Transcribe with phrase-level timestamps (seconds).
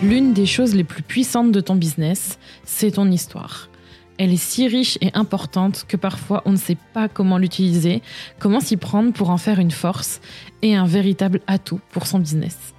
[0.00, 3.68] L'une des choses les plus puissantes de ton business, c'est ton histoire.
[4.16, 8.00] Elle est si riche et importante que parfois on ne sait pas comment l'utiliser,
[8.38, 10.20] comment s'y prendre pour en faire une force
[10.62, 12.74] et un véritable atout pour son business.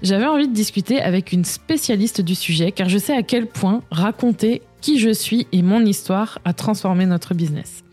[0.00, 3.82] J'avais envie de discuter avec une spécialiste du sujet car je sais à quel point
[3.90, 7.84] raconter qui je suis et mon histoire a transformé notre business.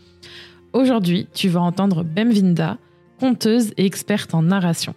[0.72, 2.78] Aujourd'hui, tu vas entendre Bemvinda,
[3.20, 4.96] conteuse et experte en narration.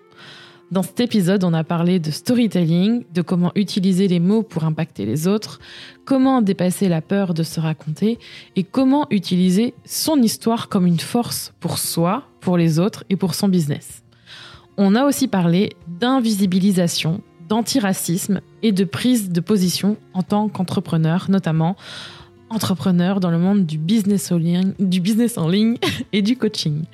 [0.71, 5.07] Dans cet épisode, on a parlé de storytelling, de comment utiliser les mots pour impacter
[5.07, 5.61] les autres,
[6.05, 8.19] comment dépasser la peur de se raconter
[8.55, 13.35] et comment utiliser son histoire comme une force pour soi, pour les autres et pour
[13.35, 14.03] son business.
[14.77, 21.77] On a aussi parlé d'invisibilisation, d'antiracisme et de prise de position en tant qu'entrepreneur, notamment
[22.51, 25.77] entrepreneur dans le monde du business, en ligne, du business en ligne
[26.13, 26.85] et du coaching.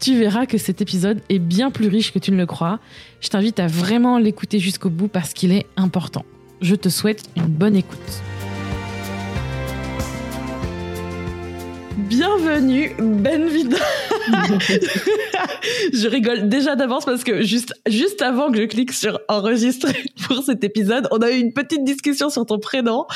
[0.00, 2.78] Tu verras que cet épisode est bien plus riche que tu ne le crois.
[3.20, 6.24] Je t'invite à vraiment l'écouter jusqu'au bout parce qu'il est important.
[6.60, 8.22] Je te souhaite une bonne écoute.
[11.96, 13.78] Bienvenue, Benvida.
[15.92, 20.42] je rigole déjà d'avance parce que juste, juste avant que je clique sur enregistrer pour
[20.42, 23.06] cet épisode, on a eu une petite discussion sur ton prénom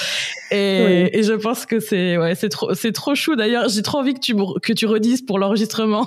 [0.50, 3.68] et, et je pense que c'est, ouais, c'est trop, c'est trop chou d'ailleurs.
[3.68, 6.06] J'ai trop envie que tu, que tu redises pour l'enregistrement.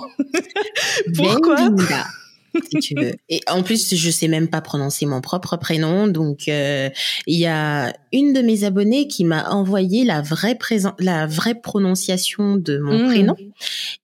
[1.16, 1.70] Pourquoi?
[2.70, 3.12] Si tu veux.
[3.28, 6.90] Et en plus, je sais même pas prononcer mon propre prénom, donc euh,
[7.26, 10.58] il y a une de mes abonnées qui m'a envoyé la vraie
[10.98, 13.06] la vraie prononciation de mon mmh.
[13.06, 13.36] prénom.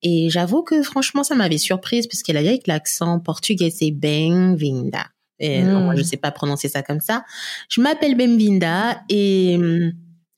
[0.02, 5.06] Et j'avoue que franchement, ça m'avait surprise parce qu'elle avait avec l'accent portugais, c'est Benvinda.
[5.38, 5.84] Et mmh.
[5.84, 7.24] moi, je sais pas prononcer ça comme ça.
[7.68, 9.92] Je m'appelle Benvinda et hum,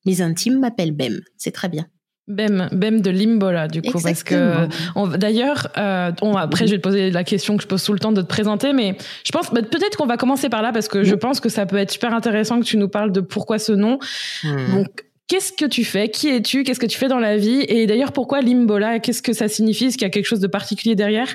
[0.06, 1.20] mes intimes m'appellent Bem.
[1.36, 1.86] C'est très bien.
[2.28, 4.68] Bem, Bem de Limbola, du coup, parce que
[5.16, 8.12] d'ailleurs, euh, après, je vais te poser la question que je pose tout le temps
[8.12, 11.02] de te présenter, mais je pense bah, peut-être qu'on va commencer par là parce que
[11.02, 13.72] je pense que ça peut être super intéressant que tu nous parles de pourquoi ce
[13.72, 13.98] nom.
[14.44, 14.74] Hmm.
[14.74, 16.10] Donc, qu'est-ce que tu fais?
[16.10, 16.62] Qui es-tu?
[16.62, 17.64] Qu'est-ce que tu fais dans la vie?
[17.68, 19.86] Et d'ailleurs, pourquoi Limbola Qu'est-ce que ça signifie?
[19.86, 21.28] Est-ce qu'il y a quelque chose de particulier derrière?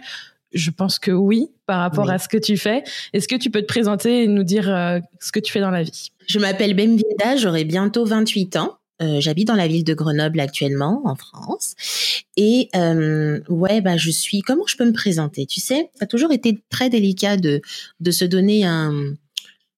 [0.53, 2.83] Je pense que oui, par rapport à ce que tu fais.
[3.11, 5.71] Est-ce que tu peux te présenter et nous dire euh, ce que tu fais dans
[5.71, 6.11] la vie?
[6.27, 8.76] Je m'appelle Bemvinda, j'aurai bientôt 28 ans.
[9.01, 11.75] Euh, j'habite dans la ville de Grenoble actuellement, en France.
[12.35, 14.41] Et euh, ouais, bah je suis.
[14.41, 15.45] Comment je peux me présenter?
[15.45, 17.61] Tu sais, ça a toujours été très délicat de
[17.99, 19.13] de se donner un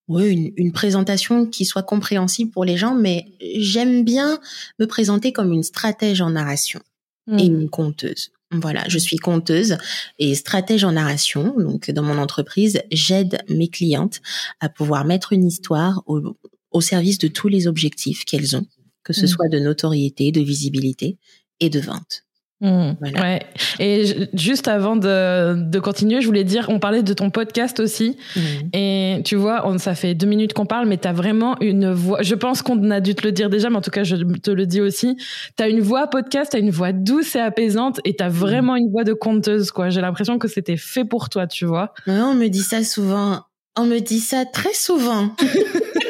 [0.08, 3.26] ouais, une, une, présentation qui soit compréhensible pour les gens, mais
[3.58, 4.40] j'aime bien
[4.80, 6.80] me présenter comme une stratège en narration
[7.28, 7.62] et mmh.
[7.62, 8.32] une conteuse.
[8.52, 9.78] Voilà, je suis conteuse
[10.18, 11.54] et stratège en narration.
[11.60, 14.22] Donc, dans mon entreprise, j'aide mes clientes
[14.60, 16.36] à pouvoir mettre une histoire au,
[16.72, 18.66] au service de tous les objectifs qu'elles ont
[19.04, 19.28] que ce mmh.
[19.28, 21.18] soit de notoriété, de visibilité
[21.60, 22.24] et de vente.
[22.62, 22.92] Mmh.
[23.02, 23.42] Ouais.
[23.80, 28.18] Et juste avant de, de, continuer, je voulais dire, on parlait de ton podcast aussi.
[28.36, 28.40] Mmh.
[28.74, 31.90] Et tu vois, on, ça fait deux minutes qu'on parle, mais tu as vraiment une
[31.92, 32.22] voix.
[32.22, 34.52] Je pense qu'on a dû te le dire déjà, mais en tout cas, je te
[34.52, 35.16] le dis aussi.
[35.58, 38.30] Tu as une voix podcast, tu as une voix douce et apaisante, et tu as
[38.30, 39.90] vraiment une voix de conteuse, quoi.
[39.90, 41.94] J'ai l'impression que c'était fait pour toi, tu vois.
[42.08, 43.44] on me dit ça souvent.
[43.78, 45.34] On me dit ça très souvent.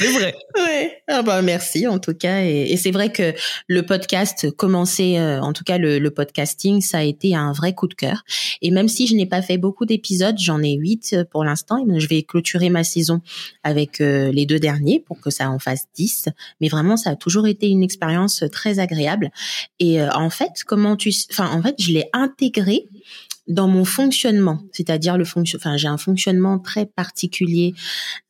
[0.00, 0.34] c'est vrai.
[0.56, 1.02] Ouais.
[1.08, 2.42] Ah bah merci en tout cas.
[2.42, 3.34] Et, c'est vrai que
[3.66, 7.74] le podcast, commencer, euh, en tout cas le, le, podcasting, ça a été un vrai
[7.74, 8.24] coup de cœur.
[8.62, 11.84] Et même si je n'ai pas fait beaucoup d'épisodes, j'en ai huit euh, pour l'instant.
[11.94, 13.20] Je vais clôturer ma saison
[13.62, 16.28] avec euh, les deux derniers pour que ça en fasse dix.
[16.60, 19.30] Mais vraiment, ça a toujours été une expérience très agréable.
[19.78, 22.86] Et en fait, comment tu, enfin en fait, je l'ai intégré
[23.50, 27.74] dans mon fonctionnement, c'est-à-dire le fonction, enfin j'ai un fonctionnement très particulier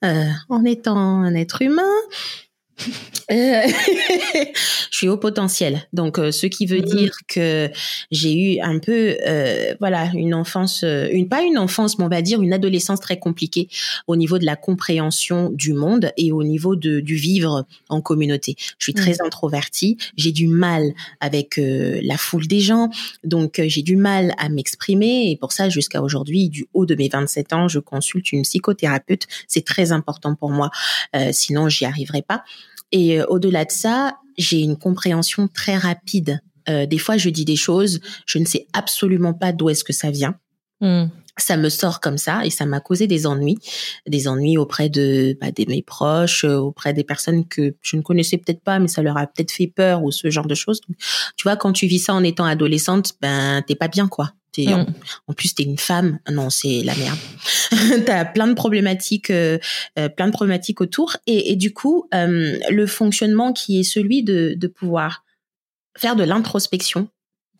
[0.04, 1.82] euh, en étant un être humain.
[3.30, 3.62] Euh,
[4.90, 6.96] je suis au potentiel, donc euh, ce qui veut mm-hmm.
[6.96, 7.70] dire que
[8.10, 12.22] j'ai eu un peu, euh, voilà, une enfance, une pas une enfance, mais on va
[12.22, 13.68] dire une adolescence très compliquée
[14.08, 18.56] au niveau de la compréhension du monde et au niveau de, du vivre en communauté.
[18.78, 19.26] Je suis très mm.
[19.26, 22.90] introvertie, j'ai du mal avec la foule des gens,
[23.22, 27.08] donc j'ai du mal à m'exprimer et pour ça jusqu'à aujourd'hui, du haut de mes
[27.08, 29.26] 27 ans, je consulte une psychothérapeute.
[29.46, 30.70] C'est très important pour moi,
[31.30, 32.42] sinon j'y arriverai pas.
[32.92, 36.40] Et euh, au-delà de ça, j'ai une compréhension très rapide.
[36.68, 39.92] Euh, des fois, je dis des choses, je ne sais absolument pas d'où est-ce que
[39.92, 40.36] ça vient.
[40.82, 41.08] Hmm.
[41.36, 43.58] ça me sort comme ça et ça m'a causé des ennuis,
[44.06, 48.02] des ennuis auprès de, bah, de mes proches, euh, auprès des personnes que je ne
[48.02, 50.80] connaissais peut-être pas, mais ça leur a peut-être fait peur ou ce genre de choses.
[51.36, 54.32] tu vois, quand tu vis ça en étant adolescente, ben t'es pas bien quoi.
[54.68, 54.94] En, mm.
[55.28, 56.18] en, plus, t'es une femme.
[56.30, 57.18] Non, c'est la merde.
[58.06, 59.58] T'as plein de problématiques, euh,
[59.98, 61.16] euh, plein de problématiques autour.
[61.26, 65.24] Et, et du coup, le fonctionnement qui est celui de, de pouvoir
[65.96, 67.08] faire de l'introspection,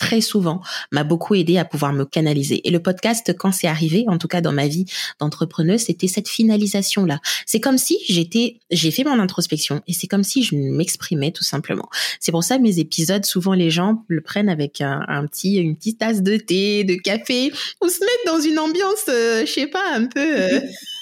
[0.01, 2.67] très souvent m'a beaucoup aidé à pouvoir me canaliser.
[2.67, 4.87] Et le podcast, quand c'est arrivé, en tout cas dans ma vie
[5.21, 7.21] d'entrepreneuse, c'était cette finalisation là.
[7.47, 11.45] C'est comme si j'étais, j'ai fait mon introspection et c'est comme si je m'exprimais tout
[11.45, 11.89] simplement.
[12.19, 15.99] C'est pour ça mes épisodes, souvent les gens le prennent avec un, petit, une petite
[15.99, 17.53] tasse de thé, de café,
[17.83, 20.41] ou se mettent dans une ambiance, euh, je sais pas, un peu.
[20.41, 20.61] Euh,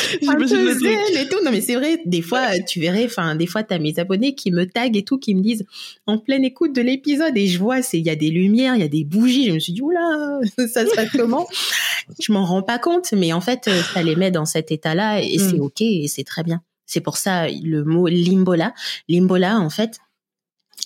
[0.22, 1.44] zen et tout.
[1.44, 4.50] Non, mais c'est vrai, des fois, tu verrais, enfin, des fois, t'as mes abonnés qui
[4.50, 5.64] me taguent et tout, qui me disent
[6.06, 8.80] en pleine écoute de l'épisode et je vois, c'est, il y a des lumières, il
[8.80, 9.48] y a des bougies.
[9.48, 11.46] Je me suis dit, oula, ça se passe comment?
[12.18, 15.38] je m'en rends pas compte, mais en fait, ça les met dans cet état-là et
[15.38, 15.62] c'est mm.
[15.62, 16.62] ok et c'est très bien.
[16.86, 18.74] C'est pour ça, le mot limbola.
[19.08, 19.98] Limbola, en fait,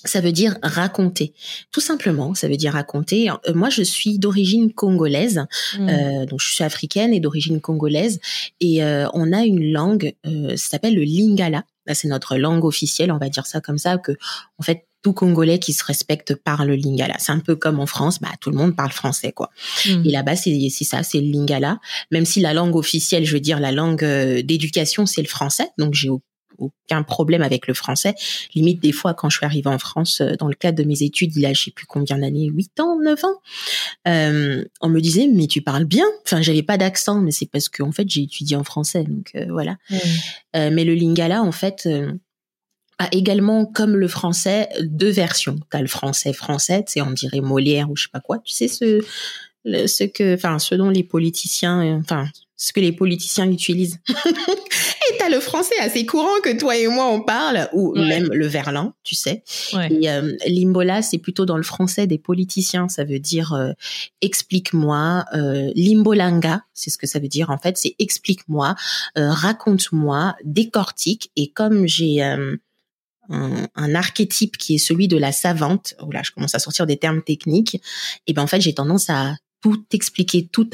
[0.06, 1.32] ça veut dire raconter.
[1.72, 3.30] Tout simplement, ça veut dire raconter.
[3.30, 5.44] Euh, moi, je suis d'origine congolaise,
[5.78, 5.88] mmh.
[5.88, 8.20] euh, donc je suis africaine et d'origine congolaise,
[8.60, 11.64] et euh, on a une langue, euh, ça s'appelle le lingala.
[11.92, 14.12] C'est notre langue officielle, on va dire ça comme ça, que
[14.58, 17.14] en fait tout Congolais qui se respecte parle le lingala.
[17.20, 19.50] C'est un peu comme en France, bah tout le monde parle français quoi.
[19.86, 20.04] Mmh.
[20.04, 21.78] Et là-bas c'est ça, c'est le lingala.
[22.10, 25.68] Même si la langue officielle, je veux dire la langue d'éducation, c'est le français.
[25.78, 26.08] Donc j'ai
[26.58, 28.14] aucun problème avec le français.
[28.54, 31.02] Limite, des fois, quand je suis arrivée en France, euh, dans le cadre de mes
[31.02, 33.40] études, il y a je sais plus combien d'années, 8 ans, 9 ans,
[34.08, 36.06] euh, on me disait, mais tu parles bien.
[36.24, 39.04] Enfin, j'avais pas d'accent, mais c'est parce que, en fait, j'ai étudié en français.
[39.04, 39.76] Donc, euh, voilà.
[40.54, 41.88] mais le lingala, en fait,
[42.98, 45.56] a également, comme le français, deux versions.
[45.70, 48.38] T'as le français français, tu sais, on dirait Molière ou je sais pas quoi.
[48.38, 49.02] Tu sais, ce,
[49.64, 54.00] ce que, enfin, ce dont les politiciens, enfin, ce que les politiciens utilisent.
[54.08, 58.46] et t'as le français assez courant que toi et moi on parle, ou même le
[58.46, 59.42] verlan, tu sais.
[59.90, 62.88] Et euh, l'imbola, c'est plutôt dans le français des politiciens.
[62.88, 63.72] Ça veut dire euh,
[64.22, 65.24] explique-moi.
[65.34, 67.76] Euh, l'imbolanga, c'est ce que ça veut dire en fait.
[67.76, 68.74] C'est explique-moi,
[69.18, 71.30] euh, raconte-moi, décortique.
[71.36, 72.56] Et comme j'ai un,
[73.28, 75.94] un, archétype qui est celui de la savante.
[76.00, 77.80] Oh là, je commence à sortir des termes techniques.
[78.26, 80.70] Et ben en fait, j'ai tendance à tout expliquer, tout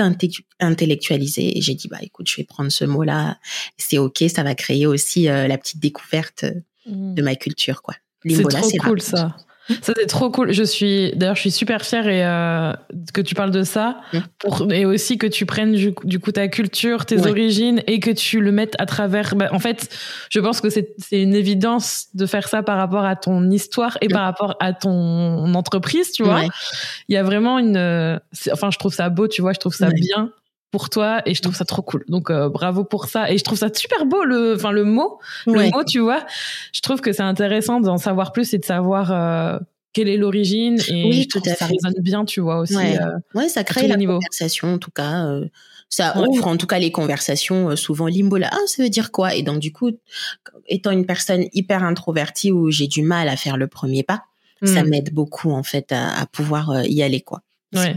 [0.60, 1.56] intellectualiser.
[1.56, 3.38] Et j'ai dit, bah écoute, je vais prendre ce mot-là.
[3.76, 6.44] C'est ok, ça va créer aussi euh, la petite découverte
[6.86, 7.14] mmh.
[7.14, 7.94] de ma culture, quoi.
[8.28, 9.36] C'est trop cool ça.
[9.80, 10.52] Ça c'est trop cool.
[10.52, 12.72] Je suis d'ailleurs je suis super fière et euh,
[13.14, 14.18] que tu parles de ça mmh.
[14.38, 18.40] pour et aussi que tu prennes du, coup ta culture, tes origines et que tu
[18.40, 19.34] le mettes à travers.
[19.36, 19.88] Bah, en fait,
[20.30, 23.98] je pense que c'est c'est une évidence de faire ça par rapport à ton histoire
[24.00, 26.42] et par rapport à ton entreprise, tu vois.
[27.08, 28.20] Il y a vraiment une.
[28.52, 29.52] Enfin, je trouve ça beau, tu vois.
[29.52, 30.32] Je trouve ça bien
[30.72, 32.04] pour toi et je trouve ça trop cool.
[32.08, 35.20] Donc euh, bravo pour ça et je trouve ça super beau le enfin le mot
[35.46, 36.24] le mot tu vois.
[36.72, 39.58] Je trouve que c'est intéressant d'en savoir plus et de savoir euh,
[39.92, 42.74] quelle est l'origine et oui, tout à ça résonne bien tu vois aussi.
[42.74, 45.28] Ouais, euh, ça crée la conversation en tout cas.
[45.90, 48.48] ça ouvre en tout cas les conversations souvent limbo là.
[48.50, 49.34] Ah, ça veut dire quoi?
[49.34, 49.90] Et donc du coup,
[50.68, 54.24] étant une personne hyper introvertie où j'ai du mal à faire le premier pas,
[54.64, 54.88] ça hmm.
[54.88, 57.42] m'aide beaucoup en fait à, à pouvoir y aller quoi.
[57.74, 57.94] Ouais.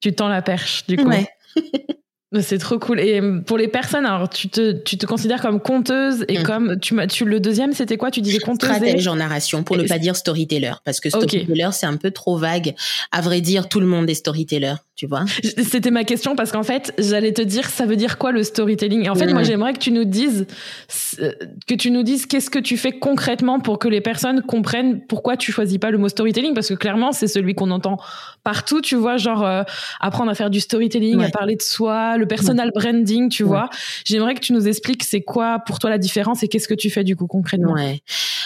[0.00, 1.08] Tu tends la perche du coup.
[1.08, 1.28] Ouais.
[2.40, 3.00] C'est trop cool.
[3.00, 6.42] Et euh, pour les personnes, alors tu te, tu te considères comme conteuse et mm.
[6.42, 8.10] comme tu m'as, tu le deuxième, c'était quoi?
[8.10, 11.86] Tu disais conteuse Stratège en narration, pour ne pas dire storyteller, parce que storyteller c'est
[11.86, 12.74] un peu trop vague.
[13.12, 15.24] À vrai dire, tout le monde est storyteller, tu vois.
[15.62, 19.04] C'était ma question parce qu'en fait, j'allais te dire, ça veut dire quoi le storytelling?
[19.04, 20.46] Et en fait, moi, j'aimerais que tu nous dises,
[21.66, 25.36] que tu nous dises qu'est-ce que tu fais concrètement pour que les personnes comprennent pourquoi
[25.36, 27.98] tu choisis pas le mot storytelling, parce que clairement, c'est celui qu'on entend
[28.42, 29.62] partout, tu vois, genre euh,
[30.00, 33.68] apprendre à faire du storytelling, à parler de soi, le personal branding, tu vois.
[34.04, 36.88] J'aimerais que tu nous expliques c'est quoi pour toi la différence et qu'est-ce que tu
[36.88, 37.74] fais du coup concrètement?
[37.74, 38.00] Ouais.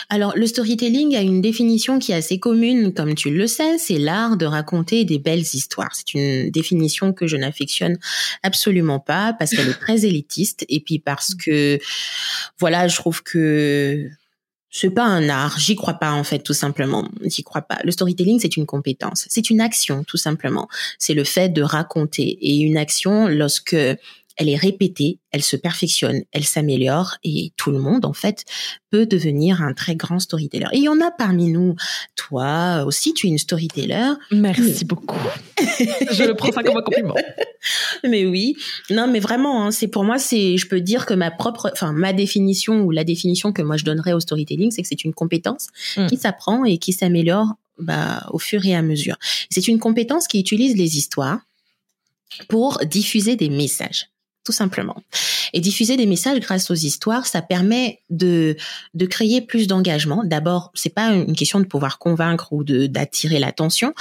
[0.09, 3.99] Alors le storytelling a une définition qui est assez commune, comme tu le sais, c'est
[3.99, 5.91] l'art de raconter des belles histoires.
[5.93, 7.99] C'est une définition que je n'affectionne
[8.43, 11.79] absolument pas parce qu'elle est très élitiste et puis parce que
[12.59, 14.09] voilà, je trouve que
[14.71, 17.81] c'est pas un art, j'y crois pas en fait tout simplement, j'y crois pas.
[17.85, 20.69] Le storytelling c'est une compétence, c'est une action tout simplement.
[20.99, 23.77] C'est le fait de raconter et une action lorsque
[24.37, 28.45] elle est répétée, elle se perfectionne, elle s'améliore et tout le monde en fait
[28.91, 30.67] peut devenir un très grand storyteller.
[30.73, 31.75] Et il y en a parmi nous.
[32.17, 34.13] Toi aussi, tu es une storyteller.
[34.31, 35.17] Merci beaucoup.
[35.59, 37.15] je prends ça comme un compliment.
[38.05, 38.57] Mais oui,
[38.89, 41.93] non, mais vraiment, hein, c'est pour moi, c'est, je peux dire que ma propre, enfin
[41.93, 45.15] ma définition ou la définition que moi je donnerais au storytelling, c'est que c'est une
[45.15, 46.07] compétence mm.
[46.07, 49.17] qui s'apprend et qui s'améliore bah, au fur et à mesure.
[49.51, 51.41] C'est une compétence qui utilise les histoires
[52.49, 54.09] pour diffuser des messages
[54.51, 54.97] tout simplement.
[55.53, 58.57] Et diffuser des messages grâce aux histoires, ça permet de
[58.95, 60.25] de créer plus d'engagement.
[60.25, 63.95] D'abord, c'est pas une question de pouvoir convaincre ou de d'attirer l'attention.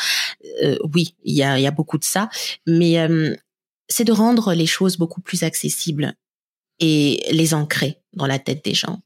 [0.64, 2.30] Euh, oui, il y a il y a beaucoup de ça,
[2.66, 3.36] mais euh,
[3.88, 6.16] c'est de rendre les choses beaucoup plus accessibles
[6.80, 9.02] et les ancrer dans la tête des gens.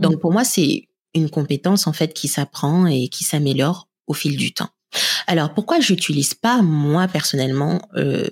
[0.00, 0.18] Donc mmh.
[0.18, 4.52] pour moi, c'est une compétence en fait qui s'apprend et qui s'améliore au fil du
[4.52, 4.70] temps.
[5.26, 8.26] Alors pourquoi j'utilise pas moi personnellement euh,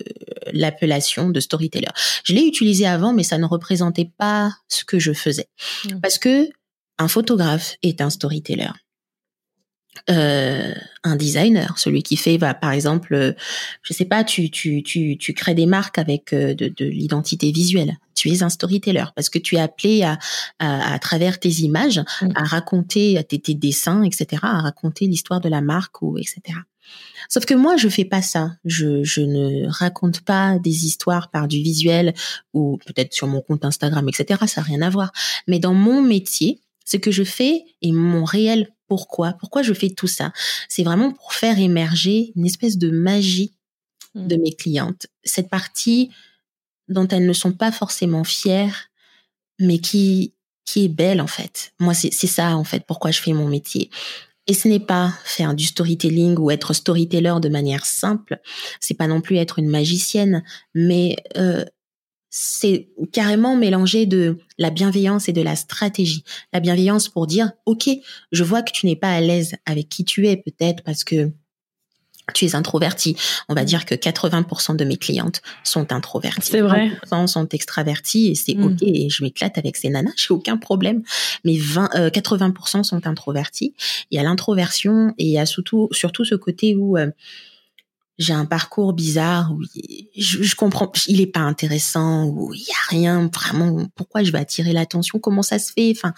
[0.53, 1.89] l'appellation de storyteller?
[2.25, 5.49] Je l'ai utilisé avant, mais ça ne représentait pas ce que je faisais,
[5.85, 6.01] mmh.
[6.01, 6.49] parce que
[6.99, 8.71] un photographe est un storyteller.
[10.11, 10.75] Euh,
[11.05, 13.33] un designer, celui qui fait, bah, par exemple, euh,
[13.83, 17.53] je sais pas, tu tu tu tu crées des marques avec euh, de, de l'identité
[17.53, 17.97] visuelle.
[18.15, 20.19] Tu es un storyteller parce que tu es appelé à
[20.59, 22.29] à, à travers tes images mmh.
[22.35, 26.59] à raconter tes, tes dessins, etc., à raconter l'histoire de la marque ou etc.
[27.29, 28.53] Sauf que moi, je fais pas ça.
[28.65, 32.15] Je, je ne raconte pas des histoires par du visuel
[32.53, 34.41] ou peut-être sur mon compte Instagram, etc.
[34.47, 35.13] Ça n'a rien à voir.
[35.49, 39.91] Mais dans mon métier, ce que je fais et mon réel pourquoi, pourquoi je fais
[39.91, 40.33] tout ça,
[40.69, 43.53] c'est vraiment pour faire émerger une espèce de magie
[44.15, 44.41] de mmh.
[44.41, 45.07] mes clientes.
[45.25, 46.11] Cette partie
[46.89, 48.91] dont elles ne sont pas forcément fières,
[49.59, 50.33] mais qui
[50.65, 51.73] qui est belle en fait.
[51.79, 53.89] Moi, c'est ça en fait pourquoi je fais mon métier.
[54.49, 58.41] Et ce n'est pas faire du storytelling ou être storyteller de manière simple.
[58.81, 61.65] C'est pas non plus être une magicienne, mais euh,
[62.39, 66.23] c'est carrément mélanger de la bienveillance et de la stratégie.
[66.53, 67.89] La bienveillance pour dire, OK,
[68.31, 71.33] je vois que tu n'es pas à l'aise avec qui tu es, peut-être parce que
[72.35, 73.17] tu es introverti.
[73.49, 76.51] On va dire que 80% de mes clientes sont introverties.
[76.51, 76.91] C'est vrai.
[77.11, 78.65] 20% sont extraverties et c'est mm.
[78.65, 78.83] ok.
[78.83, 81.05] Et je m'éclate avec ces nanas, j'ai aucun problème.
[81.43, 83.73] Mais 20, 80% euh, sont introvertis.
[84.11, 87.11] Il y a l'introversion et il y a surtout, surtout ce côté où euh,
[88.19, 89.63] j'ai un parcours bizarre où
[90.17, 93.87] je, comprends, il est pas intéressant, où il y a rien vraiment.
[93.95, 96.15] Pourquoi je vais attirer l'attention Comment ça se fait Enfin,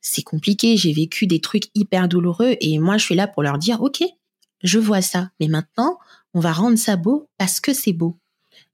[0.00, 0.76] c'est compliqué.
[0.76, 4.02] J'ai vécu des trucs hyper douloureux et moi, je suis là pour leur dire, ok,
[4.62, 5.30] je vois ça.
[5.38, 5.98] Mais maintenant,
[6.34, 8.18] on va rendre ça beau parce que c'est beau.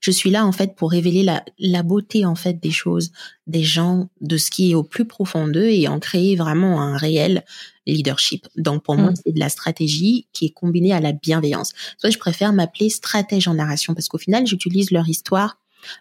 [0.01, 3.11] Je suis là en fait pour révéler la, la beauté en fait des choses,
[3.47, 6.97] des gens, de ce qui est au plus profond d'eux et en créer vraiment un
[6.97, 7.45] réel
[7.87, 8.47] leadership.
[8.57, 9.17] Donc pour moi, mm.
[9.25, 11.73] c'est de la stratégie qui est combinée à la bienveillance.
[11.99, 15.59] Soit je préfère m'appeler stratège en narration parce qu'au final, j'utilise leur histoire,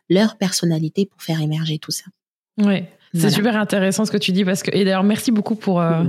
[0.10, 2.06] leur personnalité pour faire émerger tout ça.
[2.58, 2.90] Ouais.
[3.16, 6.04] C'est super intéressant ce que tu dis parce que et d'ailleurs merci beaucoup pour euh,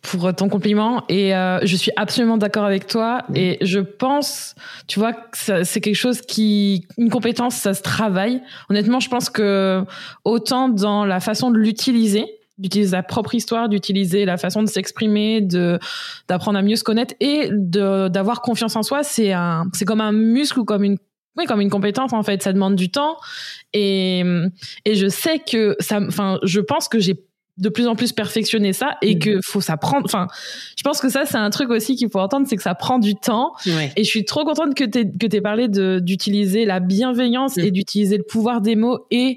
[0.00, 1.04] pour ton compliment.
[1.08, 3.22] Et euh, je suis absolument d'accord avec toi.
[3.34, 4.54] Et je pense
[4.86, 8.40] tu vois que c'est quelque chose qui une compétence ça se travaille.
[8.70, 9.84] Honnêtement je pense que
[10.24, 12.24] autant dans la façon de l'utiliser
[12.60, 15.78] d'utiliser sa propre histoire, d'utiliser la façon de s'exprimer, de
[16.28, 20.00] d'apprendre à mieux se connaître et de d'avoir confiance en soi, c'est un c'est comme
[20.00, 20.98] un muscle ou comme une
[21.36, 23.16] oui, comme une compétence en fait, ça demande du temps
[23.72, 24.22] et
[24.84, 27.24] et je sais que ça enfin je pense que j'ai
[27.58, 29.40] de plus en plus perfectionné ça et que mhm.
[29.44, 30.28] faut s'apprendre enfin
[30.76, 32.98] je pense que ça c'est un truc aussi qu'il faut entendre c'est que ça prend
[32.98, 36.80] du temps et je suis trop contente que tu que tu parlé de d'utiliser la
[36.80, 39.36] bienveillance et d'utiliser le pouvoir des mots et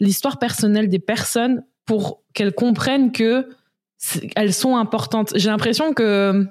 [0.00, 3.48] l'histoire personnelle des personnes pour qu'elles comprennent que
[4.36, 5.32] elles sont importantes.
[5.36, 6.46] J'ai l'impression que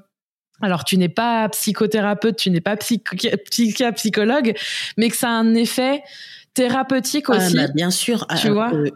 [0.61, 4.53] alors tu n'es pas psychothérapeute, tu n'es pas psychiatre, psychologue,
[4.97, 6.03] mais que ça a un effet
[6.53, 7.55] thérapeutique ah, aussi.
[7.55, 8.25] bah, bien sûr.
[8.39, 8.73] Tu ah, vois?
[8.73, 8.89] euh,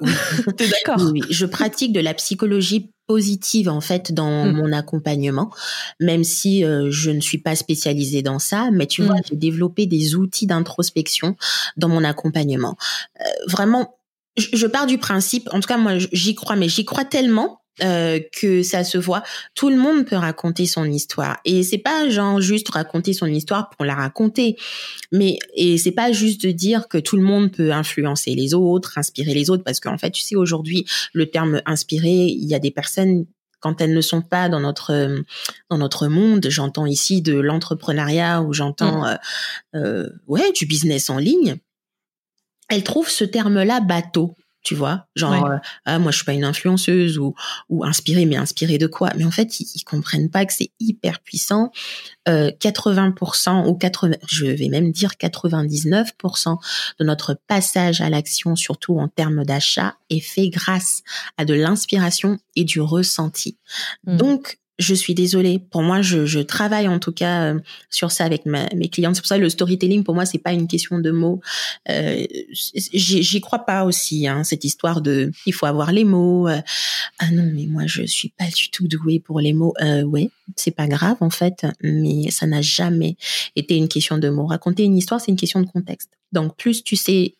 [0.57, 1.09] T'es d'accord?
[1.11, 4.51] Oui, je pratique de la psychologie positive en fait dans hmm.
[4.53, 5.51] mon accompagnement,
[5.99, 9.23] même si euh, je ne suis pas spécialisée dans ça, mais tu vois, hmm.
[9.29, 11.35] j'ai développé des outils d'introspection
[11.77, 12.75] dans mon accompagnement.
[13.21, 13.97] Euh, vraiment,
[14.37, 17.61] je, je pars du principe, en tout cas moi j'y crois, mais j'y crois tellement
[17.83, 19.21] euh, que ça se voit.
[19.53, 23.69] Tout le monde peut raconter son histoire et c'est pas genre juste raconter son histoire
[23.69, 24.55] pour la raconter,
[25.11, 28.97] mais et c'est pas juste de dire que tout le monde peut influencer les autres,
[28.97, 32.59] inspirer les autres, parce qu'en fait, tu sais aujourd'hui le terme inspirer, il y a
[32.59, 33.25] des personnes
[33.59, 35.23] quand elles ne sont pas dans notre
[35.69, 39.17] dans notre monde, j'entends ici de l'entrepreneuriat ou j'entends mmh.
[39.75, 41.57] euh, euh, ouais du business en ligne,
[42.69, 46.43] elles trouvent ce terme-là bateau tu vois genre euh, ah moi je suis pas une
[46.43, 47.33] influenceuse ou
[47.69, 49.11] ou inspirée mais inspirée de quoi?
[49.15, 51.71] Mais en fait ils, comprennent pas que c'est hyper puissant
[52.27, 56.57] euh, 80% ou 80 je vais même dire 99%
[56.99, 61.03] de notre passage à l'action surtout en termes d'achat est fait grâce
[61.37, 63.57] à de l'inspiration et du ressenti.
[64.05, 64.17] Mmh.
[64.17, 65.59] donc je suis désolée.
[65.59, 69.13] Pour moi, je, je travaille en tout cas euh, sur ça avec mes clients.
[69.13, 71.41] C'est pour ça que le storytelling, pour moi, c'est pas une question de mots.
[71.89, 76.47] Euh, J'y crois pas aussi, hein, cette histoire de il faut avoir les mots.
[76.47, 76.59] Euh.
[77.19, 79.73] ah non, mais moi, je suis pas du tout douée pour les mots.
[79.81, 83.15] Euh, ouais, c'est pas grave en fait, mais ça n'a jamais
[83.55, 84.47] été une question de mots.
[84.47, 86.09] Raconter une histoire, c'est une question de contexte.
[86.33, 87.35] Donc, plus tu sais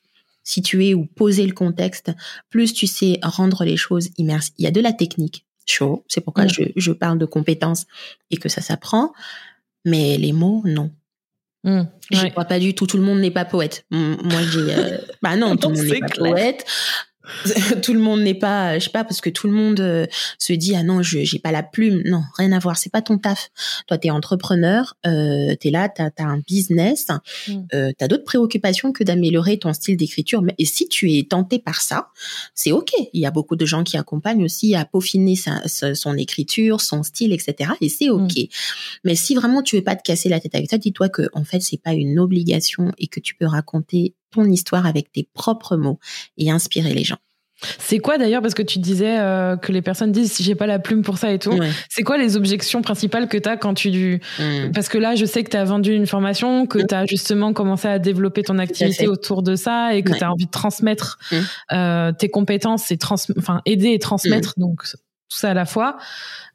[0.46, 2.12] situer ou poser le contexte,
[2.50, 4.54] plus tu sais rendre les choses immersives.
[4.60, 6.04] Il y a de la technique chaud.
[6.08, 6.50] C'est pourquoi mm.
[6.50, 7.86] je, je, parle de compétences
[8.32, 9.14] et que ça s'apprend.
[9.86, 10.92] Mais les mots, non.
[11.64, 11.84] Mm.
[12.12, 12.86] Je crois pas du tout.
[12.86, 13.86] Tout le monde n'est pas poète.
[13.92, 14.74] Moi, j'ai.
[14.74, 16.66] Euh, bah non, tout le monde n'est pas poète.
[17.82, 20.06] tout le monde n'est pas, je sais pas, parce que tout le monde euh,
[20.38, 22.02] se dit ah non, je j'ai pas la plume.
[22.06, 22.78] Non, rien à voir.
[22.78, 23.50] C'est pas ton taf.
[23.88, 27.08] Toi, t'es entrepreneur, euh, t'es là, t'as as un business,
[27.48, 27.54] mm.
[27.74, 30.44] euh, t'as d'autres préoccupations que d'améliorer ton style d'écriture.
[30.58, 32.10] Et si tu es tenté par ça,
[32.54, 32.92] c'est ok.
[33.14, 37.04] Il y a beaucoup de gens qui accompagnent aussi à peaufiner sa, son écriture, son
[37.04, 37.72] style, etc.
[37.82, 38.38] Et c'est ok.
[38.38, 38.48] Mm.
[39.04, 41.44] Mais si vraiment tu veux pas te casser la tête avec ça, dis-toi que en
[41.44, 45.78] fait c'est pas une obligation et que tu peux raconter ton histoire avec tes propres
[45.78, 46.00] mots
[46.38, 47.18] et inspirer les gens.
[47.80, 50.68] C'est quoi d'ailleurs parce que tu disais euh, que les personnes disent si j'ai pas
[50.68, 51.58] la plume pour ça et tout.
[51.90, 54.72] C'est quoi les objections principales que tu as quand tu mmh.
[54.74, 56.88] parce que là je sais que tu as vendu une formation, que mmh.
[56.88, 60.32] tu as justement commencé à développer ton activité autour de ça et que tu as
[60.32, 61.36] envie de transmettre mmh.
[61.72, 65.98] euh, tes compétences et trans enfin aider et transmettre donc tout ça à la fois.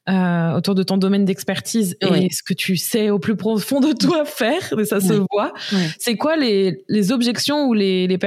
[0.09, 3.93] Euh, autour de ton domaine d'expertise et ce que tu sais au plus profond de
[3.93, 5.53] toi faire, mais ça se voit.
[5.99, 8.19] C'est quoi les, les objections ou les, les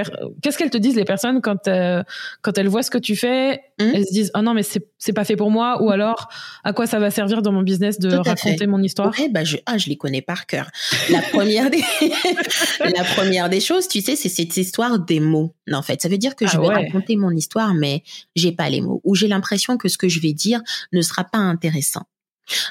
[0.44, 2.03] qu'est-ce qu'elles te disent les personnes quand euh,
[2.44, 3.92] quand elles voient ce que tu fais, hum.
[3.92, 6.30] elles se disent oh non mais c'est c'est pas fait pour moi ou alors
[6.63, 9.12] à quoi ça va servir dans mon business de raconter mon histoire?
[9.20, 10.70] Ouais bah je ah je les connais par cœur.
[11.10, 11.82] La première des
[12.82, 15.56] la première des choses, tu sais, c'est cette histoire des mots.
[15.72, 18.03] En fait, ça veut dire que je ah vais raconter mon histoire mais
[18.36, 19.01] j'ai pas les mots.
[19.03, 20.62] Ou j'ai l'impression que ce que je vais dire
[20.94, 22.03] ne sera pas intéressant intéressant.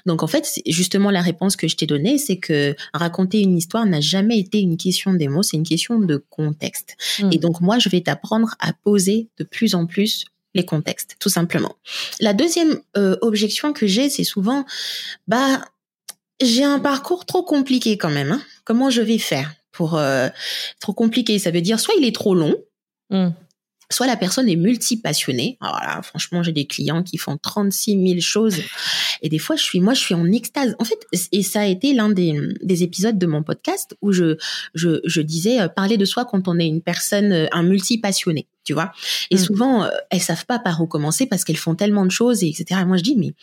[0.04, 3.86] Donc en fait, justement la réponse que je t'ai donnée, c'est que raconter une histoire
[3.86, 6.96] n'a jamais été une question des mots, c'est une question de contexte.
[7.18, 7.30] Hmm.
[7.32, 11.30] Et donc moi, je vais t'apprendre à poser de plus en plus les contextes, tout
[11.30, 11.76] simplement.
[12.20, 14.66] La deuxième euh, objection que j'ai, c'est souvent,
[15.26, 15.64] bah,
[16.42, 18.32] j'ai un parcours trop compliqué quand même.
[18.32, 18.42] Hein.
[18.64, 20.28] Comment je vais faire pour euh,
[20.80, 21.38] trop compliqué?
[21.38, 22.54] Ça veut dire soit il est trop long,
[23.08, 23.30] hmm
[23.92, 25.58] soit la personne est multi-passionnée.
[25.60, 28.56] Alors là, franchement, j'ai des clients qui font 36 000 choses.
[29.22, 30.74] Et des fois, je suis, moi, je suis en extase.
[30.78, 30.98] En fait,
[31.32, 34.36] et ça a été l'un des, des épisodes de mon podcast où je,
[34.74, 38.46] je, je disais euh, parler de soi quand on est une personne, euh, un multi-passionné,
[38.64, 38.92] tu vois.
[39.30, 39.38] Et mm.
[39.38, 42.48] souvent, euh, elles savent pas par où commencer parce qu'elles font tellement de choses, et
[42.48, 42.80] etc.
[42.82, 43.34] Et moi, je dis, mais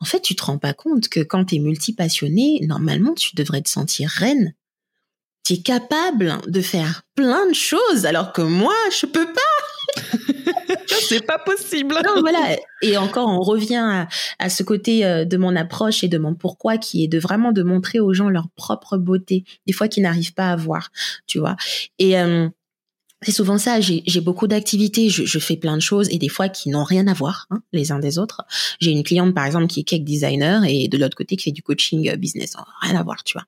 [0.00, 3.62] en fait, tu te rends pas compte que quand tu es multi-passionné, normalement, tu devrais
[3.62, 4.52] te sentir reine.
[5.44, 9.51] Tu es capable de faire plein de choses alors que moi, je peux pas.
[11.08, 11.94] C'est pas possible.
[12.20, 12.56] Voilà.
[12.82, 14.06] Et encore, on revient
[14.38, 17.52] à, ce côté euh, de mon approche et de mon pourquoi qui est de vraiment
[17.52, 20.90] de montrer aux gens leur propre beauté, des fois qu'ils n'arrivent pas à voir,
[21.26, 21.56] tu vois.
[21.98, 22.48] Et euh,
[23.22, 23.80] c'est souvent ça.
[23.80, 27.14] J'ai beaucoup d'activités, je, fais plein de choses et des fois qui n'ont rien à
[27.14, 28.42] voir hein, les uns des autres.
[28.80, 31.52] J'ai une cliente par exemple qui est cake designer et de l'autre côté qui fait
[31.52, 33.46] du coaching euh, business, rien à voir, tu vois.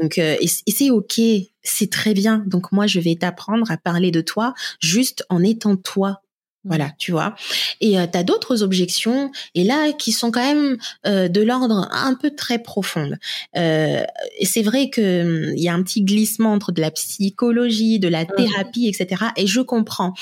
[0.00, 1.20] Donc et, et c'est ok,
[1.62, 2.44] c'est très bien.
[2.46, 6.22] Donc moi je vais t'apprendre à parler de toi juste en étant toi
[6.66, 7.36] voilà, tu vois.
[7.80, 10.76] Et euh, tu as d'autres objections, et là, qui sont quand même
[11.06, 13.18] euh, de l'ordre un peu très profonde.
[13.56, 14.02] Euh,
[14.42, 18.08] c'est vrai que hum, il y a un petit glissement entre de la psychologie, de
[18.08, 19.26] la thérapie, etc.
[19.36, 20.12] Et je comprends.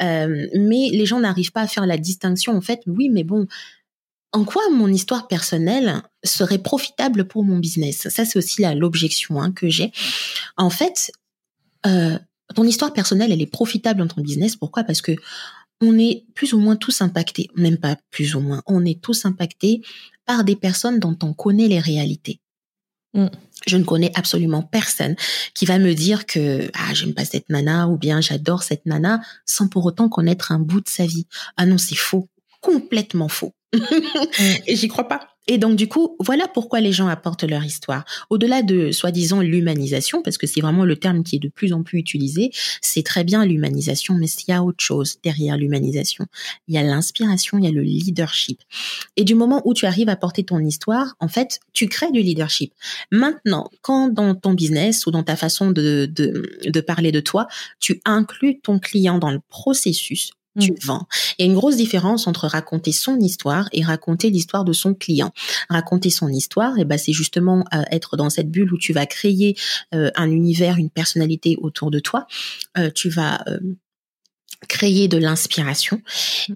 [0.00, 2.56] Euh, mais les gens n'arrivent pas à faire la distinction.
[2.56, 3.46] En fait, oui, mais bon,
[4.32, 8.08] en quoi mon histoire personnelle serait profitable pour mon business?
[8.08, 9.92] Ça, c'est aussi l'objection hein, que j'ai.
[10.56, 11.12] En fait,
[11.84, 14.56] ton histoire personnelle, elle est profitable dans ton business.
[14.56, 14.84] Pourquoi?
[14.84, 15.12] Parce que
[15.82, 19.26] on est plus ou moins tous impactés, même pas plus ou moins, on est tous
[19.26, 19.82] impactés
[20.24, 22.40] par des personnes dont on connaît les réalités.
[23.14, 23.26] Mm.
[23.66, 25.16] Je ne connais absolument personne
[25.54, 29.20] qui va me dire que ah j'aime pas cette nana ou bien j'adore cette nana
[29.44, 31.26] sans pour autant connaître un bout de sa vie.
[31.56, 32.28] Ah non, c'est faux,
[32.60, 33.54] complètement faux.
[34.66, 35.31] Et j'y crois pas.
[35.48, 38.04] Et donc du coup, voilà pourquoi les gens apportent leur histoire.
[38.30, 41.82] Au-delà de soi-disant l'humanisation, parce que c'est vraiment le terme qui est de plus en
[41.82, 42.50] plus utilisé,
[42.80, 46.26] c'est très bien l'humanisation, mais il y a autre chose derrière l'humanisation.
[46.68, 48.60] Il y a l'inspiration, il y a le leadership.
[49.16, 52.20] Et du moment où tu arrives à porter ton histoire, en fait, tu crées du
[52.20, 52.72] leadership.
[53.10, 57.48] Maintenant, quand dans ton business ou dans ta façon de, de, de parler de toi,
[57.80, 60.76] tu inclus ton client dans le processus, tu mm.
[60.84, 61.06] vends.
[61.38, 64.94] Il y a une grosse différence entre raconter son histoire et raconter l'histoire de son
[64.94, 65.32] client.
[65.68, 68.92] Raconter son histoire, et eh ben c'est justement euh, être dans cette bulle où tu
[68.92, 69.56] vas créer
[69.94, 72.26] euh, un univers, une personnalité autour de toi.
[72.78, 73.44] Euh, tu vas
[74.68, 76.00] créer de l'inspiration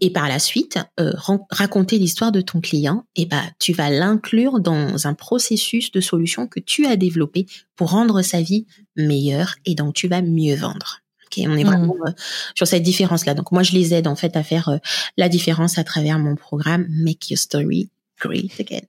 [0.01, 1.13] et par la suite euh,
[1.51, 6.47] raconter l'histoire de ton client et bah tu vas l'inclure dans un processus de solution
[6.47, 11.01] que tu as développé pour rendre sa vie meilleure et donc tu vas mieux vendre.
[11.27, 11.67] Ok, on est mmh.
[11.67, 12.13] vraiment euh,
[12.55, 13.35] sur cette différence là.
[13.35, 14.79] Donc moi je les aide en fait à faire euh,
[15.17, 18.87] la différence à travers mon programme Make Your Story Great Again.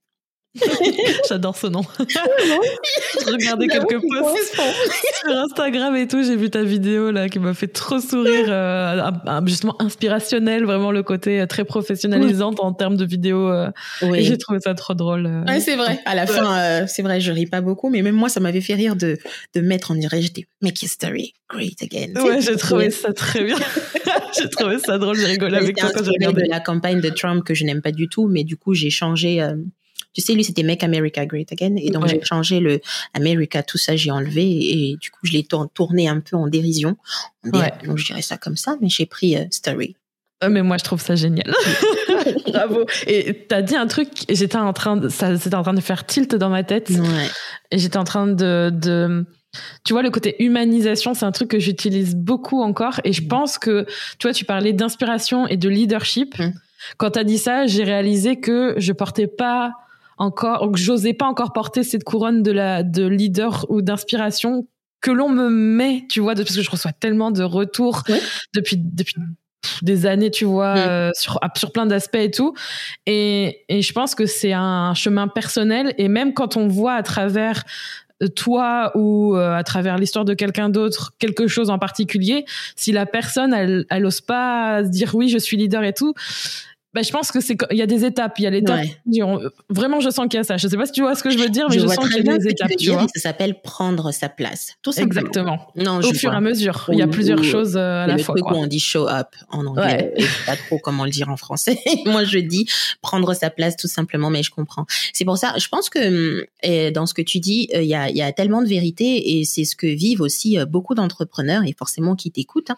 [1.30, 1.82] J'adore ce nom.
[2.00, 4.56] je regardais quelques posts
[5.22, 6.24] sur Instagram et tout.
[6.24, 9.12] J'ai vu ta vidéo là qui m'a fait trop sourire, euh,
[9.46, 13.50] justement inspirationnel, vraiment le côté euh, très professionnalisant en termes de vidéo.
[13.50, 13.70] Euh,
[14.02, 14.24] oui.
[14.24, 15.44] J'ai trouvé ça trop drôle.
[15.48, 16.00] Ouais, c'est vrai.
[16.06, 18.76] À la fin, c'est vrai, je ris pas beaucoup, mais même moi, ça m'avait fait
[18.76, 19.18] rire de
[19.56, 20.24] de mettre en direct.
[20.24, 22.14] J'étais Make history great again.
[22.22, 23.58] Ouais, j'ai trouvé ça très bien.
[24.38, 25.18] j'ai trouvé ça drôle.
[25.18, 26.44] J'ai rigolé avec toi quand j'ai regardé.
[26.48, 29.42] la campagne de Trump que je n'aime pas du tout, mais du coup, j'ai changé
[30.14, 31.76] tu sais, lui, c'était Make America Great Again.
[31.78, 32.82] Et donc, j'ai changé le
[33.14, 34.44] America, tout ça, j'ai enlevé.
[34.44, 36.98] Et, du coup, je l'ai tourné un peu en dérision.
[37.44, 39.96] Donc, je dirais ça comme ça, mais j'ai pris euh, Story.
[40.50, 41.54] mais moi, je trouve ça génial.
[42.48, 42.86] Bravo.
[43.06, 45.82] Et tu as dit un truc, j'étais en train de, ça, c'était en train de
[45.82, 46.90] faire tilt dans ma tête.
[46.90, 47.28] Ouais.
[47.72, 49.26] Et j'étais en train de, de,
[49.84, 53.00] tu vois, le côté humanisation, c'est un truc que j'utilise beaucoup encore.
[53.04, 53.28] Et je mm.
[53.28, 53.86] pense que,
[54.20, 56.38] tu vois, tu parlais d'inspiration et de leadership.
[56.40, 56.54] Mm.
[56.98, 59.74] Quand tu as dit ça, j'ai réalisé que je portais pas
[60.18, 64.68] encore, que j'osais pas encore porter cette couronne de la de leader ou d'inspiration
[65.02, 68.04] que l'on me met, tu vois, parce que je reçois tellement de retours
[68.54, 69.16] depuis depuis
[69.82, 70.78] des années, tu vois, mm.
[70.78, 72.54] euh, sur sur plein d'aspects et tout.
[73.06, 77.04] Et et je pense que c'est un chemin personnel et même quand on voit à
[77.04, 77.64] travers
[78.24, 82.92] euh, toi ou euh, à travers l'histoire de quelqu'un d'autre quelque chose en particulier, si
[82.92, 86.14] la personne elle elle ose pas dire oui je suis leader et tout,
[86.94, 88.86] bah, je pense que c'est il y a des étapes, il y a l'étape.
[89.70, 90.58] Vraiment, je sens qu'il y a ça.
[90.58, 92.26] Je sais pas si tu vois ce que je veux dire, mais je, sens qu'il
[92.26, 92.72] y a des étapes.
[92.78, 93.06] Tu vois.
[93.16, 95.20] Ça s'appelle prendre sa place, tout simplement.
[95.20, 95.68] Exactement.
[95.76, 98.36] Non, au fur et à mesure, il y a plusieurs choses euh, à la fois.
[98.38, 100.26] Où on dit show up en anglais, ouais.
[100.46, 101.78] pas trop comment le dire en français.
[102.06, 102.68] Moi, je dis
[103.02, 104.86] prendre sa place, tout simplement, mais je comprends.
[105.14, 107.96] C'est pour ça, je pense que et dans ce que tu dis, euh, il y
[107.96, 111.64] a, y a tellement de vérité et c'est ce que vivent aussi euh, beaucoup d'entrepreneurs
[111.66, 112.72] et forcément qui t'écoutent.
[112.72, 112.78] Hein.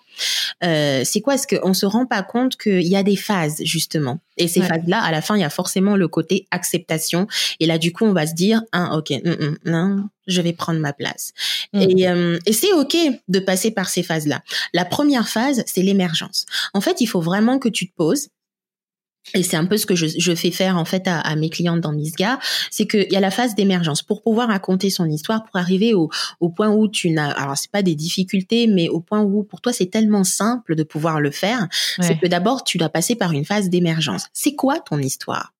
[0.63, 1.35] Euh, c'est quoi?
[1.35, 3.98] Est-ce qu'on se rend pas compte qu'il y a des phases justement
[4.37, 7.27] et ces phases-là, à la fin, il y a forcément le côté acceptation.
[7.59, 10.53] Et là, du coup, on va se dire, ah, ok, mm, mm, non, je vais
[10.53, 11.33] prendre ma place.
[11.73, 11.81] Mm.
[11.81, 12.95] Et, euh, et c'est ok
[13.27, 14.41] de passer par ces phases-là.
[14.73, 16.45] La première phase, c'est l'émergence.
[16.73, 18.29] En fait, il faut vraiment que tu te poses
[19.33, 21.49] et c'est un peu ce que je, je, fais faire en fait à, à mes
[21.49, 22.39] clientes dans Misga,
[22.71, 24.01] c'est qu'il y a la phase d'émergence.
[24.01, 27.71] Pour pouvoir raconter son histoire, pour arriver au, au point où tu n'as, alors c'est
[27.71, 31.31] pas des difficultés, mais au point où pour toi c'est tellement simple de pouvoir le
[31.31, 31.67] faire,
[31.99, 34.27] c'est que d'abord tu dois passer par une phase d'émergence.
[34.33, 35.53] C'est quoi ton histoire?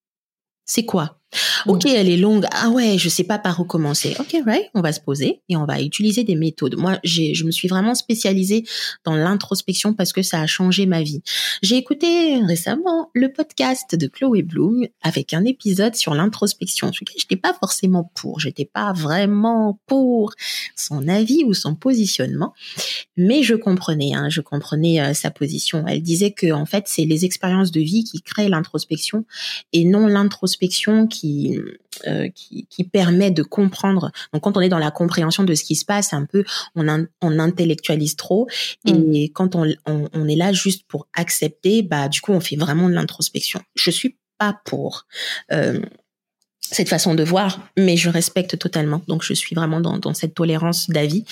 [0.64, 1.18] C'est quoi?
[1.66, 2.46] Ok, elle est longue.
[2.52, 4.16] Ah ouais, je sais pas par où commencer.
[4.18, 4.70] Ok, right.
[4.74, 6.76] On va se poser et on va utiliser des méthodes.
[6.76, 8.64] Moi, j'ai, je me suis vraiment spécialisée
[9.04, 11.22] dans l'introspection parce que ça a changé ma vie.
[11.62, 16.90] J'ai écouté récemment le podcast de Chloé Bloom avec un épisode sur l'introspection.
[16.92, 18.40] Je n'étais pas forcément pour.
[18.40, 20.32] J'étais pas vraiment pour
[20.76, 22.54] son avis ou son positionnement,
[23.16, 24.14] mais je comprenais.
[24.14, 25.84] Hein, je comprenais euh, sa position.
[25.86, 29.24] Elle disait que en fait, c'est les expériences de vie qui créent l'introspection
[29.72, 31.49] et non l'introspection qui
[32.06, 34.10] euh, qui, qui, permet de comprendre.
[34.32, 37.06] Donc, quand on est dans la compréhension de ce qui se passe, un peu, on,
[37.20, 38.48] on intellectualise trop.
[38.86, 39.32] Et mm.
[39.32, 42.94] quand on, on, est là juste pour accepter, bah, du coup, on fait vraiment de
[42.94, 43.60] l'introspection.
[43.74, 45.06] Je suis pas pour.
[45.52, 45.80] Euh,
[46.72, 49.02] cette façon de voir, mais je respecte totalement.
[49.08, 51.24] Donc, je suis vraiment dans, dans cette tolérance d'avis.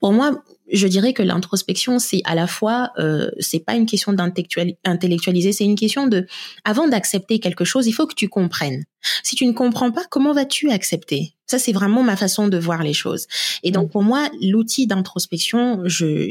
[0.00, 4.12] Pour moi, je dirais que l'introspection, c'est à la fois, euh, c'est pas une question
[4.12, 6.26] d'intellectualiser, c'est une question de,
[6.64, 8.84] avant d'accepter quelque chose, il faut que tu comprennes.
[9.22, 11.34] Si tu ne comprends pas, comment vas-tu accepter?
[11.46, 13.26] Ça, c'est vraiment ma façon de voir les choses.
[13.62, 16.26] Et donc, pour moi, l'outil d'introspection, je,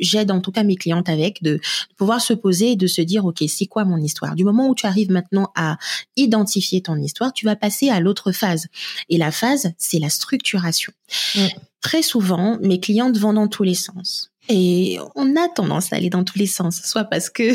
[0.00, 1.60] j'aide en tout cas mes clientes avec de,
[1.96, 4.34] pouvoir se poser et de se dire, ok, c'est quoi mon histoire?
[4.34, 5.78] Du moment où tu arrives maintenant à
[6.16, 8.66] identifier ton histoire, tu vas passer à l'autre phase.
[9.08, 10.92] Et la phase, c'est la structuration.
[11.80, 14.32] Très souvent, mes clientes vont dans tous les sens.
[14.48, 17.54] Et on a tendance à aller dans tous les sens, soit parce que,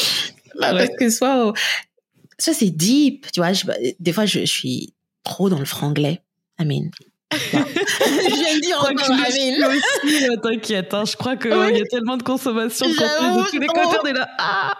[0.60, 1.52] parce que soit
[2.42, 3.52] ça c'est deep, tu vois.
[3.98, 6.22] des fois, je, suis trop dans le franglais.
[6.58, 6.90] I mean,
[7.32, 12.22] je viens de dire encore aussi, t'inquiète, hein, je crois qu'il y a tellement de
[12.22, 14.28] consommation de contenu de tous les côtés, on est là.
[14.38, 14.74] Ah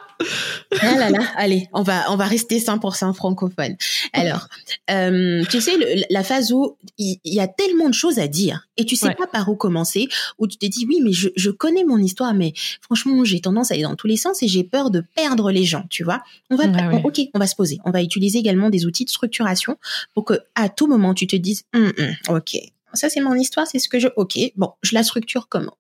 [0.81, 3.77] ah là là, allez, on va on va rester 100% francophone.
[4.13, 4.49] Alors,
[4.91, 5.73] euh, tu sais
[6.11, 9.27] la phase où il y, a tellement de choses à dire et tu sais pas
[9.27, 12.53] par où commencer, où tu te dis oui mais je, je connais mon histoire mais
[12.81, 15.65] franchement j'ai tendance à aller dans tous les sens et j'ai peur de perdre les
[15.65, 16.23] gens, tu vois.
[16.51, 16.65] On va
[17.05, 19.77] ok, on va se poser, on va utiliser également des outils de structuration
[20.15, 22.59] pour que à tout moment tu te dises hum, hum, ok
[22.95, 25.77] ça c'est mon histoire, c'est ce que je ok bon je la structure comment?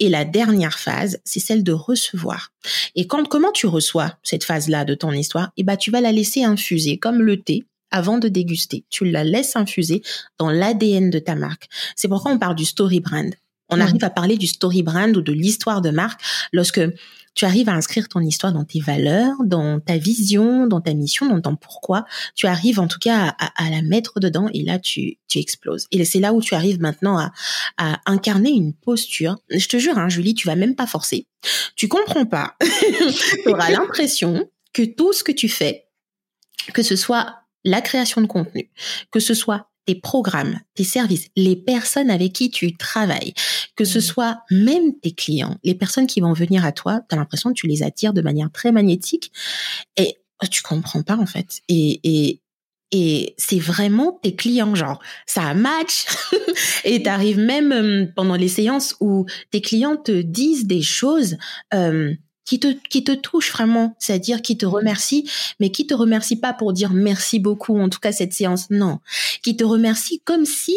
[0.00, 2.50] Et la dernière phase, c'est celle de recevoir.
[2.94, 5.52] Et quand, comment tu reçois cette phase-là de ton histoire?
[5.56, 8.84] Eh ben, tu vas la laisser infuser comme le thé avant de déguster.
[8.90, 10.02] Tu la laisses infuser
[10.38, 11.68] dans l'ADN de ta marque.
[11.94, 13.32] C'est pourquoi on parle du story brand.
[13.70, 16.20] On arrive à parler du story brand ou de l'histoire de marque
[16.52, 16.80] lorsque
[17.34, 21.26] tu arrives à inscrire ton histoire dans tes valeurs, dans ta vision, dans ta mission,
[21.26, 22.04] dans ton pourquoi.
[22.36, 25.86] Tu arrives en tout cas à, la mettre dedans et là tu, tu exploses.
[25.90, 27.32] Et c'est là où tu arrives maintenant à,
[27.76, 29.36] à incarner une posture.
[29.50, 31.26] Je te jure, hein, Julie, tu vas même pas forcer.
[31.74, 32.54] Tu comprends pas.
[32.60, 35.86] tu auras l'impression que tout ce que tu fais,
[36.72, 38.70] que ce soit la création de contenu,
[39.10, 43.34] que ce soit tes programmes, tes services, les personnes avec qui tu travailles,
[43.76, 44.02] que ce mmh.
[44.02, 47.54] soit même tes clients, les personnes qui vont venir à toi, tu as l'impression que
[47.54, 49.32] tu les attires de manière très magnétique
[49.96, 51.60] et oh, tu comprends pas en fait.
[51.68, 52.40] Et, et,
[52.92, 56.06] et c'est vraiment tes clients, genre ça match
[56.84, 61.36] et tu arrives même pendant les séances où tes clients te disent des choses
[61.74, 65.28] euh, qui te qui te touche vraiment, c'est-à-dire qui te remercie,
[65.60, 69.00] mais qui te remercie pas pour dire merci beaucoup, en tout cas cette séance, non,
[69.42, 70.76] qui te remercie comme si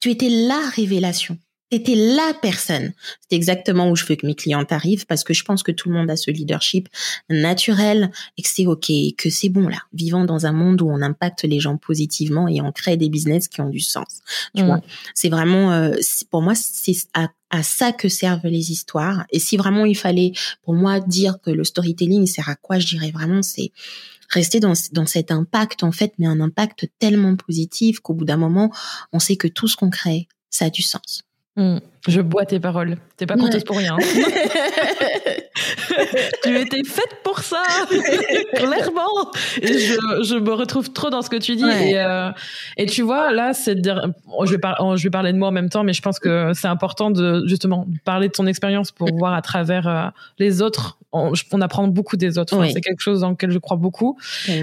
[0.00, 1.38] tu étais la révélation.
[1.72, 2.92] C'était la personne.
[3.28, 5.88] C'est exactement où je veux que mes clients arrivent parce que je pense que tout
[5.88, 6.88] le monde a ce leadership
[7.28, 9.78] naturel et que c'est ok, que c'est bon là.
[9.92, 13.48] Vivant dans un monde où on impacte les gens positivement et on crée des business
[13.48, 14.20] qui ont du sens.
[14.54, 14.82] Tu vois,
[15.14, 15.94] c'est vraiment, euh,
[16.30, 19.24] pour moi, c'est à, à ça que servent les histoires.
[19.30, 22.86] Et si vraiment il fallait, pour moi, dire que le storytelling sert à quoi, je
[22.86, 23.72] dirais vraiment, c'est
[24.30, 28.36] rester dans, dans cet impact en fait, mais un impact tellement positif qu'au bout d'un
[28.36, 28.72] moment,
[29.12, 31.22] on sait que tout ce qu'on crée, ça a du sens.
[31.56, 31.78] Hmm.
[32.08, 32.96] Je bois tes paroles.
[33.16, 33.96] T'es pas conteuse pour rien.
[36.42, 37.62] tu étais faite pour ça,
[38.54, 39.30] clairement.
[39.62, 41.64] Et je, je, me retrouve trop dans ce que tu dis.
[41.64, 42.30] Et, euh,
[42.76, 43.90] et, tu vois, là, c'est je
[44.50, 44.60] vais,
[44.96, 47.44] je vais parler de moi en même temps, mais je pense que c'est important de
[47.46, 50.98] justement parler de ton expérience pour voir à travers euh, les autres.
[51.14, 52.60] On, on, apprend beaucoup des autres.
[52.72, 54.18] C'est quelque chose dans lequel je crois beaucoup.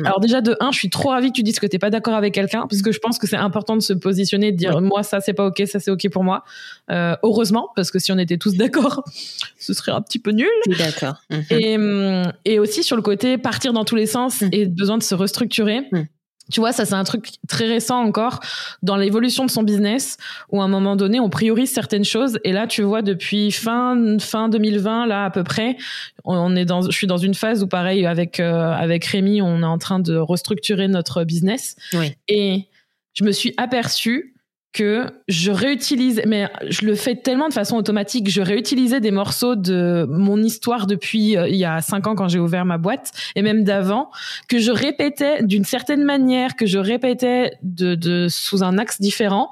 [0.06, 2.14] Alors déjà de un, je suis trop ravie que tu dises que t'es pas d'accord
[2.14, 5.04] avec quelqu'un, parce que je pense que c'est important de se positionner, de dire moi
[5.04, 6.44] ça c'est pas ok, ça c'est ok pour moi.
[6.92, 9.04] Euh, heureusement, parce que si on était tous d'accord,
[9.58, 10.48] ce serait un petit peu nul.
[10.78, 11.16] D'accord.
[11.30, 11.44] Mhm.
[11.52, 14.50] Et, hum, et aussi sur le côté partir dans tous les sens mhm.
[14.52, 15.88] et besoin de se restructurer.
[15.92, 16.08] Mhm.
[16.50, 18.40] Tu vois, ça c'est un truc très récent encore
[18.82, 20.18] dans l'évolution de son business
[20.50, 24.18] où à un moment donné on priorise certaines choses et là tu vois depuis fin
[24.20, 25.78] fin 2020 là à peu près
[26.24, 29.62] on est dans je suis dans une phase où pareil avec euh, avec Rémi on
[29.62, 32.16] est en train de restructurer notre business oui.
[32.28, 32.68] et
[33.14, 34.34] je me suis aperçue
[34.74, 39.56] que je réutilise, mais je le fais tellement de façon automatique, je réutilisais des morceaux
[39.56, 43.12] de mon histoire depuis euh, il y a cinq ans quand j'ai ouvert ma boîte
[43.36, 44.12] et même d'avant,
[44.48, 49.50] que je répétais d'une certaine manière, que je répétais de, de sous un axe différent.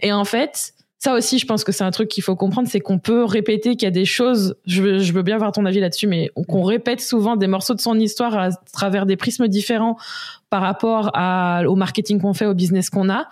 [0.00, 2.78] Et en fait, ça aussi, je pense que c'est un truc qu'il faut comprendre, c'est
[2.78, 5.66] qu'on peut répéter qu'il y a des choses, je veux, je veux bien voir ton
[5.66, 9.48] avis là-dessus, mais qu'on répète souvent des morceaux de son histoire à travers des prismes
[9.48, 9.96] différents
[10.48, 13.26] par rapport à, au marketing qu'on fait, au business qu'on a.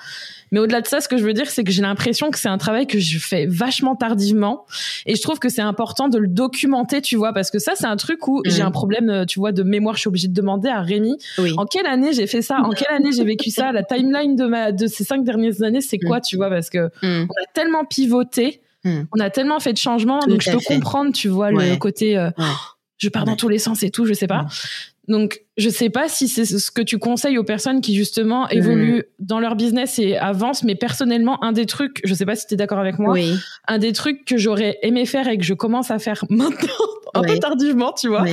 [0.50, 2.48] Mais au-delà de ça, ce que je veux dire, c'est que j'ai l'impression que c'est
[2.48, 4.66] un travail que je fais vachement tardivement.
[5.06, 7.86] Et je trouve que c'est important de le documenter, tu vois, parce que ça, c'est
[7.86, 8.66] un truc où j'ai mm.
[8.66, 9.94] un problème, tu vois, de mémoire.
[9.96, 11.16] Je suis obligée de demander à Rémi,
[11.56, 14.46] en quelle année j'ai fait ça, en quelle année j'ai vécu ça, la timeline de
[14.46, 16.22] ma, de ces cinq dernières années, c'est quoi, mm.
[16.22, 17.26] tu vois, parce que mm.
[17.28, 21.28] on a tellement pivoté, on a tellement fait de changements, donc je peux comprendre, tu
[21.28, 22.30] vois, le côté, euh,
[23.00, 24.46] je pars dans tous les sens et tout, je sais pas.
[25.08, 28.52] Donc, je sais pas si c'est ce que tu conseilles aux personnes qui justement mmh.
[28.52, 32.46] évoluent dans leur business et avancent, mais personnellement, un des trucs, je sais pas si
[32.46, 33.16] tu es d'accord avec moi,
[33.66, 36.68] un des trucs que j'aurais aimé faire et que je commence à faire maintenant,
[37.14, 38.24] un peu tardivement, tu vois,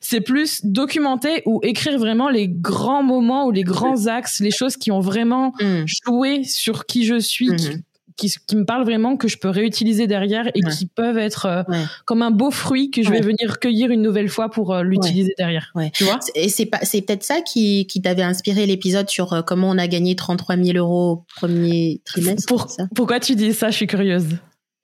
[0.00, 4.76] c'est plus documenter ou écrire vraiment les grands moments ou les grands axes, les choses
[4.76, 5.84] qui ont vraiment mmh.
[5.86, 7.68] joué sur qui je suis, mmh qui,
[8.16, 11.62] qui, me parlent vraiment, que je peux réutiliser derrière et qui peuvent être euh,
[12.04, 15.34] comme un beau fruit que je vais venir cueillir une nouvelle fois pour euh, l'utiliser
[15.38, 15.72] derrière.
[15.92, 16.18] Tu vois?
[16.34, 19.78] Et c'est pas, c'est peut-être ça qui, qui t'avait inspiré l'épisode sur euh, comment on
[19.78, 22.46] a gagné 33 000 euros au premier trimestre.
[22.46, 23.70] Pour, pourquoi tu dis ça?
[23.70, 24.26] Je suis curieuse.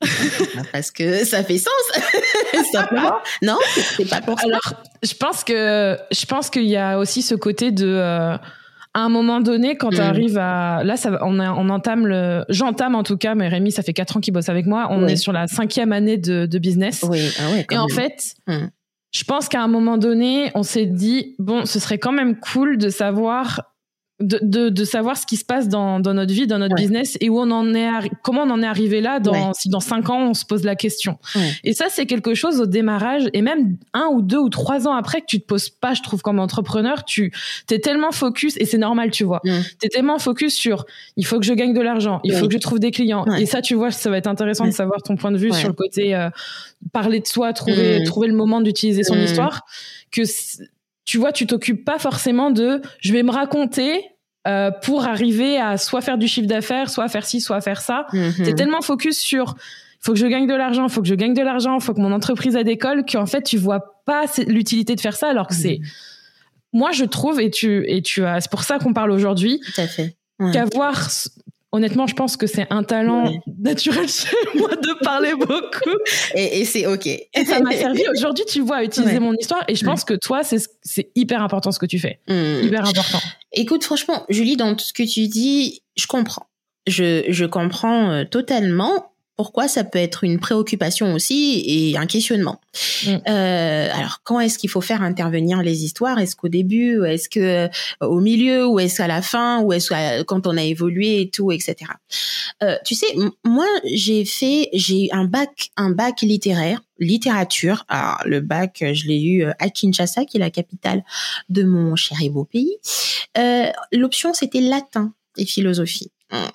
[0.00, 1.72] Bah, parce que ça fait sens,
[2.72, 3.16] simplement.
[3.42, 3.58] Non,
[3.96, 4.46] c'est pas pour ça.
[4.46, 8.38] Alors, je pense que je pense qu'il y a aussi ce côté de
[8.98, 10.00] à un moment donné, quand tu mm.
[10.00, 13.82] arrives à, là, ça, on, on entame le, j'entame en tout cas, mais Rémi, ça
[13.82, 14.88] fait quatre ans qu'il bosse avec moi.
[14.90, 17.04] On est sur la cinquième année de, de business.
[17.08, 18.66] Oui, ah ouais, Et en fait, mm.
[19.12, 22.76] je pense qu'à un moment donné, on s'est dit, bon, ce serait quand même cool
[22.76, 23.62] de savoir
[24.20, 27.28] de, de, savoir ce qui se passe dans, dans notre vie, dans notre business et
[27.28, 27.88] où on en est,
[28.22, 29.20] comment on en est arrivé là.
[29.20, 31.18] Dans, Si dans cinq ans on se pose la question.
[31.62, 34.94] Et ça, c'est quelque chose au démarrage et même un ou deux ou trois ans
[34.94, 37.32] après que tu te poses pas, je trouve, comme entrepreneur, tu
[37.66, 39.40] t'es tellement focus et c'est normal, tu vois.
[39.44, 39.50] Tu
[39.86, 40.84] es tellement focus sur
[41.16, 43.24] il faut que je gagne de l'argent, il faut que je trouve des clients.
[43.36, 45.68] Et ça, tu vois, ça va être intéressant de savoir ton point de vue sur
[45.68, 46.30] le côté euh,
[46.92, 48.04] parler de soi, trouver, mm.
[48.04, 49.22] trouver le moment d'utiliser son mm.
[49.22, 49.64] histoire.
[50.10, 50.22] Que
[51.08, 54.04] tu vois, tu t'occupes pas forcément de je vais me raconter
[54.46, 58.06] euh, pour arriver à soit faire du chiffre d'affaires, soit faire ci, soit faire ça.
[58.12, 59.54] Mm T'es tellement focus sur
[60.00, 62.12] faut que je gagne de l'argent, faut que je gagne de l'argent, faut que mon
[62.12, 65.60] entreprise a décolle qu'en fait tu vois pas l'utilité de faire ça alors que mhm.
[65.60, 65.80] c'est
[66.74, 69.60] moi je trouve et tu et tu as c'est pour ça qu'on parle aujourd'hui.
[69.64, 70.14] Tout à fait.
[70.52, 71.08] Qu'avoir
[71.70, 75.98] Honnêtement, je pense que c'est un talent naturel chez moi de parler beaucoup.
[76.34, 77.06] Et, c'est OK.
[77.06, 79.64] Et ça m'a servi aujourd'hui, tu vois, à utiliser mon histoire.
[79.68, 82.20] Et je pense que toi, c'est hyper important ce que tu fais.
[82.26, 82.64] Hmm.
[82.64, 83.20] Hyper important.
[83.52, 86.46] Écoute, franchement, Julie, dans tout ce que tu dis, je comprends.
[86.86, 89.07] Je, je comprends euh, totalement
[89.38, 92.60] pourquoi ça peut être une préoccupation aussi et un questionnement.
[93.06, 93.16] Mm.
[93.28, 96.18] Euh, alors, quand est-ce qu'il faut faire intervenir les histoires?
[96.18, 97.68] Est-ce qu'au début, est-ce que euh,
[98.00, 101.52] au milieu, ou est-ce à la fin, ou est-ce quand on a évolué et tout,
[101.52, 101.76] etc.
[102.64, 103.06] Euh, tu sais,
[103.44, 107.84] moi, j'ai fait, j'ai un bac, un bac littéraire, littérature.
[107.88, 111.04] Alors, le bac, je l'ai eu à Kinshasa, qui est la capitale
[111.48, 112.74] de mon cher et beau pays.
[113.92, 116.10] L'option, c'était latin et philosophie.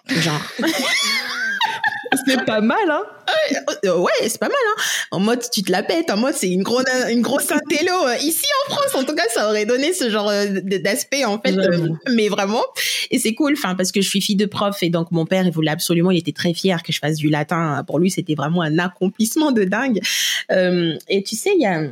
[0.09, 0.41] Genre.
[2.25, 3.03] c'est pas mal, hein
[3.85, 6.09] euh, Ouais, c'est pas mal, hein En mode, tu te la pètes.
[6.11, 7.93] En mode, c'est une grosse, une grosse intello.
[8.21, 11.57] Ici, en France, en tout cas, ça aurait donné ce genre euh, d'aspect, en fait.
[11.57, 12.63] Euh, mais vraiment.
[13.11, 15.45] Et c'est cool, enfin, parce que je suis fille de prof et donc mon père,
[15.45, 17.83] il voulait absolument, il était très fier que je fasse du latin.
[17.85, 19.99] Pour lui, c'était vraiment un accomplissement de dingue.
[20.49, 21.83] et tu sais, il y a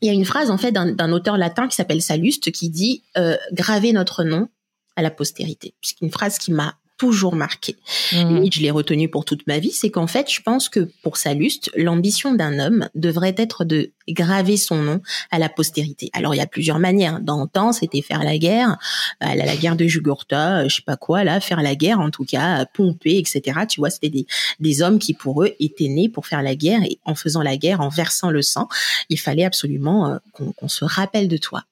[0.00, 3.02] il y a une phrase en fait d'un auteur latin qui s'appelle Salluste qui dit
[3.16, 4.48] euh, graver notre nom
[4.96, 5.74] à la postérité.
[5.82, 7.76] C'est une phrase qui m'a toujours marqué.
[8.12, 8.46] Mmh.
[8.50, 11.70] je l'ai retenu pour toute ma vie, c'est qu'en fait, je pense que pour Salluste,
[11.76, 16.10] l'ambition d'un homme devrait être de graver son nom à la postérité.
[16.12, 17.20] Alors, il y a plusieurs manières.
[17.20, 18.78] Dans le temps, c'était faire la guerre,
[19.22, 22.10] euh, la, guerre de Jugurtha, euh, je sais pas quoi, là, faire la guerre, en
[22.10, 23.60] tout cas, pomper, etc.
[23.68, 24.26] Tu vois, c'était des,
[24.60, 27.56] des hommes qui, pour eux, étaient nés pour faire la guerre et en faisant la
[27.56, 28.68] guerre, en versant le sang,
[29.08, 31.64] il fallait absolument euh, qu'on se rappelle de toi.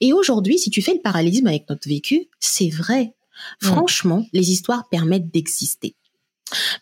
[0.00, 3.14] Et aujourd'hui, si tu fais le parallélisme avec notre vécu, c'est vrai.
[3.62, 3.66] Mm.
[3.66, 5.94] Franchement, les histoires permettent d'exister.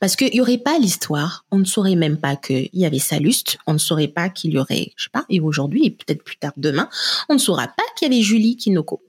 [0.01, 3.59] Parce qu'il y aurait pas l'histoire, on ne saurait même pas qu'il y avait Saluste,
[3.67, 6.37] on ne saurait pas qu'il y aurait, je sais pas, et aujourd'hui, et peut-être plus
[6.37, 6.89] tard demain,
[7.29, 9.03] on ne saura pas qu'il y avait Julie Kinoko.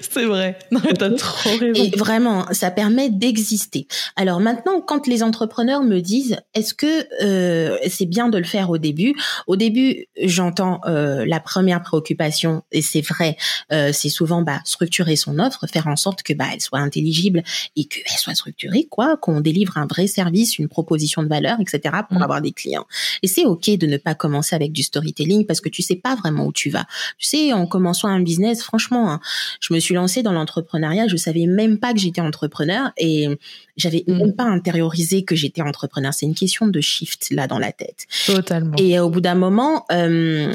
[0.00, 0.58] C'est vrai.
[0.70, 1.82] Non, t'as trop raison.
[1.82, 3.86] Et vraiment, ça permet d'exister.
[4.16, 8.70] Alors maintenant, quand les entrepreneurs me disent, est-ce que euh, c'est bien de le faire
[8.70, 9.14] au début?
[9.46, 13.36] Au début, j'entends euh, la première préoccupation, et c'est vrai,
[13.72, 17.42] euh, c'est souvent bah, structurer son offre, faire en sorte que bah, elle soit intelligible
[17.76, 21.96] et qu'elle soit structurée, quoi, qu'on délivre un vrai service, une proposition de valeur, etc.
[22.08, 22.22] pour mm.
[22.22, 22.86] avoir des clients.
[23.22, 26.14] Et c'est ok de ne pas commencer avec du storytelling parce que tu sais pas
[26.14, 26.86] vraiment où tu vas.
[27.18, 29.20] Tu sais, en commençant un business, franchement Hein.
[29.60, 33.28] Je me suis lancée dans l'entrepreneuriat, je savais même pas que j'étais entrepreneur et
[33.76, 34.16] j'avais mm.
[34.16, 36.12] même pas intériorisé que j'étais entrepreneur.
[36.12, 38.06] C'est une question de shift là dans la tête.
[38.26, 38.76] Totalement.
[38.78, 40.54] Et au bout d'un moment, euh,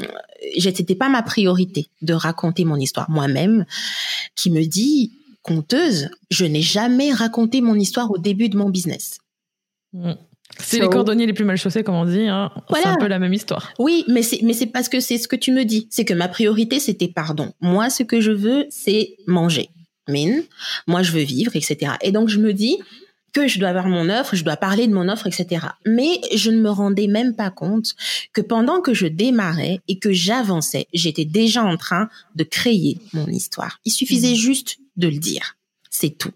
[0.58, 3.64] c'était pas ma priorité de raconter mon histoire moi-même,
[4.34, 9.18] qui me dit conteuse, je n'ai jamais raconté mon histoire au début de mon business.
[9.92, 10.12] Mm.
[10.58, 12.26] C'est les cordonniers les plus mal chaussés, comme on dit.
[12.26, 12.50] Hein.
[12.72, 13.72] C'est un peu la même histoire.
[13.78, 15.86] Oui, mais c'est mais c'est parce que c'est ce que tu me dis.
[15.90, 17.52] C'est que ma priorité c'était pardon.
[17.60, 19.70] Moi, ce que je veux, c'est manger.
[20.08, 20.44] Mine.
[20.86, 21.92] Moi, je veux vivre, etc.
[22.00, 22.78] Et donc je me dis
[23.36, 25.66] que je dois avoir mon offre, je dois parler de mon offre, etc.
[25.84, 27.94] Mais je ne me rendais même pas compte
[28.32, 33.26] que pendant que je démarrais et que j'avançais, j'étais déjà en train de créer mon
[33.26, 33.78] histoire.
[33.84, 34.36] Il suffisait mmh.
[34.36, 35.56] juste de le dire.
[35.90, 36.32] C'est tout.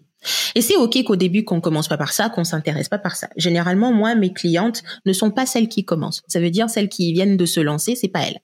[0.55, 3.29] Et c'est ok qu'au début qu'on commence pas par ça, qu'on s'intéresse pas par ça.
[3.37, 6.21] Généralement, moi, mes clientes ne sont pas celles qui commencent.
[6.27, 8.39] Ça veut dire celles qui viennent de se lancer, c'est pas elles.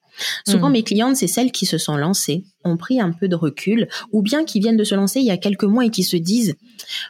[0.48, 0.74] Souvent, hmm.
[0.74, 4.22] mes clientes, c'est celles qui se sont lancées, ont pris un peu de recul, ou
[4.22, 6.56] bien qui viennent de se lancer il y a quelques mois et qui se disent,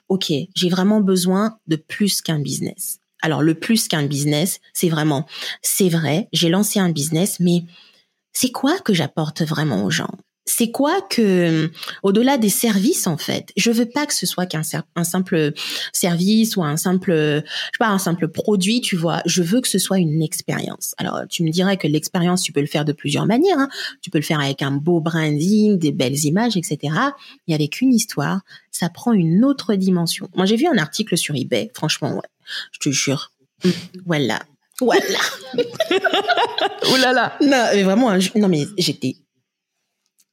[0.09, 2.99] ok, j'ai vraiment besoin de plus qu'un business.
[3.21, 5.25] Alors, le plus qu'un business, c'est vraiment,
[5.61, 7.63] c'est vrai, j'ai lancé un business, mais
[8.33, 10.11] c'est quoi que j'apporte vraiment aux gens?
[10.47, 11.69] C'est quoi que
[12.03, 14.61] au-delà des services en fait je veux pas que ce soit qu'un
[14.95, 15.53] un simple
[15.93, 19.21] service ou un simple je sais pas un simple produit tu vois.
[19.25, 20.95] Je veux que ce soit une expérience.
[20.97, 23.69] Alors tu me dirais que l'expérience tu peux le faire de plusieurs manières hein.
[24.01, 26.93] tu peux le faire avec un beau branding des belles images etc
[27.47, 30.29] et avec une histoire ça prend une autre dimension.
[30.35, 31.69] Moi j'ai vu un article sur eBay.
[31.73, 32.21] Franchement ouais.
[32.71, 33.31] Je te jure.
[34.05, 34.39] Voilà.
[34.79, 35.01] Voilà.
[36.91, 37.37] Ouh là là.
[37.41, 39.15] Non, mais vraiment, non, mais j'étais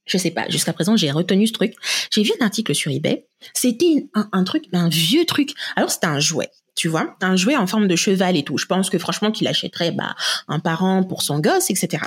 [0.05, 1.73] je sais pas, jusqu'à présent, j'ai retenu ce truc.
[2.11, 3.25] J'ai vu un article sur eBay.
[3.53, 5.53] C'était un, truc, un vieux truc.
[5.75, 8.57] Alors, c'était un jouet, tu vois, un jouet en forme de cheval et tout.
[8.57, 10.15] Je pense que franchement, qu'il achèterait bah,
[10.47, 12.03] un parent pour son gosse, etc.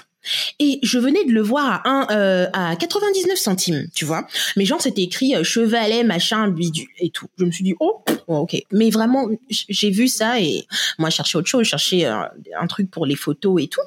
[0.59, 4.27] Et je venais de le voir à, un, euh, à 99 centimes, tu vois.
[4.57, 7.29] Mais genre, c'était écrit euh, chevalet, machin, bidule et tout.
[7.39, 8.57] Je me suis dit, oh, ok.
[8.73, 10.67] Mais vraiment, j'ai vu ça et
[10.99, 11.65] moi, je cherchais autre chose.
[11.65, 12.23] Je cherchais euh,
[12.59, 13.81] un truc pour les photos et tout.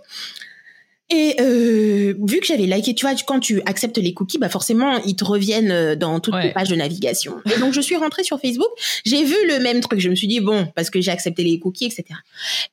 [1.13, 4.97] Et euh, vu que j'avais liké, tu vois, quand tu acceptes les cookies, bah forcément,
[5.03, 7.41] ils te reviennent euh, dans toutes les pages de navigation.
[7.53, 8.69] Et donc, je suis rentrée sur Facebook,
[9.05, 9.99] j'ai vu le même truc.
[9.99, 12.05] Je me suis dit, bon, parce que j'ai accepté les cookies, etc.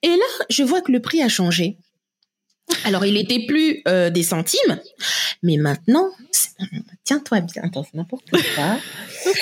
[0.05, 1.79] Et là, je vois que le prix a changé.
[2.85, 4.79] Alors, il était plus euh, des centimes,
[5.43, 6.09] mais maintenant,
[7.03, 8.79] tiens-toi bien, attends, c'est n'importe quoi.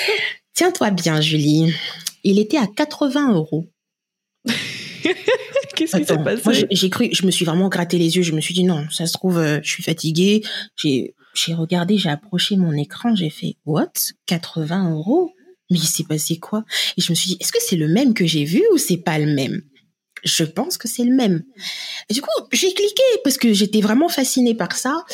[0.55, 1.71] tiens-toi bien, Julie.
[2.23, 3.67] Il était à 80 euros.
[5.77, 8.23] Qu'est-ce qui s'est passé Moi, j'ai cru, je me suis vraiment gratté les yeux.
[8.23, 10.41] Je me suis dit non, ça se trouve, euh, je suis fatiguée.
[10.75, 13.91] J'ai, j'ai regardé, j'ai approché mon écran, j'ai fait what?
[14.25, 15.31] 80 euros?
[15.69, 16.63] Mais il s'est passé quoi?
[16.97, 18.97] Et je me suis dit, est-ce que c'est le même que j'ai vu ou c'est
[18.97, 19.61] pas le même?
[20.23, 21.43] Je pense que c'est le même.
[22.09, 25.05] Et du coup, j'ai cliqué parce que j'étais vraiment fascinée par ça.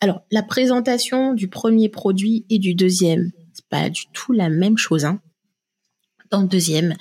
[0.00, 4.78] Alors, la présentation du premier produit et du deuxième, c'est pas du tout la même
[4.78, 5.04] chose.
[5.04, 5.20] Hein.
[6.30, 6.94] Dans le deuxième,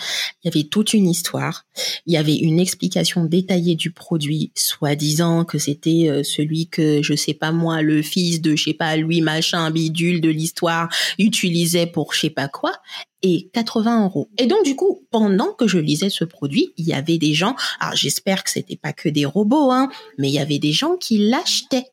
[0.44, 1.66] il y avait toute une histoire.
[2.06, 7.16] Il y avait une explication détaillée du produit, soi-disant que c'était euh, celui que, je
[7.16, 11.88] sais pas moi, le fils de, je sais pas, lui, machin, bidule de l'histoire, utilisait
[11.88, 12.74] pour je sais pas quoi,
[13.22, 14.30] et 80 euros.
[14.38, 17.56] Et donc, du coup, pendant que je lisais ce produit, il y avait des gens,
[17.80, 20.96] alors j'espère que c'était pas que des robots, hein, mais il y avait des gens
[20.98, 21.86] qui l'achetaient.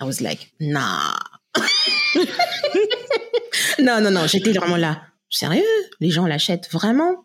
[0.00, 1.18] I was like, nah.
[3.78, 5.64] non, non, non, j'étais vraiment là sérieux,
[6.00, 7.24] les gens l'achètent vraiment?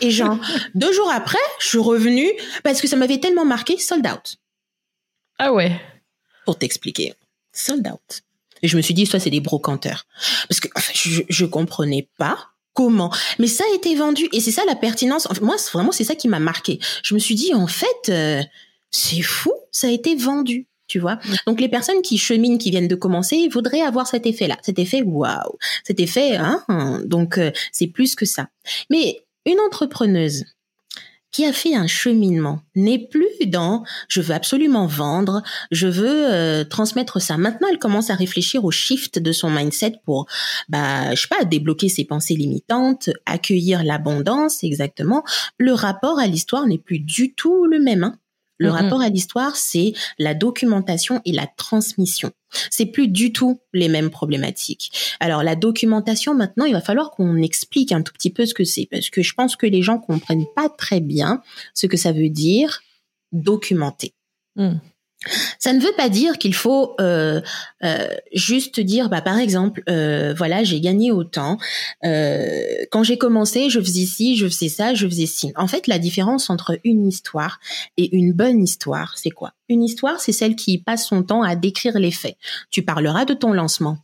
[0.00, 0.38] Et genre,
[0.74, 2.30] deux jours après, je suis revenue
[2.62, 4.36] parce que ça m'avait tellement marqué, sold out.
[5.38, 5.80] Ah ouais.
[6.44, 7.14] Pour t'expliquer,
[7.52, 8.22] sold out.
[8.62, 10.06] Et je me suis dit, soit c'est des brocanteurs.
[10.48, 12.38] Parce que je, je comprenais pas
[12.72, 13.10] comment.
[13.38, 15.28] Mais ça a été vendu et c'est ça la pertinence.
[15.40, 16.78] Moi, vraiment, c'est ça qui m'a marqué.
[17.02, 18.42] Je me suis dit, en fait, euh,
[18.90, 21.18] c'est fou, ça a été vendu tu vois?
[21.46, 25.02] Donc les personnes qui cheminent, qui viennent de commencer, voudraient avoir cet effet-là, cet effet
[25.02, 26.62] waouh, cet effet, hein.
[27.04, 28.48] Donc euh, c'est plus que ça.
[28.90, 30.44] Mais une entrepreneuse
[31.34, 36.62] qui a fait un cheminement n'est plus dans je veux absolument vendre, je veux euh,
[36.62, 37.36] transmettre ça.
[37.36, 40.26] Maintenant, elle commence à réfléchir au shift de son mindset pour
[40.68, 45.24] bah je sais pas débloquer ses pensées limitantes, accueillir l'abondance exactement.
[45.58, 48.04] Le rapport à l'histoire n'est plus du tout le même.
[48.04, 48.16] Hein.
[48.58, 52.30] Le rapport à l'histoire, c'est la documentation et la transmission.
[52.70, 55.16] C'est plus du tout les mêmes problématiques.
[55.18, 58.64] Alors la documentation, maintenant, il va falloir qu'on explique un tout petit peu ce que
[58.64, 61.42] c'est, parce que je pense que les gens comprennent pas très bien
[61.74, 62.80] ce que ça veut dire
[63.32, 64.14] documenter.
[64.56, 64.74] Mm.
[65.58, 67.40] Ça ne veut pas dire qu'il faut euh,
[67.82, 71.58] euh, juste dire, bah, par exemple, euh, voilà, j'ai gagné autant.
[72.02, 75.52] quand j'ai commencé, je faisais ci, je faisais ça, je faisais ci.
[75.56, 77.58] En fait, la différence entre une histoire
[77.96, 79.52] et une bonne histoire, c'est quoi?
[79.68, 82.36] Une histoire, c'est celle qui passe son temps à décrire les faits.
[82.70, 83.98] Tu parleras de ton lancement,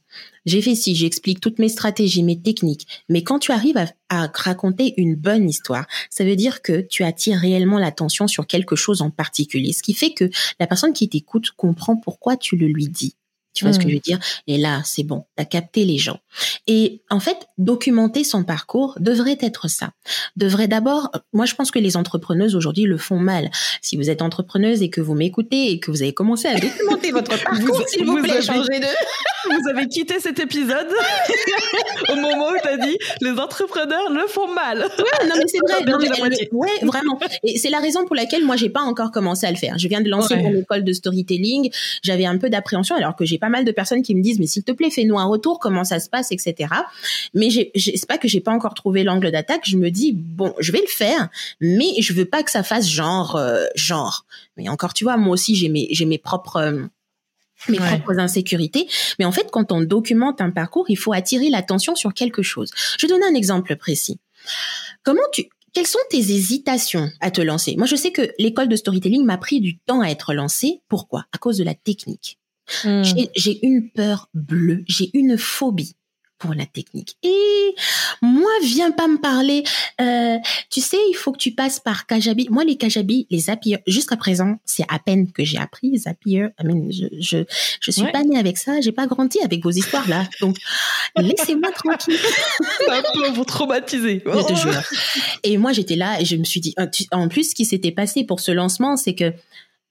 [0.46, 3.04] j'ai fait ci, j'explique toutes mes stratégies, mes techniques.
[3.08, 7.38] Mais quand tu arrives à, raconter une bonne histoire, ça veut dire que tu attires
[7.38, 9.72] réellement l'attention sur quelque chose en particulier.
[9.72, 13.16] Ce qui fait que la personne qui t'écoute comprend pourquoi tu le lui dis.
[13.52, 14.18] Tu vois ce que je veux dire?
[14.46, 16.18] Et là, c'est bon, t'as capté les gens.
[16.66, 19.90] Et en fait, documenter son parcours devrait être ça.
[20.36, 23.50] Devrait d'abord, moi je pense que les entrepreneuses aujourd'hui le font mal.
[23.82, 27.10] Si vous êtes entrepreneuse et que vous m'écoutez et que vous avez commencé à documenter
[27.10, 28.86] votre parcours, s'il vous, plaît, changez de...
[29.50, 30.88] vous avez quitté cet épisode
[32.12, 34.78] au moment où tu as dit les entrepreneurs le font mal.
[34.78, 35.84] Ouais, non mais c'est vrai.
[35.84, 37.18] Non, mais ouais, vraiment.
[37.42, 39.76] Et c'est la raison pour laquelle moi j'ai pas encore commencé à le faire.
[39.78, 41.70] Je viens de lancer mon école de storytelling.
[42.02, 44.46] J'avais un peu d'appréhension alors que j'ai pas mal de personnes qui me disent mais
[44.46, 46.72] s'il te plaît fais-nous un retour comment ça se passe etc.
[47.34, 49.62] Mais c'est pas que j'ai pas encore trouvé l'angle d'attaque.
[49.64, 51.28] Je me dis bon je vais le faire
[51.60, 54.26] mais je veux pas que ça fasse genre euh, genre.
[54.56, 56.86] Mais encore tu vois moi aussi j'ai mes j'ai mes propres euh,
[57.68, 58.88] mes propres insécurités.
[59.18, 62.70] Mais en fait, quand on documente un parcours, il faut attirer l'attention sur quelque chose.
[62.98, 64.18] Je donne un exemple précis.
[65.02, 67.76] Comment tu, quelles sont tes hésitations à te lancer?
[67.76, 70.80] Moi, je sais que l'école de storytelling m'a pris du temps à être lancée.
[70.88, 71.26] Pourquoi?
[71.32, 72.39] À cause de la technique.
[72.84, 73.02] Hmm.
[73.36, 75.94] J'ai une peur bleue, j'ai une phobie
[76.40, 77.16] pour la technique.
[77.22, 77.74] Et
[78.22, 79.62] moi, viens pas me parler.
[80.00, 80.38] Euh,
[80.70, 82.48] tu sais, il faut que tu passes par Kajabi.
[82.50, 86.48] Moi, les Kajabi, les Zapier, jusqu'à présent, c'est à peine que j'ai appris Zapier.
[86.58, 87.44] I mean, je, je,
[87.80, 88.80] je suis pas née avec ça.
[88.80, 90.24] J'ai pas grandi avec vos histoires là.
[90.40, 90.56] Donc,
[91.16, 92.18] laissez-moi tranquille.
[92.88, 94.22] Un peu vous traumatiser.
[94.24, 94.82] Je te jure.
[95.44, 96.74] Et moi, j'étais là et je me suis dit,
[97.12, 99.34] en plus, ce qui s'était passé pour ce lancement, c'est que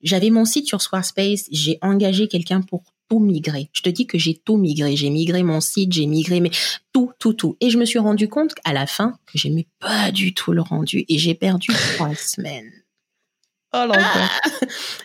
[0.01, 1.45] j'avais mon site sur Squarespace.
[1.51, 3.69] J'ai engagé quelqu'un pour tout migré.
[3.73, 4.95] Je te dis que j'ai tout migré.
[4.95, 6.51] J'ai migré mon site, j'ai migré mais
[6.93, 7.57] tout, tout, tout.
[7.59, 10.61] Et je me suis rendu compte à la fin que j'aimais pas du tout le
[10.61, 12.71] rendu et j'ai perdu trois semaines.
[13.71, 14.29] Oh ah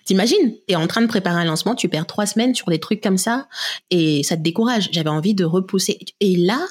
[0.07, 3.03] T'imagines, t'es en train de préparer un lancement, tu perds trois semaines sur des trucs
[3.03, 3.47] comme ça
[3.91, 4.89] et ça te décourage.
[4.91, 5.99] J'avais envie de repousser.
[6.21, 6.67] Et là,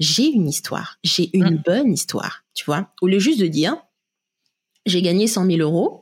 [0.00, 0.98] j'ai une histoire.
[1.04, 1.62] J'ai une mmh.
[1.64, 2.88] bonne histoire, tu vois.
[3.00, 3.76] Au lieu juste de dire,
[4.86, 6.01] j'ai gagné 100 000 euros,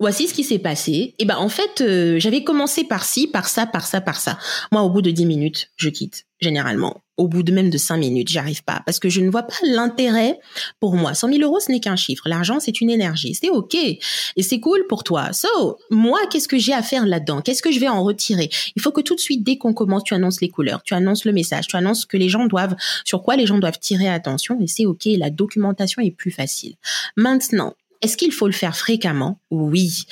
[0.00, 1.14] voici ce qui s'est passé.
[1.18, 4.38] Et ben en fait, euh, j'avais commencé par ci, par ça, par ça, par ça.
[4.72, 7.02] Moi, au bout de 10 minutes, je quitte généralement.
[7.16, 9.56] Au bout de même de 5 minutes, j'arrive pas parce que je ne vois pas
[9.64, 10.38] l'intérêt
[10.78, 11.14] pour moi.
[11.14, 12.28] 100 000 euros, ce n'est qu'un chiffre.
[12.28, 13.34] L'argent, c'est une énergie.
[13.34, 13.98] C'est ok et
[14.42, 15.32] c'est cool pour toi.
[15.32, 17.40] So, moi, qu'est-ce que j'ai à faire là-dedans?
[17.40, 18.50] Qu'est-ce que je vais en retirer?
[18.76, 21.24] Il faut que tout de suite, dès qu'on commence, tu annonces les couleurs, tu annonces
[21.24, 24.56] le message, tu annonces que les gens doivent, sur quoi les gens doivent tirer attention
[24.60, 25.06] et c'est ok.
[25.16, 26.76] La documentation est plus facile.
[27.16, 29.40] Maintenant, est-ce qu'il faut le faire fréquemment?
[29.50, 30.04] Oui.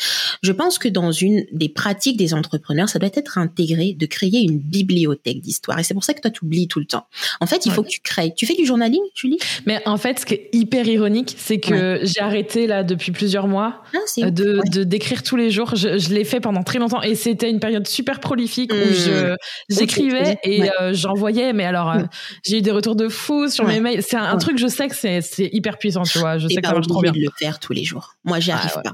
[0.43, 4.43] Je pense que dans une des pratiques des entrepreneurs, ça doit être intégré de créer
[4.43, 5.79] une bibliothèque d'histoire.
[5.79, 7.07] Et c'est pour ça que toi, tu oublies tout le temps.
[7.41, 8.35] En fait, il faut que tu crées.
[8.37, 9.39] Tu fais du journaling, Julie?
[9.67, 13.47] Mais en fait, ce qui est hyper ironique, c'est que j'ai arrêté là depuis plusieurs
[13.47, 15.77] mois ah, de d'écrire tous les jours.
[15.77, 19.37] Je, l'ai fait pendant très longtemps et c'était une période super prolifique où je mmh.
[19.69, 21.53] j'écrivais et euh, j'envoyais.
[21.53, 22.09] Mais alors, euh, mmh.
[22.45, 24.03] j'ai eu des retours de fou sur mes mails.
[24.03, 25.21] C'est un, truc, je sais que c'est
[25.53, 26.39] hyper puissant, tu vois.
[26.39, 27.13] Je sais que ça marche trop bien.
[27.13, 28.17] de le faire tous les jours.
[28.25, 28.93] Moi, j'y ah arrive pas.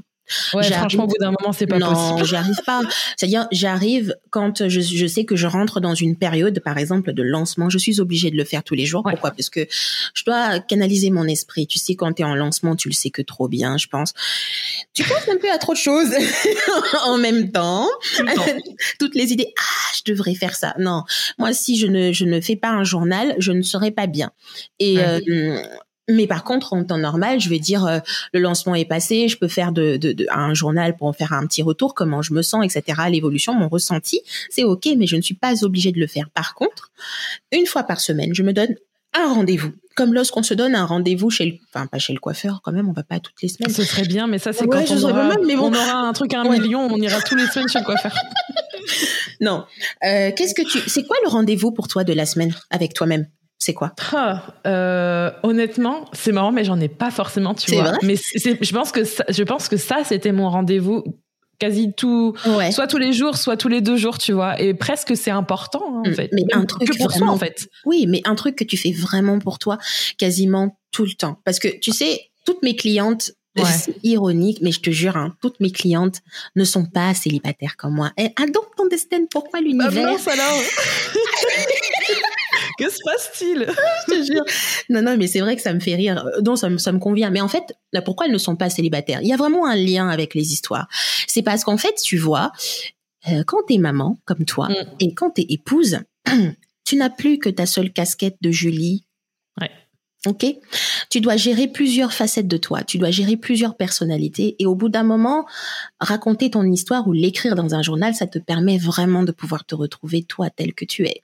[0.53, 2.19] Ouais, franchement, au bout d'un moment, c'est pas possible.
[2.19, 2.81] Non, j'y arrive pas.
[3.17, 7.23] C'est-à-dire, j'arrive quand je, je, sais que je rentre dans une période, par exemple, de
[7.23, 7.69] lancement.
[7.69, 9.03] Je suis obligée de le faire tous les jours.
[9.03, 9.31] Pourquoi?
[9.31, 9.67] Parce que
[10.13, 11.67] je dois canaliser mon esprit.
[11.67, 14.13] Tu sais, quand tu es en lancement, tu le sais que trop bien, je pense.
[14.93, 16.09] Tu penses un peu à trop de choses
[17.05, 17.87] en même temps.
[18.99, 19.53] Toutes les idées.
[19.59, 20.73] Ah, je devrais faire ça.
[20.79, 21.03] Non,
[21.37, 24.31] moi, si je ne, je ne fais pas un journal, je ne serai pas bien.
[24.79, 25.19] Et euh,
[26.09, 27.99] mais par contre, en temps normal, je vais dire euh,
[28.33, 31.33] le lancement est passé, je peux faire de, de, de, un journal pour en faire
[31.33, 33.03] un petit retour, comment je me sens, etc.
[33.09, 36.29] L'évolution, mon ressenti, c'est ok, mais je ne suis pas obligée de le faire.
[36.29, 36.91] Par contre,
[37.51, 38.75] une fois par semaine, je me donne
[39.13, 39.71] un rendez-vous.
[39.95, 42.89] Comme lorsqu'on se donne un rendez-vous chez le, enfin pas chez le coiffeur quand même,
[42.89, 43.71] on va pas toutes les semaines.
[43.71, 46.41] Ce serait bien, mais ça c'est quand on aura, mais on aura un truc à
[46.41, 48.15] un million, on ira tous les semaines chez le coiffeur.
[49.41, 49.65] non,
[50.03, 53.27] euh, qu'est-ce que tu, c'est quoi le rendez-vous pour toi de la semaine avec toi-même?
[53.63, 53.93] C'est quoi?
[54.13, 57.93] Ah, euh, Honnêtement, c'est marrant, mais j'en ai pas forcément, tu vois.
[58.03, 61.03] mais je pense que ça, je pense que ça, c'était mon rendez-vous
[61.59, 62.33] quasi tout,
[62.71, 64.59] soit tous les jours, soit tous les deux jours, tu vois.
[64.59, 66.13] Et presque c'est important, hein, en mm.
[66.13, 66.29] fait.
[66.33, 67.69] Mais un truc que pour vraiment, en fait.
[67.85, 69.77] Oui, mais un truc que tu fais vraiment pour toi,
[70.17, 71.39] quasiment tout le temps.
[71.45, 73.31] Parce que tu sais, toutes mes clientes
[73.63, 76.21] C'est ironique, mais je te jure, hein, toutes mes clientes
[76.55, 78.11] ne sont pas célibataires comme moi.
[78.17, 80.17] Et ah donc ton destin, pourquoi bah, l'univers?
[82.79, 83.67] que se passe-t-il?
[84.07, 84.43] Je te jure.
[84.89, 86.25] Non, non, mais c'est vrai que ça me fait rire.
[86.43, 87.29] Non, ça me, ça me convient.
[87.29, 89.21] Mais en fait, là, pourquoi elles ne sont pas célibataires?
[89.21, 90.87] Il y a vraiment un lien avec les histoires.
[91.27, 92.51] C'est parce qu'en fait, tu vois,
[93.29, 94.95] euh, quand t'es maman, comme toi, mm.
[94.99, 95.99] et quand t'es épouse,
[96.85, 99.05] tu n'as plus que ta seule casquette de Julie.
[99.59, 99.71] Ouais.
[100.25, 100.45] Ok,
[101.09, 104.87] tu dois gérer plusieurs facettes de toi, tu dois gérer plusieurs personnalités et au bout
[104.87, 105.45] d'un moment,
[105.99, 109.75] raconter ton histoire ou l'écrire dans un journal, ça te permet vraiment de pouvoir te
[109.75, 111.23] retrouver toi tel que tu es.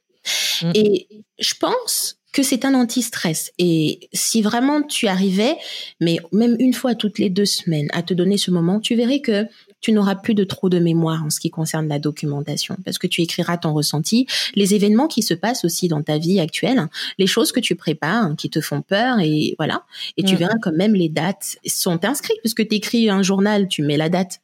[0.61, 0.71] Mm.
[0.75, 1.07] Et
[1.39, 3.51] je pense que c'est un anti-stress.
[3.57, 5.55] Et si vraiment tu arrivais,
[5.99, 9.21] mais même une fois toutes les deux semaines, à te donner ce moment, tu verrais
[9.21, 9.47] que
[9.81, 13.07] tu n'auras plus de trop de mémoire en ce qui concerne la documentation, parce que
[13.07, 17.27] tu écriras ton ressenti, les événements qui se passent aussi dans ta vie actuelle, les
[17.27, 19.85] choses que tu prépares, qui te font peur, et voilà.
[20.17, 20.37] Et tu mm.
[20.37, 24.09] verras quand même les dates sont inscrites, puisque tu écris un journal, tu mets la
[24.09, 24.41] date.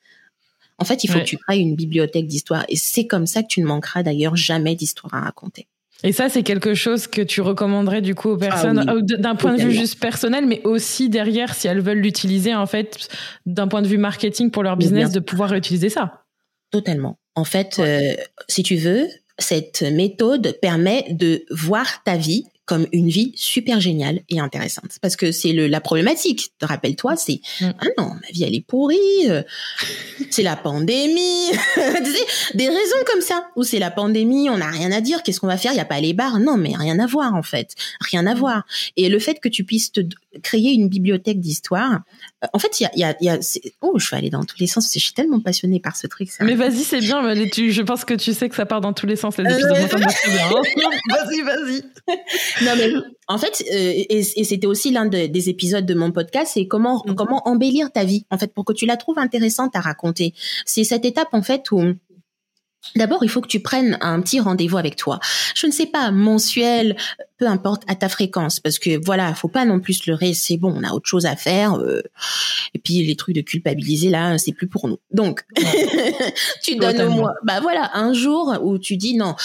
[0.77, 2.65] En fait, il faut que tu crées une bibliothèque d'histoire.
[2.67, 5.67] Et c'est comme ça que tu ne manqueras d'ailleurs jamais d'histoire à raconter.
[6.03, 9.35] Et ça, c'est quelque chose que tu recommanderais du coup aux ah personnes euh, d'un
[9.35, 13.07] point de vue juste personnel, mais aussi derrière, si elles veulent l'utiliser, en fait,
[13.45, 16.25] d'un point de vue marketing pour leur business, de pouvoir utiliser ça.
[16.71, 17.17] Totalement.
[17.35, 18.13] En fait, euh,
[18.47, 19.07] si tu veux,
[19.39, 24.97] cette méthode permet de voir ta vie comme une vie super géniale et intéressante.
[25.01, 27.71] Parce que c'est la problématique, rappelle-toi, c'est mm.
[27.79, 29.43] ah non, ma vie elle est pourrie, euh,
[30.31, 31.51] c'est la pandémie,
[32.55, 35.47] des raisons comme ça, où c'est la pandémie, on n'a rien à dire, qu'est-ce qu'on
[35.47, 37.75] va faire, il y a pas les bars, non mais rien à voir en fait,
[37.99, 38.39] rien à mm.
[38.39, 38.65] voir.
[38.97, 40.01] Et le fait que tu puisses te
[40.41, 42.01] créer une bibliothèque d'histoire,
[42.53, 43.39] en fait il y a, y a,
[43.81, 46.29] oh je vais aller dans tous les sens, je suis tellement passionnée par ce truc.
[46.41, 49.15] Mais vas-y c'est bien, je pense que tu sais que ça part dans tous les
[49.15, 49.71] sens les épisodes.
[49.71, 49.99] Hein.
[51.09, 51.81] vas-y vas-y
[52.63, 52.91] non mais
[53.27, 57.15] en fait, euh, et, c'était aussi l'un des épisodes de mon podcast, c'est comment mhm.
[57.15, 60.33] comment embellir ta vie en fait pour que tu la trouves intéressante à raconter.
[60.65, 61.95] C'est cette étape en fait où
[62.95, 65.19] D'abord, il faut que tu prennes un petit rendez-vous avec toi.
[65.55, 66.95] Je ne sais pas, mensuel,
[67.37, 70.33] peu importe, à ta fréquence, parce que voilà, faut pas non plus leurrer.
[70.33, 71.75] C'est bon, on a autre chose à faire.
[71.75, 72.01] Euh,
[72.73, 74.97] et puis les trucs de culpabiliser là, c'est plus pour nous.
[75.11, 75.43] Donc,
[76.63, 79.35] tu donnes au moins, bah voilà, un jour où tu dis non,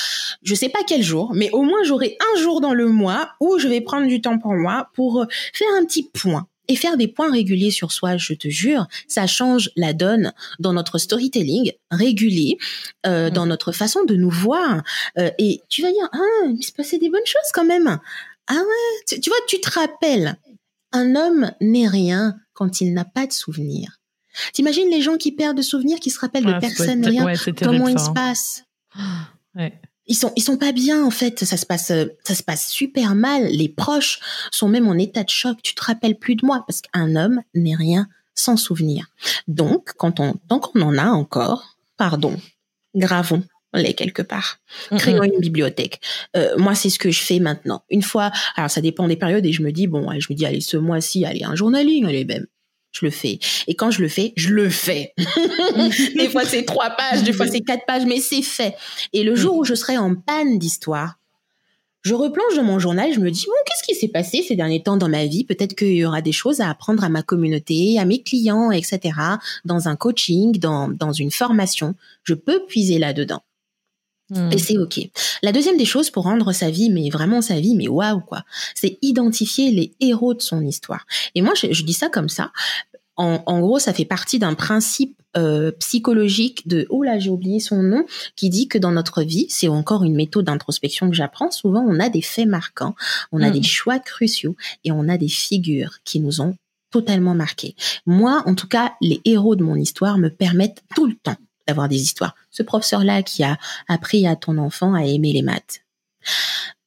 [0.43, 3.59] je sais pas quel jour, mais au moins j'aurai un jour dans le mois où
[3.59, 7.09] je vais prendre du temps pour moi pour faire un petit point et faire des
[7.09, 12.59] points réguliers sur soi, je te jure, ça change la donne dans notre storytelling régulier,
[13.07, 13.33] euh, mm.
[13.33, 14.85] dans notre façon de nous voir.
[15.19, 17.99] Euh, et tu vas dire, ah, il se passait des bonnes choses quand même.
[18.47, 20.37] Ah ouais, tu, vois, tu te rappelles,
[20.93, 23.99] un homme n'est rien quand il n'a pas de souvenirs.
[24.53, 27.27] T'imagines les gens qui perdent de souvenirs, qui se rappellent de ah, personne, rien,
[27.61, 28.63] comment il se passe?
[29.57, 29.73] Ouais
[30.11, 31.93] ils sont ils sont pas bien en fait ça se passe
[32.25, 35.83] ça se passe super mal les proches sont même en état de choc tu te
[35.83, 39.07] rappelles plus de moi parce qu'un homme n'est rien sans souvenir
[39.49, 42.37] donc quand on tant qu'on en a encore pardon
[42.95, 43.43] gravons
[43.73, 44.59] les quelque part.
[44.97, 46.01] Créons une bibliothèque.
[46.37, 47.85] Euh, moi, c'est ce que je fais maintenant.
[47.89, 50.45] Une fois, alors ça dépend des périodes et je me dis bon, je me dis
[50.45, 52.47] allez ce mois-ci, allez un journaling, allez même
[52.93, 53.39] je le fais.
[53.67, 55.15] Et quand je le fais, je le fais.
[56.17, 58.75] des fois c'est trois pages, des fois c'est quatre pages, mais c'est fait.
[59.13, 61.17] Et le jour où je serai en panne d'histoire,
[62.03, 64.83] je replonge dans mon journal, je me dis, bon, qu'est-ce qui s'est passé ces derniers
[64.83, 65.45] temps dans ma vie?
[65.45, 69.01] Peut-être qu'il y aura des choses à apprendre à ma communauté, à mes clients, etc.
[69.67, 71.95] Dans un coaching, dans, dans une formation.
[72.25, 73.43] Je peux puiser là-dedans.
[74.31, 74.51] Hmm.
[74.53, 75.01] Et c'est ok.
[75.43, 78.45] La deuxième des choses pour rendre sa vie, mais vraiment sa vie, mais waouh quoi,
[78.75, 81.05] c'est identifier les héros de son histoire.
[81.35, 82.53] Et moi, je, je dis ça comme ça.
[83.17, 87.61] En, en, gros, ça fait partie d'un principe euh, psychologique de oh là j'ai oublié
[87.61, 88.05] son nom
[88.35, 91.51] qui dit que dans notre vie, c'est encore une méthode d'introspection que j'apprends.
[91.51, 92.95] Souvent, on a des faits marquants,
[93.31, 93.53] on a hmm.
[93.53, 96.57] des choix cruciaux et on a des figures qui nous ont
[96.91, 97.77] totalement marqués.
[98.07, 101.37] Moi, en tout cas, les héros de mon histoire me permettent tout le temps
[101.71, 102.35] d'avoir des histoires.
[102.51, 103.57] Ce professeur-là qui a
[103.89, 105.83] appris à ton enfant à aimer les maths.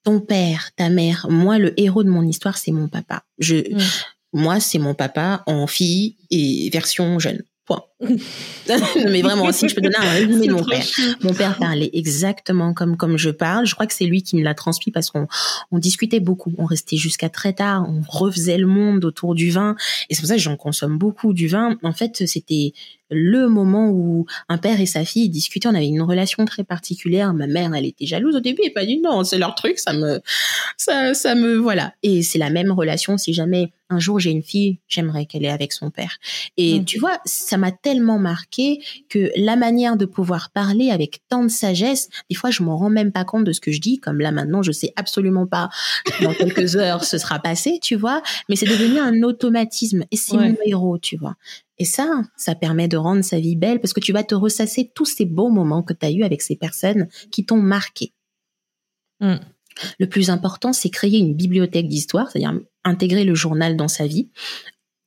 [0.03, 3.23] Ton père, ta mère, moi, le héros de mon histoire, c'est mon papa.
[3.39, 3.79] Je, mm.
[4.33, 7.43] moi, c'est mon papa en fille et version jeune.
[7.65, 7.83] Point.
[9.09, 10.85] mais vraiment, si je peux donner un résumé de mon père.
[11.21, 13.65] Mon père parlait exactement comme comme je parle.
[13.65, 15.27] Je crois que c'est lui qui me l'a transmis parce qu'on
[15.71, 16.51] on discutait beaucoup.
[16.57, 17.85] On restait jusqu'à très tard.
[17.87, 19.77] On refaisait le monde autour du vin.
[20.09, 21.77] Et c'est pour ça que j'en consomme beaucoup du vin.
[21.83, 22.73] En fait, c'était
[23.13, 25.67] le moment où un père et sa fille discutaient.
[25.67, 27.33] On avait une relation très particulière.
[27.33, 29.93] Ma mère, elle était jalouse au début et pas dit non, c'est leur truc, ça
[29.93, 30.21] me,
[30.77, 31.93] ça, ça me, voilà.
[32.03, 33.17] Et c'est la même relation.
[33.17, 36.17] Si jamais un jour j'ai une fille, j'aimerais qu'elle ait avec son père.
[36.57, 36.85] Et mm.
[36.85, 41.49] tu vois, ça m'a tellement marqué que la manière de pouvoir parler avec tant de
[41.49, 43.99] sagesse, des fois je m'en rends même pas compte de ce que je dis.
[43.99, 45.69] Comme là maintenant, je sais absolument pas
[46.21, 48.21] dans quelques heures ce sera passé, tu vois.
[48.49, 51.35] Mais c'est devenu un automatisme et c'est mon héros, tu vois.
[51.79, 54.91] Et ça, ça permet de rendre sa vie belle parce que tu vas te ressasser
[54.93, 58.13] tous ces beaux moments que tu as eus avec ces personnes qui t'ont marqué.
[59.19, 59.37] Mm.
[59.99, 64.29] Le plus important, c'est créer une bibliothèque d'histoire, c'est-à-dire intégrer le journal dans sa vie,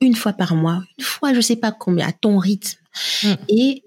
[0.01, 2.79] une fois par mois, une fois, je sais pas combien, à ton rythme,
[3.23, 3.35] mm.
[3.49, 3.85] et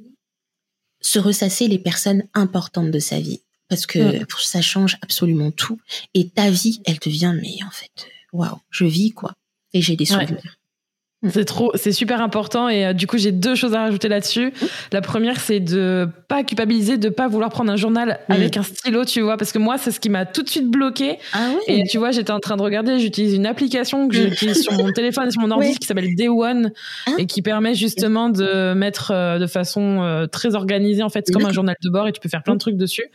[1.02, 3.42] se ressasser les personnes importantes de sa vie.
[3.68, 4.26] Parce que mm.
[4.40, 5.80] ça change absolument tout.
[6.14, 9.34] Et ta vie, elle devient, mais en fait, waouh, je vis quoi.
[9.74, 10.59] Et j'ai des souvenirs.
[11.28, 14.54] C'est trop, c'est super important et euh, du coup j'ai deux choses à rajouter là-dessus.
[14.94, 19.04] La première c'est de pas culpabiliser, de pas vouloir prendre un journal avec un stylo,
[19.04, 21.18] tu vois, parce que moi c'est ce qui m'a tout de suite bloqué.
[21.34, 21.60] Ah oui.
[21.68, 24.94] Et tu vois j'étais en train de regarder, j'utilise une application que j'utilise sur mon
[24.94, 26.72] téléphone et sur mon ordi qui s'appelle Day One
[27.06, 27.12] ah.
[27.18, 31.34] et qui permet justement de mettre euh, de façon euh, très organisée en fait, c'est
[31.34, 33.06] comme un journal de bord et tu peux faire plein de trucs dessus.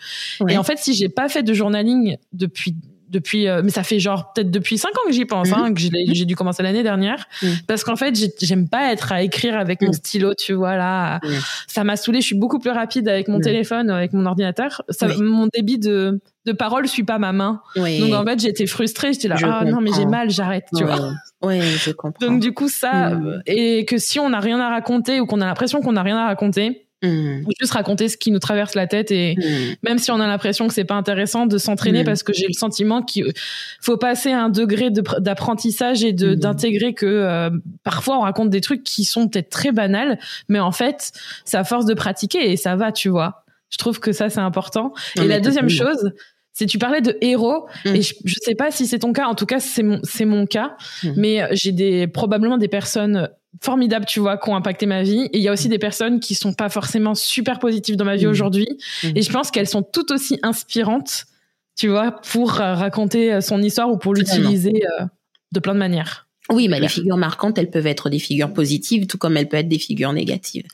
[0.50, 2.74] Et en fait si j'ai pas fait de journaling depuis
[3.14, 5.74] depuis, euh, mais ça fait genre peut-être depuis cinq ans que j'y pense, hein, mhm.
[5.74, 5.80] que
[6.12, 7.56] j'ai dû commencer l'année dernière, mhm.
[7.66, 9.94] parce qu'en fait j'aime pas être à écrire avec mon mhm.
[9.94, 11.20] stylo, tu vois là,
[11.66, 12.20] ça m'a saoulé.
[12.20, 14.82] Je suis beaucoup plus rapide avec mon téléphone, avec mon ordinateur.
[14.90, 17.62] Ça, Mon débit de de parole suit pas ma main.
[17.76, 21.12] Donc en fait j'étais frustrée, j'étais là, ah non mais j'ai mal, j'arrête, tu vois.
[21.42, 22.26] Oui, je comprends.
[22.26, 23.12] Donc du coup ça,
[23.46, 26.18] et que si on n'a rien à raconter ou qu'on a l'impression qu'on n'a rien
[26.18, 27.44] à raconter Mmh.
[27.60, 29.74] Juste raconter ce qui nous traverse la tête et mmh.
[29.82, 32.06] même si on a l'impression que c'est pas intéressant de s'entraîner mmh.
[32.06, 33.32] parce que j'ai le sentiment qu'il
[33.80, 37.50] faut passer un degré d'apprentissage et de d'intégrer que euh,
[37.82, 41.12] parfois on raconte des trucs qui sont peut-être très banals, mais en fait,
[41.52, 43.44] à force de pratiquer et ça va, tu vois.
[43.70, 44.92] Je trouve que ça c'est important.
[45.16, 46.12] et la deuxième chose,
[46.54, 49.34] c'est tu parlais de héros et je, je sais pas si c'est ton cas en
[49.34, 50.76] tout cas c'est mon c'est mon cas
[51.16, 53.28] mais j'ai des probablement des personnes
[53.62, 55.28] formidables, tu vois, qui ont impacté ma vie.
[55.32, 58.16] Et il y a aussi des personnes qui sont pas forcément super positives dans ma
[58.16, 58.30] vie mmh.
[58.30, 58.68] aujourd'hui.
[59.14, 61.26] Et je pense qu'elles sont tout aussi inspirantes,
[61.76, 65.04] tu vois, pour euh, raconter euh, son histoire ou pour l'utiliser euh,
[65.52, 66.23] de plein de manières.
[66.50, 69.60] Oui, mais les figures marquantes, elles peuvent être des figures positives, tout comme elles peuvent
[69.60, 70.66] être des figures négatives.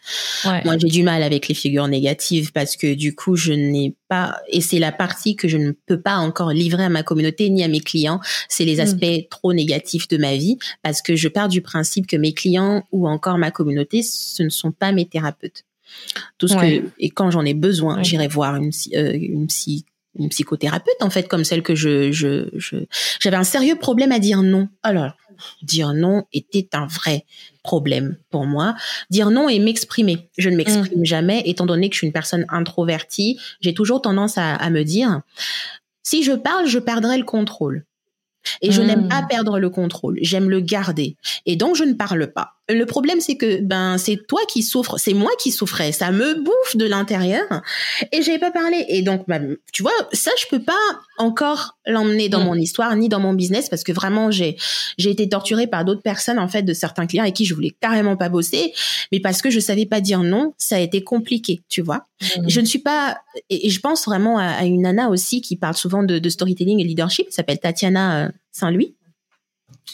[0.44, 4.40] Moi, j'ai du mal avec les figures négatives parce que du coup, je n'ai pas,
[4.48, 7.62] et c'est la partie que je ne peux pas encore livrer à ma communauté ni
[7.62, 8.80] à mes clients, c'est les hmm.
[8.80, 12.84] aspects trop négatifs de ma vie parce que je pars du principe que mes clients
[12.90, 15.64] ou encore ma communauté, ce ne sont pas mes thérapeutes.
[16.38, 19.84] Tout ce que, et quand j'en ai besoin, j'irai voir une, euh, une psy
[20.18, 22.48] une psychothérapeute en fait comme celle que je je
[23.20, 24.68] j'avais un sérieux problème à dire non.
[24.82, 25.12] Alors
[25.62, 27.24] dire non était un vrai
[27.62, 28.74] problème pour moi.
[29.10, 30.28] Dire non et m'exprimer.
[30.38, 31.04] Je ne m'exprime mm.
[31.04, 33.38] jamais, étant donné que je suis une personne introvertie.
[33.60, 35.22] J'ai toujours tendance à, à, me dire,
[36.02, 37.84] si je parle, je perdrai le contrôle.
[38.62, 39.28] Et je n'aime pas mm.
[39.28, 40.18] perdre le contrôle.
[40.22, 41.16] J'aime le garder.
[41.46, 42.54] Et donc, je ne parle pas.
[42.72, 46.34] Le problème, c'est que ben c'est toi qui souffres, c'est moi qui souffrais, ça me
[46.34, 47.44] bouffe de l'intérieur
[48.12, 48.84] et j'ai pas parlé.
[48.88, 50.72] Et donc, ben, tu vois, ça je peux pas
[51.18, 52.44] encore l'emmener dans mm.
[52.44, 54.56] mon histoire ni dans mon business parce que vraiment j'ai
[54.98, 57.74] j'ai été torturée par d'autres personnes en fait de certains clients avec qui je voulais
[57.80, 58.72] carrément pas bosser,
[59.12, 62.06] mais parce que je savais pas dire non, ça a été compliqué, tu vois.
[62.22, 62.48] Mm.
[62.48, 63.18] Je ne suis pas
[63.48, 66.84] et, je pense vraiment à, une nana aussi qui parle souvent de, de storytelling et
[66.84, 68.94] leadership, s'appelle Tatiana euh, Saint-Louis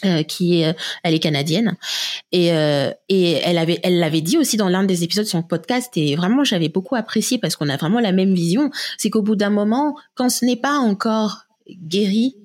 [0.05, 0.73] euh, qui est, euh,
[1.03, 1.75] elle est canadienne.
[2.31, 5.43] Et euh, et elle avait elle l'avait dit aussi dans l'un des épisodes de son
[5.43, 8.69] podcast et vraiment j'avais beaucoup apprécié parce qu'on a vraiment la même vision.
[8.97, 12.35] C'est qu'au bout d'un moment quand ce n'est pas encore guéri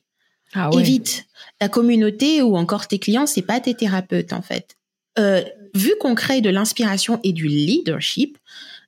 [0.54, 1.26] ah évite
[1.58, 4.76] ta communauté ou encore tes clients c'est pas tes thérapeutes en fait.
[5.18, 5.42] Euh,
[5.74, 8.38] vu qu'on crée de l'inspiration et du leadership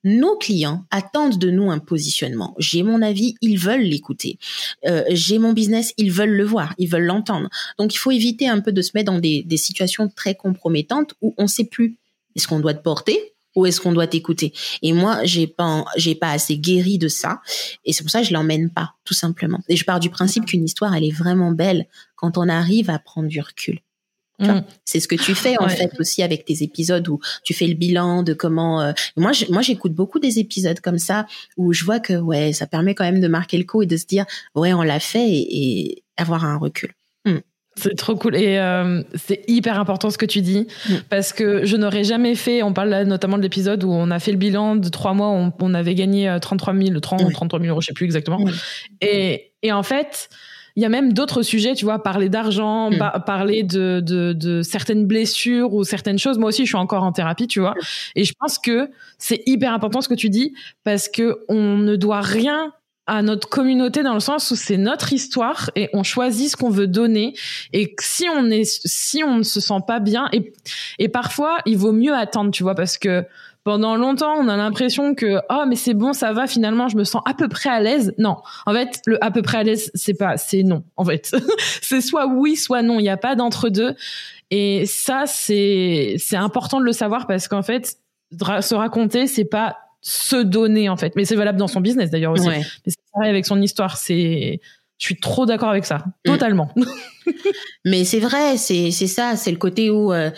[0.05, 2.55] nos clients attendent de nous un positionnement.
[2.59, 4.39] J'ai mon avis, ils veulent l'écouter.
[4.87, 7.49] Euh, j'ai mon business, ils veulent le voir, ils veulent l'entendre.
[7.79, 11.35] Donc il faut éviter un peu de se mettre dans des, situations très compromettantes où
[11.39, 11.97] on ne sait plus
[12.37, 14.53] est-ce qu'on doit te porter ou est-ce qu'on doit t'écouter?
[14.83, 17.41] Et moi, j'ai pas, j'ai pas assez guéri de ça,
[17.85, 19.61] et c'est pour ça que je l'emmène pas, tout simplement.
[19.69, 21.87] Et je pars du principe qu'une histoire, elle est vraiment belle
[22.17, 23.79] quand on arrive à prendre du recul.
[24.41, 24.61] Mm.
[24.85, 27.75] C'est ce que tu fais en fait aussi avec tes épisodes où tu fais le
[27.75, 28.81] bilan de comment.
[28.83, 31.27] Euh, moi, moi, j'écoute beaucoup des épisodes comme ça
[31.57, 33.97] où je vois que ouais, ça permet quand même de marquer le coup et de
[33.97, 34.25] se dire
[34.55, 36.93] ouais, on l'a fait et, avoir un recul.
[37.25, 37.39] Mm.
[37.77, 40.95] C'est trop cool et euh, c'est hyper important ce que tu dis mm.
[41.11, 42.63] parce que je n'aurais jamais fait.
[42.63, 45.29] On parle là notamment de l'épisode où on a fait le bilan de trois mois,
[45.29, 48.45] on, on avait gagné 33 000, 30, 33 000 euros, je sais plus exactement.
[49.01, 50.29] Et, et en fait
[50.77, 53.23] il y a même d'autres sujets, tu vois, parler d'argent, mm.
[53.25, 56.39] parler de, de, de, certaines blessures ou certaines choses.
[56.39, 57.75] Moi aussi, je suis encore en thérapie, tu vois.
[58.17, 60.53] Et je pense que c'est hyper important ce que tu dis
[60.83, 62.73] parce que on ne doit rien
[63.07, 66.71] à notre communauté dans le sens où c'est notre histoire et on choisit ce qu'on
[66.71, 67.35] veut donner
[67.75, 70.55] et si on est si on ne se sent pas bien et
[70.99, 73.27] et parfois il vaut mieux attendre tu vois parce que
[73.65, 77.05] pendant longtemps, on a l'impression que oh mais c'est bon, ça va finalement, je me
[77.05, 78.15] sens à peu près à l'aise.
[78.19, 78.37] Non,
[78.67, 80.85] en fait, le à peu près à l'aise, c'est pas, c'est non.
[80.97, 81.35] En fait,
[81.83, 82.99] c'est soit oui, soit non.
[83.01, 83.97] Il n'y a pas d'entre deux.
[84.51, 87.97] Et ça, c'est c'est important de le savoir parce qu'en fait,
[88.31, 91.17] se raconter, c'est pas se donner en fait.
[91.17, 92.47] Mais c'est valable dans son business d'ailleurs aussi.
[92.49, 93.97] Mais c'est pareil avec son histoire.
[93.97, 94.61] C'est
[95.05, 96.31] je suis trop d'accord avec ça, mm.
[96.31, 96.73] totalement.
[97.85, 100.31] mais c'est vrai, c'est c'est ça, c'est le côté où euh,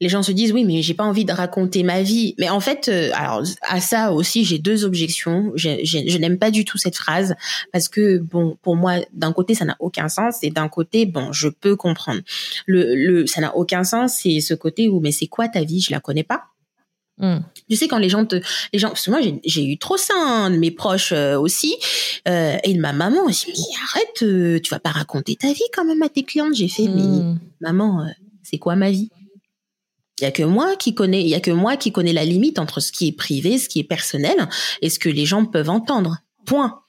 [0.00, 2.34] les gens se disent oui mais j'ai pas envie de raconter ma vie.
[2.38, 5.52] Mais en fait euh, alors à ça aussi j'ai deux objections.
[5.54, 7.34] Je n'aime pas du tout cette phrase
[7.74, 11.30] parce que bon pour moi d'un côté ça n'a aucun sens et d'un côté bon
[11.32, 12.22] je peux comprendre.
[12.64, 15.82] Le, le ça n'a aucun sens c'est ce côté où mais c'est quoi ta vie?
[15.82, 16.44] Je la connais pas.
[17.18, 17.38] Hmm.
[17.70, 18.36] Tu sais quand les gens te,
[18.74, 21.74] les gens, parce que moi j'ai eu trop ça, hein, de mes proches euh, aussi,
[22.26, 23.46] euh, et ma maman aussi.
[23.48, 26.54] Mais arrête, euh, tu vas pas raconter ta vie quand même à tes clientes.
[26.54, 27.38] J'ai fait, mais hmm.
[27.60, 28.06] maman,
[28.42, 29.10] c'est quoi ma vie?
[30.18, 32.24] Il y a que moi qui connais, il y a que moi qui connais la
[32.24, 34.48] limite entre ce qui est privé, ce qui est personnel
[34.80, 36.18] et ce que les gens peuvent entendre.
[36.46, 36.80] Point.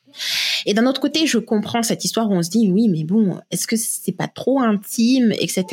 [0.65, 3.39] Et d'un autre côté, je comprends cette histoire où on se dit oui, mais bon,
[3.51, 5.65] est-ce que c'est pas trop intime, etc.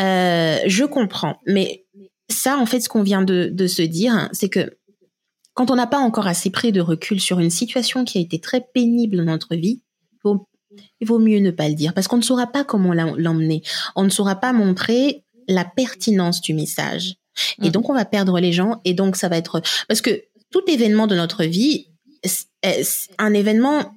[0.00, 1.84] Euh, je comprends, mais
[2.30, 4.78] ça, en fait, ce qu'on vient de, de se dire, c'est que
[5.60, 8.40] quand on n'a pas encore assez pris de recul sur une situation qui a été
[8.40, 9.82] très pénible dans notre vie,
[10.24, 13.60] il vaut mieux ne pas le dire parce qu'on ne saura pas comment l'emmener.
[13.94, 17.16] On ne saura pas montrer la pertinence du message.
[17.62, 17.72] Et mm.
[17.72, 18.80] donc, on va perdre les gens.
[18.86, 19.60] Et donc, ça va être...
[19.86, 21.88] Parce que tout événement de notre vie,
[23.18, 23.92] un événement,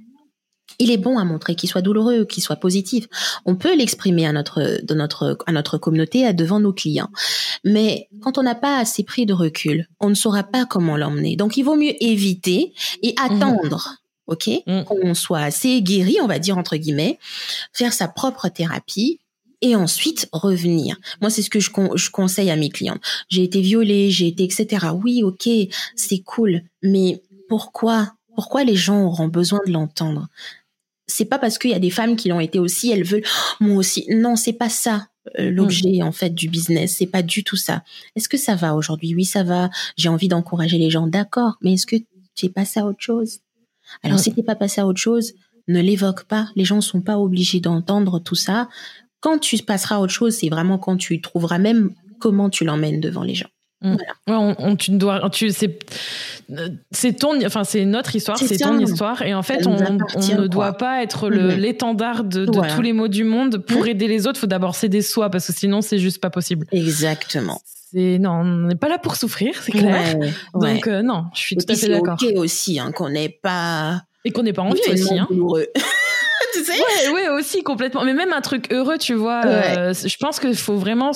[0.80, 3.08] il est bon à montrer, qu'il soit douloureux, qu'il soit positif.
[3.46, 7.10] On peut l'exprimer à notre, de notre, à notre communauté, à devant nos clients.
[7.64, 11.36] Mais quand on n'a pas assez pris de recul, on ne saura pas comment l'emmener.
[11.36, 13.42] Donc, il vaut mieux éviter et mm-hmm.
[13.42, 13.98] attendre.
[14.28, 14.50] OK?
[14.66, 14.84] Mm.
[14.84, 17.20] Qu'on soit assez guéri, on va dire entre guillemets,
[17.74, 19.20] faire sa propre thérapie
[19.62, 20.98] et ensuite revenir.
[21.22, 23.02] Moi, c'est ce que je, je conseille à mes clientes.
[23.30, 24.88] J'ai été violée, j'ai été etc.
[25.02, 25.50] Oui, ok,
[25.96, 30.28] c'est cool, mais pourquoi Pourquoi les gens auront besoin de l'entendre?
[31.08, 33.26] C'est pas parce qu'il y a des femmes qui l'ont été aussi, elles veulent
[33.60, 34.06] moi aussi.
[34.10, 35.08] Non, c'est pas ça.
[35.40, 36.96] euh, l'objet en fait du business.
[36.98, 37.84] C'est pas du tout ça.
[38.16, 39.16] Est-ce que ça va aujourd'hui?
[39.16, 39.70] Oui, ça va.
[39.98, 41.08] J'ai envie d'encourager les gens.
[41.08, 41.58] D'accord.
[41.62, 41.96] Mais est-ce que
[42.36, 43.40] tu es passé à autre chose?
[44.02, 45.34] Alors, si tu n'es pas passé à autre chose,
[45.68, 46.50] ne l'évoque pas.
[46.56, 48.70] Les gens ne sont pas obligés d'entendre tout ça.
[49.20, 53.00] Quand tu passeras à autre chose, c'est vraiment quand tu trouveras même comment tu l'emmènes
[53.00, 53.50] devant les gens.
[53.84, 53.98] Mm.
[54.28, 55.78] on, tu dois, tu, c'est,
[56.92, 60.74] c'est ton, enfin c'est notre histoire, c'est ton histoire, et en fait on, ne doit
[60.74, 63.88] pas être le, l'étendard de, tous les mots du monde pour mm.
[63.88, 64.40] aider les autres.
[64.40, 66.66] Faut d'abord s'aider soi parce que sinon c'est juste pas possible.
[66.72, 67.62] Exactement.
[67.92, 70.18] C'est non, on n'est pas là pour souffrir, c'est clair.
[70.54, 72.18] Donc euh, non, je suis tout à fait d'accord.
[72.20, 75.20] C'est ok aussi hein, qu'on n'est pas et qu'on n'ait pas envie aussi.
[75.20, 75.28] Hein.
[76.54, 76.74] tu sais?
[76.74, 78.04] Ouais, ouais, aussi complètement.
[78.04, 79.46] Mais même un truc heureux, tu vois.
[79.46, 81.12] Euh, je pense qu'il faut vraiment.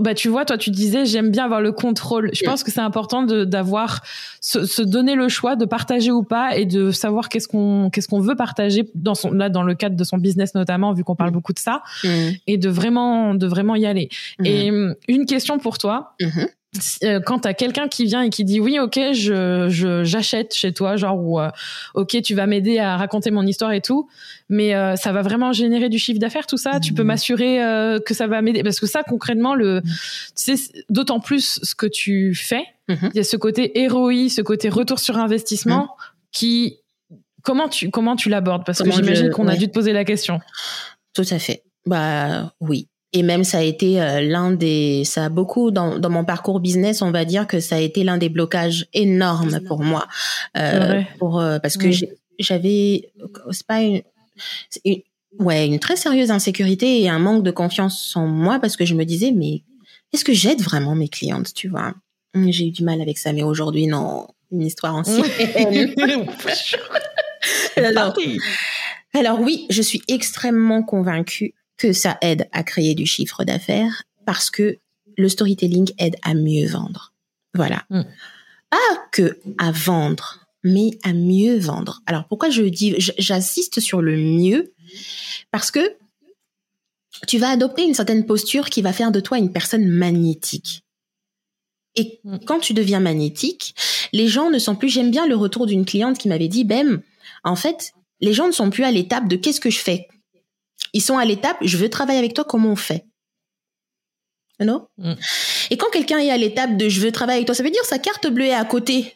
[0.00, 2.30] Bah, tu vois, toi, tu disais, j'aime bien avoir le contrôle.
[2.32, 4.02] Je pense que c'est important d'avoir
[4.40, 8.20] se, donner le choix de partager ou pas et de savoir qu'est-ce qu'on qu'est-ce qu'on
[8.20, 11.30] veut partager dans son là dans le cadre de son business notamment, vu qu'on parle
[11.30, 11.34] mm.
[11.34, 12.28] beaucoup de ça, mm.
[12.46, 14.08] et de vraiment de vraiment y aller.
[14.38, 14.46] Mm.
[14.46, 14.72] Et
[15.08, 16.14] une question pour toi.
[17.04, 20.96] Euh, quand t'as quelqu'un qui vient et qui dit oui ok je j'achète chez toi
[20.96, 21.50] genre ou euh,
[21.94, 24.08] ok tu vas m'aider à raconter mon histoire et tout
[24.48, 26.80] mais euh, ça va vraiment générer du chiffre d'affaires tout ça?
[26.80, 27.06] Tu peux mmh.
[27.06, 28.62] m'assurer que ça va m'aider?
[28.62, 32.64] Parce que ça concrètement le tu sais d'autant plus ce que tu fais.
[32.88, 32.94] Mmh.
[33.14, 35.88] il y a ce côté ROI ce côté retour sur investissement mmh.
[36.32, 36.78] qui
[37.42, 38.64] comment tu comment tu l'abordes?
[38.64, 40.40] Parce que j'imagine qu'on a dû te poser la question.
[41.14, 41.62] Tout à fait.
[41.86, 46.10] Bah oui et même ça a été euh, l'un des, ça a beaucoup dans, dans
[46.10, 49.82] mon parcours business, on va dire que ça a été l'un des blocages énormes pour
[49.82, 50.06] moi,
[50.58, 51.90] euh, pour euh, parce que
[52.38, 53.10] j'avais,
[53.50, 54.02] c'est pas une,
[55.38, 58.94] ouais, une très sérieuse insécurité et un manque de confiance en moi parce que je
[58.94, 59.62] me disais mais
[60.12, 61.94] est-ce que j'aide vraiment mes clientes, tu vois?
[62.34, 65.24] Hum, J'ai eu du mal avec ça, mais aujourd'hui non, une histoire ancienne.
[67.78, 68.14] alors,
[69.14, 74.50] alors oui, je suis extrêmement convaincue que ça aide à créer du chiffre d'affaires parce
[74.50, 74.78] que
[75.16, 77.12] le storytelling aide à mieux vendre.
[77.54, 77.84] Voilà.
[77.90, 78.02] Hmm.
[78.70, 82.02] Pas que à vendre, mais à mieux vendre.
[82.06, 84.74] Alors pourquoi je dis, j'assiste sur le mieux?
[85.50, 85.96] Parce que
[87.26, 90.82] tu vas adopter une certaine posture qui va faire de toi une personne magnétique.
[91.94, 92.38] Et hmm.
[92.46, 93.74] quand tu deviens magnétique,
[94.12, 97.00] les gens ne sont plus, j'aime bien le retour d'une cliente qui m'avait dit, Bem,
[97.42, 100.08] en fait, les gens ne sont plus à l'étape de qu'est-ce que je fais?
[100.96, 103.04] Ils sont à l'étape, je veux travailler avec toi, comment on fait?
[104.60, 105.12] Non mm.
[105.70, 107.84] Et quand quelqu'un est à l'étape de je veux travailler avec toi, ça veut dire
[107.84, 109.14] sa carte bleue est à côté.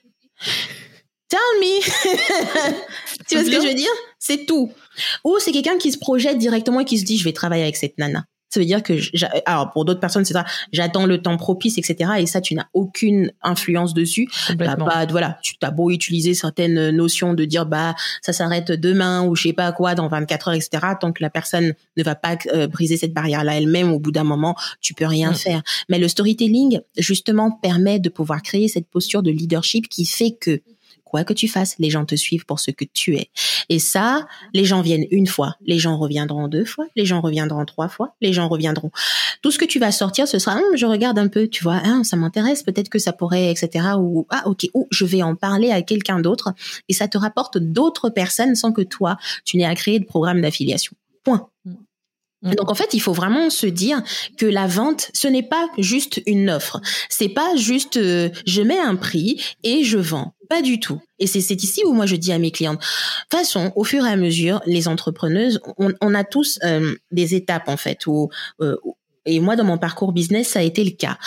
[1.28, 1.80] Tell me
[3.28, 3.90] Tu vois ce que je veux dire?
[4.18, 4.72] C'est tout.
[5.24, 7.76] Ou c'est quelqu'un qui se projette directement et qui se dit je vais travailler avec
[7.76, 8.94] cette nana ça veut dire que
[9.46, 12.66] alors pour d'autres personnes c'est ça j'attends le temps propice etc et ça tu n'as
[12.74, 14.28] aucune influence dessus.
[14.56, 14.76] Bah,
[15.08, 19.44] voilà tu t'as beau utiliser certaines notions de dire bah ça s'arrête demain ou je
[19.44, 20.70] sais pas quoi dans 24 heures etc
[21.00, 24.12] tant que la personne ne va pas euh, briser cette barrière là elle-même au bout
[24.12, 25.62] d'un moment tu peux rien faire.
[25.88, 30.60] Mais le storytelling justement permet de pouvoir créer cette posture de leadership qui fait que
[31.10, 33.30] quoi que tu fasses, les gens te suivent pour ce que tu es.
[33.68, 37.64] Et ça, les gens viennent une fois, les gens reviendront deux fois, les gens reviendront
[37.64, 38.90] trois fois, les gens reviendront.
[39.42, 41.80] Tout ce que tu vas sortir, ce sera, hum, je regarde un peu, tu vois,
[41.84, 43.88] hein, ça m'intéresse, peut-être que ça pourrait, etc.
[43.98, 46.54] Ou ah ok, ou je vais en parler à quelqu'un d'autre,
[46.88, 50.40] et ça te rapporte d'autres personnes sans que toi, tu n'aies à créer de programme
[50.40, 50.94] d'affiliation.
[52.42, 52.52] Point.
[52.52, 52.54] Mm.
[52.54, 54.02] Donc en fait, il faut vraiment se dire
[54.36, 56.80] que la vente, ce n'est pas juste une offre.
[57.08, 60.34] C'est pas juste euh, je mets un prix et je vends.
[60.48, 61.00] Pas du tout.
[61.20, 62.82] Et c'est ici où moi je dis à mes clientes,
[63.30, 67.76] façon, au fur et à mesure, les entrepreneuses, on, a tous euh, des étapes en
[67.76, 68.06] fait.
[68.06, 68.30] Où,
[68.60, 68.76] euh,
[69.26, 71.18] et moi, dans mon parcours business, ça a été le cas.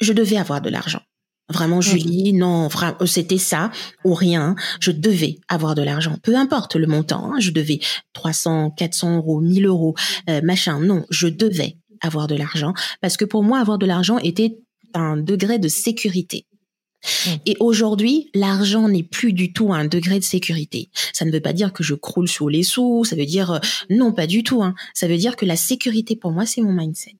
[0.00, 1.02] Je devais avoir de l'argent.
[1.48, 2.68] Vraiment, Julie, non,
[3.06, 3.70] c'était ça
[4.04, 4.56] ou rien.
[4.80, 7.32] Je devais avoir de l'argent, peu importe le montant.
[7.32, 7.78] Hein, je devais
[8.14, 9.94] 300, 400 euros, 1000 euros,
[10.28, 10.80] euh, machin.
[10.80, 14.58] Non, je devais avoir de l'argent parce que pour moi, avoir de l'argent était
[14.94, 16.46] un degré de sécurité.
[17.04, 17.30] Mmh.
[17.46, 20.90] Et aujourd'hui, l'argent n'est plus du tout un degré de sécurité.
[21.12, 23.58] Ça ne veut pas dire que je croule sur les sous, ça veut dire euh,
[23.88, 24.64] non, pas du tout.
[24.64, 24.74] Hein.
[24.94, 27.14] Ça veut dire que la sécurité pour moi, c'est mon mindset.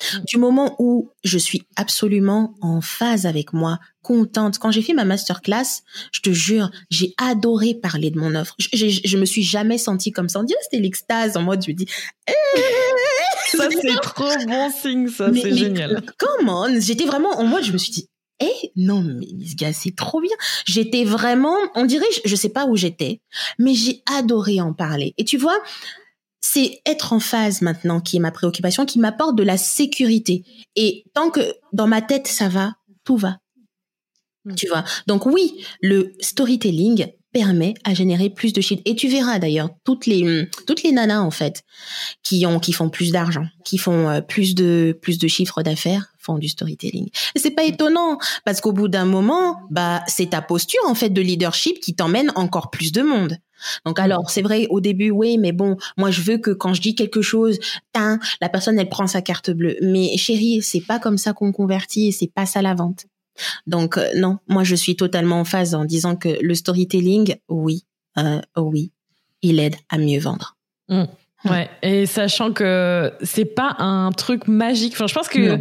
[0.00, 0.24] Mm.
[0.26, 4.58] Du moment où je suis absolument en phase avec moi, contente.
[4.58, 5.82] Quand j'ai fait ma masterclass,
[6.12, 8.54] je te jure, j'ai adoré parler de mon offre.
[8.58, 10.40] Je, je, me suis jamais sentie comme ça.
[10.40, 11.86] On dirait c'était l'extase en mode je me dis
[12.28, 16.02] eh, ça c'est trop bon signe ça, c'est génial.
[16.18, 18.08] Comment J'étais vraiment en mode je me suis dit
[18.40, 20.36] eh non mais ce gars c'est trop bien.
[20.66, 23.20] J'étais vraiment, on dirait je, je sais pas où j'étais,
[23.58, 25.14] mais j'ai adoré en parler.
[25.18, 25.56] Et tu vois,
[26.54, 30.44] c'est être en phase maintenant qui est ma préoccupation, qui m'apporte de la sécurité.
[30.76, 31.40] Et tant que
[31.72, 33.38] dans ma tête ça va, tout va.
[34.44, 34.54] Hmm.
[34.54, 34.84] Tu vois.
[35.08, 38.82] Donc oui, le storytelling permet à générer plus de chiffres.
[38.84, 41.64] Et tu verras d'ailleurs toutes les toutes les nanas en fait
[42.22, 46.14] qui ont qui font plus d'argent, qui font euh, plus de plus de chiffres d'affaires
[46.20, 47.08] font du storytelling.
[47.34, 51.10] Et c'est pas étonnant parce qu'au bout d'un moment, bah c'est ta posture en fait
[51.10, 53.38] de leadership qui t'emmène encore plus de monde.
[53.86, 56.80] Donc alors c'est vrai au début oui mais bon moi je veux que quand je
[56.80, 57.58] dis quelque chose
[57.94, 62.08] la personne elle prend sa carte bleue mais chérie c'est pas comme ça qu'on convertit
[62.08, 63.06] et c'est pas ça la vente
[63.66, 67.84] donc euh, non, moi je suis totalement en phase en disant que le storytelling, oui,
[68.18, 68.92] euh, oui,
[69.42, 70.56] il aide à mieux vendre.
[70.88, 71.04] Mmh.
[71.46, 74.94] Ouais, et sachant que c'est pas un truc magique.
[74.94, 75.58] Enfin, je pense que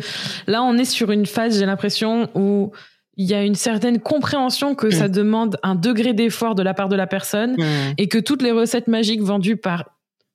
[0.48, 2.72] là, on est sur une phase, j'ai l'impression, où
[3.18, 5.12] il y a une certaine compréhension que ça mmh.
[5.12, 7.94] demande un degré d'effort de la part de la personne mmh.
[7.98, 9.86] et que toutes les recettes magiques vendues par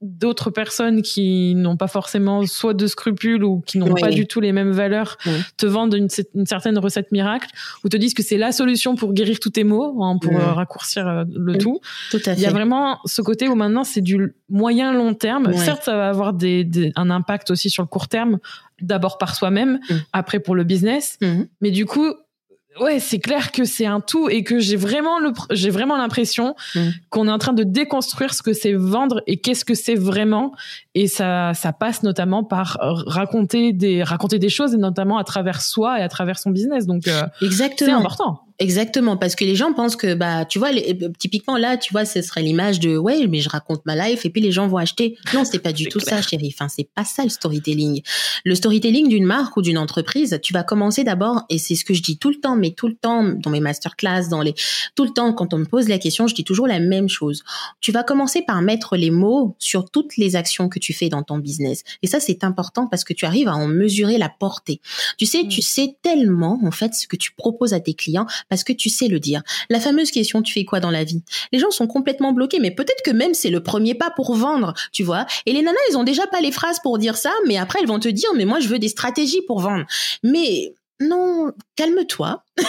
[0.01, 4.41] d'autres personnes qui n'ont pas forcément soit de scrupules ou qui n'ont pas du tout
[4.41, 5.17] les mêmes valeurs
[5.57, 6.09] te vendent une,
[6.47, 7.49] certaine recette miracle
[7.83, 10.53] ou te disent que c'est la solution pour guérir tous tes maux, hein, pour euh,
[10.53, 11.81] raccourcir euh, le tout.
[12.13, 15.53] tout à Il y a vraiment ce côté où maintenant c'est du moyen long terme.
[15.55, 18.39] Certes, ça va avoir des, un impact aussi sur le court terme,
[18.81, 19.95] d'abord par soi-même, mm.
[20.13, 21.43] après pour le business, mm.
[21.61, 22.15] mais du coup
[22.81, 26.55] ouais, c'est clair que c'est un tout et que j'ai vraiment le, j'ai vraiment l'impression
[26.75, 26.89] mm.
[27.11, 30.53] qu'on est en train de déconstruire ce que c'est vendre et qu'est-ce que c'est vraiment.
[30.95, 35.61] Et ça, ça passe notamment par raconter des, raconter des choses et notamment à travers
[35.61, 36.87] soi et à travers son business.
[36.87, 37.91] Donc, euh, exactement.
[37.91, 38.48] C'est important.
[38.61, 42.05] Exactement, parce que les gens pensent que bah tu vois euh, typiquement là tu vois
[42.05, 44.79] ce serait l'image de ouais mais je raconte ma life et puis les gens vont
[44.79, 45.17] acheter.
[45.33, 46.53] Non c'est pas du tout ça chérie.
[46.53, 48.03] Enfin c'est pas ça le storytelling.
[48.45, 51.95] Le storytelling d'une marque ou d'une entreprise, tu vas commencer d'abord et c'est ce que
[51.95, 54.55] je dis tout le temps mais tout le temps dans mes masterclass dans les
[54.97, 57.45] tout le temps quand on me pose la question je dis toujours la même chose.
[57.81, 61.23] Tu vas commencer par mettre les mots sur toutes les actions que tu fais dans
[61.23, 64.81] ton business et ça c'est important parce que tu arrives à en mesurer la portée.
[65.17, 65.63] Tu sais tu mm.
[65.63, 69.09] sais tellement en fait ce que tu proposes à tes clients parce que tu sais
[69.09, 69.43] le dire.
[69.71, 71.23] La fameuse question tu fais quoi dans la vie?
[71.53, 74.75] Les gens sont complètement bloqués, mais peut-être que même c'est le premier pas pour vendre,
[74.93, 75.27] tu vois.
[75.47, 77.89] Et les nanas, elles ont déjà pas les phrases pour dire ça, mais après elles
[77.89, 79.85] vont te dire mais moi je veux des stratégies pour vendre.
[80.23, 82.43] Mais non, calme-toi.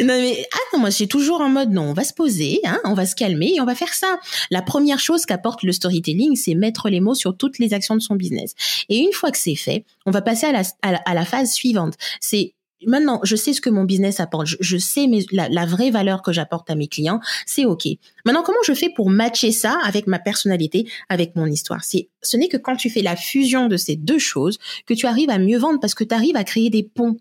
[0.00, 2.94] non mais ah moi j'ai toujours en mode non, on va se poser, hein, on
[2.94, 4.20] va se calmer et on va faire ça.
[4.50, 8.00] La première chose qu'apporte le storytelling, c'est mettre les mots sur toutes les actions de
[8.00, 8.54] son business.
[8.88, 11.94] Et une fois que c'est fait, on va passer à la, à la phase suivante.
[12.20, 12.54] C'est
[12.86, 16.70] maintenant, je sais ce que mon business apporte, je, sais la, vraie valeur que j'apporte
[16.70, 17.86] à mes clients, c'est ok.
[18.24, 21.84] Maintenant, comment je fais pour matcher ça avec ma personnalité, avec mon histoire?
[21.84, 25.06] C'est, ce n'est que quand tu fais la fusion de ces deux choses que tu
[25.06, 27.16] arrives à mieux vendre parce que tu arrives à créer des ponts.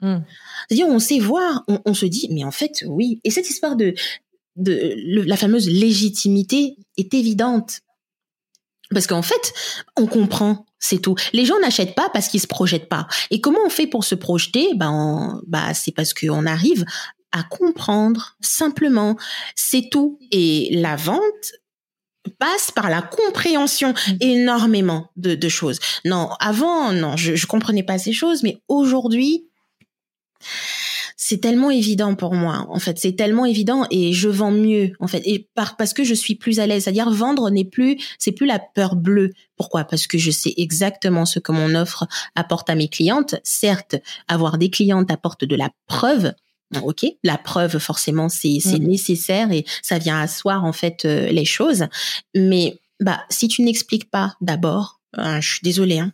[0.00, 0.18] Hmm.
[0.68, 3.20] C'est-à-dire, on sait voir, on, se dit, mais en fait, oui.
[3.24, 3.94] Et cette histoire de,
[4.56, 7.80] de la fameuse légitimité est évidente.
[8.90, 9.52] Parce qu'en fait,
[9.96, 11.14] on comprend, c'est tout.
[11.32, 13.06] Les gens n'achètent pas parce qu'ils se projettent pas.
[13.30, 14.68] Et comment on fait pour se projeter?
[14.76, 16.84] Ben, bah, c'est parce qu'on arrive
[17.32, 19.16] à comprendre simplement.
[19.54, 20.18] C'est tout.
[20.30, 21.52] Et la vente
[22.38, 25.78] passe par la compréhension énormément de, de choses.
[26.04, 29.46] Non, avant, non, je, je comprenais pas ces choses, mais aujourd'hui,
[31.20, 32.64] c'est tellement évident pour moi.
[32.70, 34.92] En fait, c'est tellement évident et je vends mieux.
[35.00, 36.84] En fait, et par, parce que je suis plus à l'aise.
[36.84, 39.32] C'est-à-dire vendre n'est plus, c'est plus la peur bleue.
[39.56, 39.82] Pourquoi?
[39.82, 42.06] Parce que je sais exactement ce que mon offre
[42.36, 43.34] apporte à mes clientes.
[43.42, 43.96] Certes,
[44.28, 46.32] avoir des clientes apporte de la preuve.
[46.82, 48.86] Ok, la preuve forcément c'est c'est mm.
[48.86, 51.86] nécessaire et ça vient asseoir en fait euh, les choses.
[52.36, 56.12] Mais bah si tu n'expliques pas d'abord, euh, je suis désolée, hein,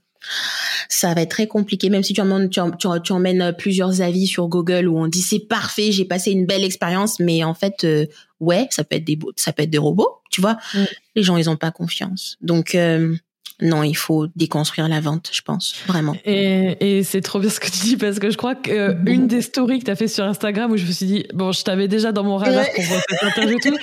[0.89, 2.61] ça va être très compliqué, même si tu emmènes, tu,
[3.03, 6.65] tu, emmènes plusieurs avis sur Google où on dit c'est parfait, j'ai passé une belle
[6.65, 8.07] expérience, mais en fait, euh,
[8.41, 10.57] ouais, ça peut être des ça peut être des robots, tu vois.
[10.75, 10.85] Mm.
[11.17, 12.37] Les gens, ils ont pas confiance.
[12.41, 13.15] Donc, euh,
[13.61, 16.17] non, il faut déconstruire la vente, je pense, vraiment.
[16.25, 18.95] Et, et c'est trop bien ce que tu dis parce que je crois que euh,
[19.07, 21.53] une des stories que tu as fait sur Instagram où je me suis dit, bon,
[21.53, 23.77] je t'avais déjà dans mon radar pour cette interview tout,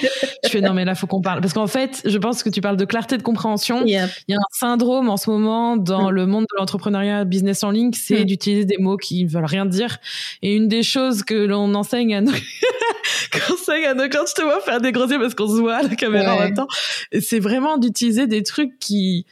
[0.43, 2.59] je fais non mais là faut qu'on parle parce qu'en fait, je pense que tu
[2.59, 3.83] parles de clarté de compréhension.
[3.85, 6.15] Il y a un syndrome en ce moment dans mm.
[6.15, 8.25] le monde de l'entrepreneuriat business en ligne, c'est mm.
[8.25, 9.99] d'utiliser des mots qui veulent rien dire.
[10.41, 12.33] Et une des choses que l'on enseigne à nos
[13.53, 15.75] enseigne à nos clients, je te vois faire des gros yeux parce qu'on se voit
[15.75, 16.67] à la caméra en même temps,
[17.21, 19.25] c'est vraiment d'utiliser des trucs qui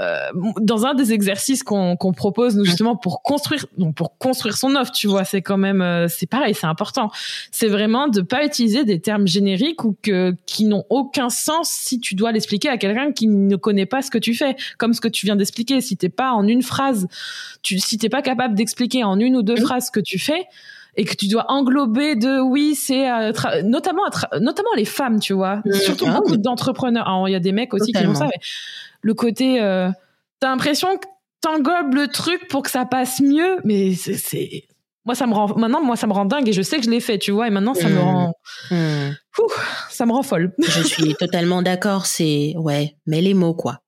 [0.00, 0.30] euh,
[0.60, 4.90] dans un des exercices qu'on propose nous justement pour construire donc pour construire son offre
[4.90, 7.10] tu vois c'est quand même euh, c'est pareil c'est important.
[7.52, 12.00] C'est vraiment de pas utiliser des termes génériques ou que qui n'ont aucun sens si
[12.00, 14.56] tu dois l'expliquer à quelqu'un qui ne connaît pas ce que tu fais.
[14.76, 17.06] Comme ce que tu viens d'expliquer si t'es pas en une phrase
[17.62, 20.46] tu si t'es pas capable d'expliquer en une ou deux phrases ce que tu fais
[20.96, 23.30] et que tu dois englober de oui c'est euh,
[23.62, 24.02] notamment
[24.40, 25.62] notamment les femmes tu vois.
[25.84, 27.06] Surtout beaucoup d'entrepreneurs.
[27.28, 28.40] Il y a des mecs aussi qui font ça mais
[29.02, 29.88] le côté, euh,
[30.40, 31.06] t'as l'impression que
[31.40, 34.64] t'englobes le truc pour que ça passe mieux, mais c'est
[35.04, 36.90] moi ça me rend maintenant moi ça me rend dingue et je sais que je
[36.90, 37.98] l'ai fait tu vois et maintenant ça me Mmh.
[37.98, 38.32] rend.
[39.38, 39.48] Ouh,
[39.90, 42.06] ça me rend folle Je suis totalement d'accord.
[42.06, 43.80] C'est ouais, mets les mots quoi.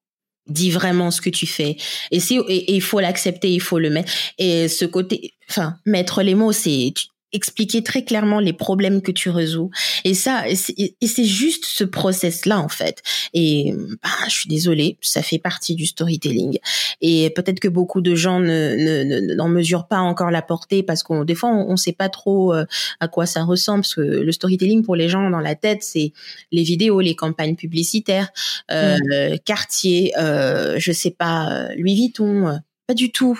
[0.46, 1.76] Dis vraiment ce que tu fais.
[2.11, 4.12] Et et il faut l'accepter, il faut le mettre.
[4.38, 9.12] Et ce côté, enfin, mettre les mots, c'est tu- expliquer très clairement les problèmes que
[9.12, 9.70] tu résous.
[10.05, 13.03] Et ça, et c'est juste ce process-là en fait.
[13.35, 13.72] Et
[14.03, 16.59] bah, je suis désolée, ça fait partie du storytelling.
[17.01, 20.83] Et peut-être que beaucoup de gens ne ne- ne- n'en mesurent pas encore la portée
[20.83, 22.64] parce qu'on des fois on, on sait pas trop euh,
[23.01, 23.83] à quoi ça ressemble.
[23.83, 26.12] Parce que le storytelling pour les gens dans la tête, c'est
[26.53, 28.29] les vidéos, les campagnes publicitaires,
[28.70, 32.57] euh, Cartier, euh, je sais pas, euh, Louis Vuitton, euh,
[32.87, 33.39] pas du tout.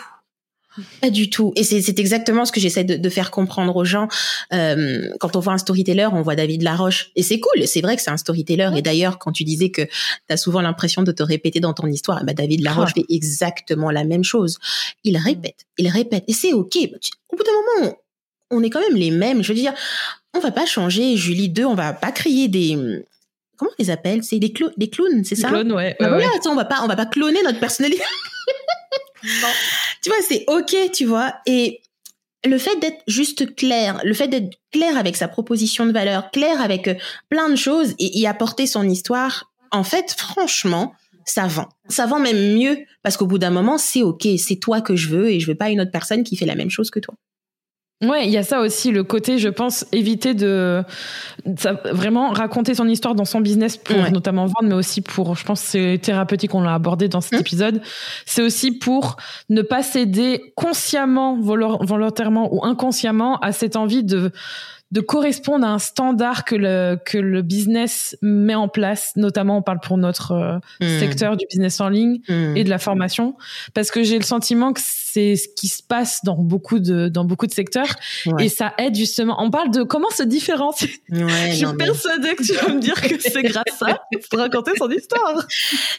[1.01, 1.53] Pas du tout.
[1.57, 4.09] Et c'est exactement ce que j'essaie de, de faire comprendre aux gens.
[4.53, 7.11] Euh, quand on voit un storyteller, on voit David Laroche.
[7.17, 8.71] Et c'est cool, c'est vrai que c'est un storyteller.
[8.77, 9.91] Et d'ailleurs, quand tu disais que tu
[10.31, 14.05] as souvent l'impression de te répéter dans ton histoire, bah David Laroche fait exactement la
[14.05, 14.59] même chose.
[15.05, 16.25] Il répète, il répète.
[16.29, 16.77] Et c'est OK.
[16.91, 16.99] Bah,
[17.31, 17.97] Au bout d'un moment,
[18.51, 19.43] on, est quand même les mêmes.
[19.43, 19.75] Je veux dire,
[20.35, 23.05] on va pas changer Julie 2, on va pas créer des...
[23.57, 24.23] Comment on les appelle?
[24.23, 25.49] C'est des, clou- des clowns, c'est ça?
[25.49, 26.37] Clone, ouais, bah ouais, voilà, ouais.
[26.37, 28.05] tu sais, on va pas, on va pas cloner notre personnalité.
[30.03, 31.35] Tu vois, c'est ok, tu vois.
[31.47, 31.81] Et
[32.45, 36.61] le fait d'être juste clair, le fait d'être clair avec sa proposition de valeur, clair
[36.61, 36.95] avec euh,
[37.29, 40.95] plein de choses et y apporter son histoire, en fait, franchement,
[41.25, 41.69] ça vend.
[41.89, 45.09] Ça vend même mieux parce qu'au bout d'un moment, c'est ok, c'est toi que je
[45.09, 47.15] veux et je veux pas une autre personne qui fait la même chose que toi.
[48.01, 50.85] Ouais, il y a ça aussi, le côté, je pense, éviter de,
[51.93, 54.11] vraiment raconter son histoire dans son business pour Ouais.
[54.13, 57.41] notamment vendre, mais aussi pour, je pense, c'est thérapeutique, on l'a abordé dans cet Mhm.
[57.41, 57.83] épisode.
[58.25, 59.17] C'est aussi pour
[59.49, 64.31] ne pas céder consciemment, volo- volontairement ou inconsciemment à cette envie de
[64.91, 69.63] de correspondre à un standard que le que le business met en place, notamment on
[69.63, 70.99] parle pour notre euh, Hmm.
[70.99, 72.57] secteur du business en ligne Hmm.
[72.57, 73.37] et de la formation
[73.75, 74.81] parce que j'ai le sentiment que
[75.13, 77.95] c'est ce qui se passe dans beaucoup de dans beaucoup de secteurs
[78.27, 78.47] Ouais.
[78.47, 81.85] et ça aide justement on parle de comment se différencier Ouais, je suis non, mais-
[81.87, 84.01] persuadée que tu vas me dire que c'est grâce à ça
[84.31, 85.47] pour raconter son histoire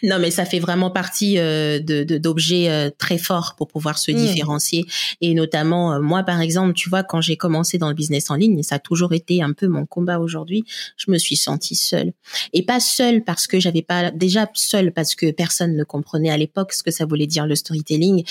[0.04, 3.98] Non, mais ça fait vraiment partie euh, de de- d'objets euh, très forts pour pouvoir
[3.98, 4.16] se Mm.
[4.16, 4.86] différencier.
[5.22, 8.36] Et notamment, euh, moi, par exemple, tu vois, quand j'ai commencé dans le business en
[8.36, 10.64] ligne, et ça a toujours été un peu mon combat aujourd'hui,
[10.98, 12.12] je me suis sentie seule.
[12.54, 14.12] Et pas seule parce que j'avais pas...
[14.12, 17.56] Déjà seule parce que personne ne comprenait à l'époque ce que ça voulait dire le
[17.56, 18.24] storytelling.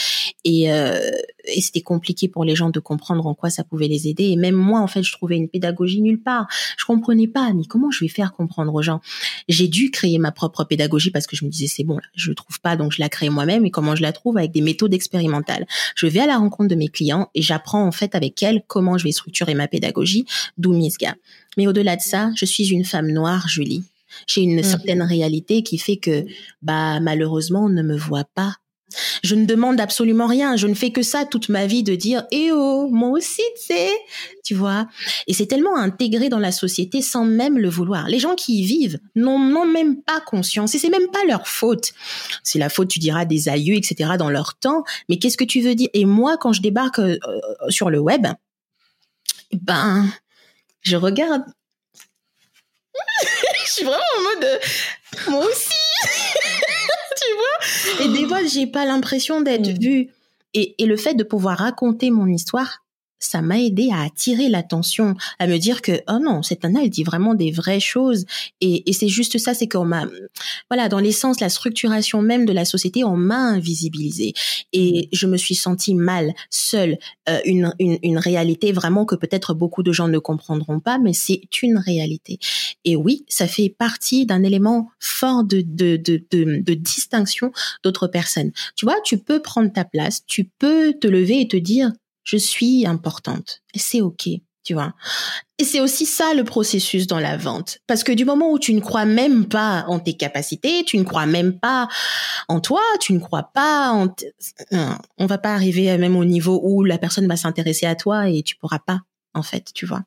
[0.44, 1.00] Et, euh,
[1.44, 4.24] et c'était compliqué pour les gens de comprendre en quoi ça pouvait les aider.
[4.24, 6.46] Et même moi, en fait, je trouvais une pédagogie nulle part.
[6.76, 9.00] Je comprenais pas, mais comment je vais faire comprendre aux gens?
[9.48, 12.32] J'ai dû créer ma propre pédagogie parce que je me disais c'est bon là, je
[12.32, 14.36] trouve pas donc je la crée moi-même et comment je la trouve?
[14.38, 15.66] Avec des méthodes expérimentales.
[15.94, 18.98] Je vais à la rencontre de mes clients et j'apprends en fait avec elles comment
[18.98, 20.26] je vais structurer ma pédagogie,
[20.58, 21.14] d'où Misga.
[21.56, 23.84] Mais au-delà de ça, je suis une femme noire, Julie.
[24.26, 24.62] J'ai une Mhm.
[24.62, 26.24] certaine réalité qui fait que
[26.62, 28.56] bah malheureusement on ne me voit pas.
[29.22, 32.24] Je ne demande absolument rien, je ne fais que ça toute ma vie de dire
[32.30, 33.90] eh oh, moi aussi tu sais,
[34.44, 34.88] tu vois?
[35.26, 38.08] Et c'est tellement intégré dans la société sans même le vouloir.
[38.08, 41.46] Les gens qui y vivent n'en ont même pas conscience et c'est même pas leur
[41.46, 41.92] faute.
[42.42, 44.12] C'est la faute, tu diras, des aïeux, etc.
[44.18, 44.84] dans leur temps.
[45.08, 45.88] Mais qu'est-ce que tu veux dire?
[45.92, 48.26] Et moi, quand je débarque euh, euh, sur le web,
[49.52, 50.08] ben,
[50.82, 51.42] je regarde.
[53.66, 54.58] je suis vraiment en mode, euh,
[55.30, 55.74] moi aussi.
[58.00, 59.78] Et des fois, j'ai pas l'impression d'être Mm.
[59.82, 60.08] vue.
[60.54, 62.82] Et, et le fait de pouvoir raconter mon histoire,
[63.18, 66.90] ça m'a aidé à attirer l'attention, à me dire que oh non, cette nana elle
[66.90, 68.24] dit vraiment des vraies choses
[68.60, 70.06] et, et c'est juste ça, c'est qu'on m'a
[70.70, 74.32] voilà dans l'essence la structuration même de la société on m'a invisibilisée
[74.72, 76.98] et je me suis sentie mal, seule,
[77.28, 81.12] euh, une, une une réalité vraiment que peut-être beaucoup de gens ne comprendront pas, mais
[81.12, 82.38] c'est une réalité.
[82.84, 87.52] Et oui, ça fait partie d'un élément fort de de de de, de distinction
[87.82, 88.52] d'autres personnes.
[88.76, 91.92] Tu vois, tu peux prendre ta place, tu peux te lever et te dire
[92.28, 93.62] je suis importante.
[93.72, 94.28] Et c'est OK,
[94.62, 94.92] tu vois.
[95.58, 97.78] Et c'est aussi ça le processus dans la vente.
[97.86, 101.04] Parce que du moment où tu ne crois même pas en tes capacités, tu ne
[101.04, 101.88] crois même pas
[102.48, 104.08] en toi, tu ne crois pas en...
[104.08, 104.30] t-
[105.16, 108.42] On va pas arriver même au niveau où la personne va s'intéresser à toi et
[108.42, 109.00] tu pourras pas,
[109.32, 110.02] en fait, tu vois.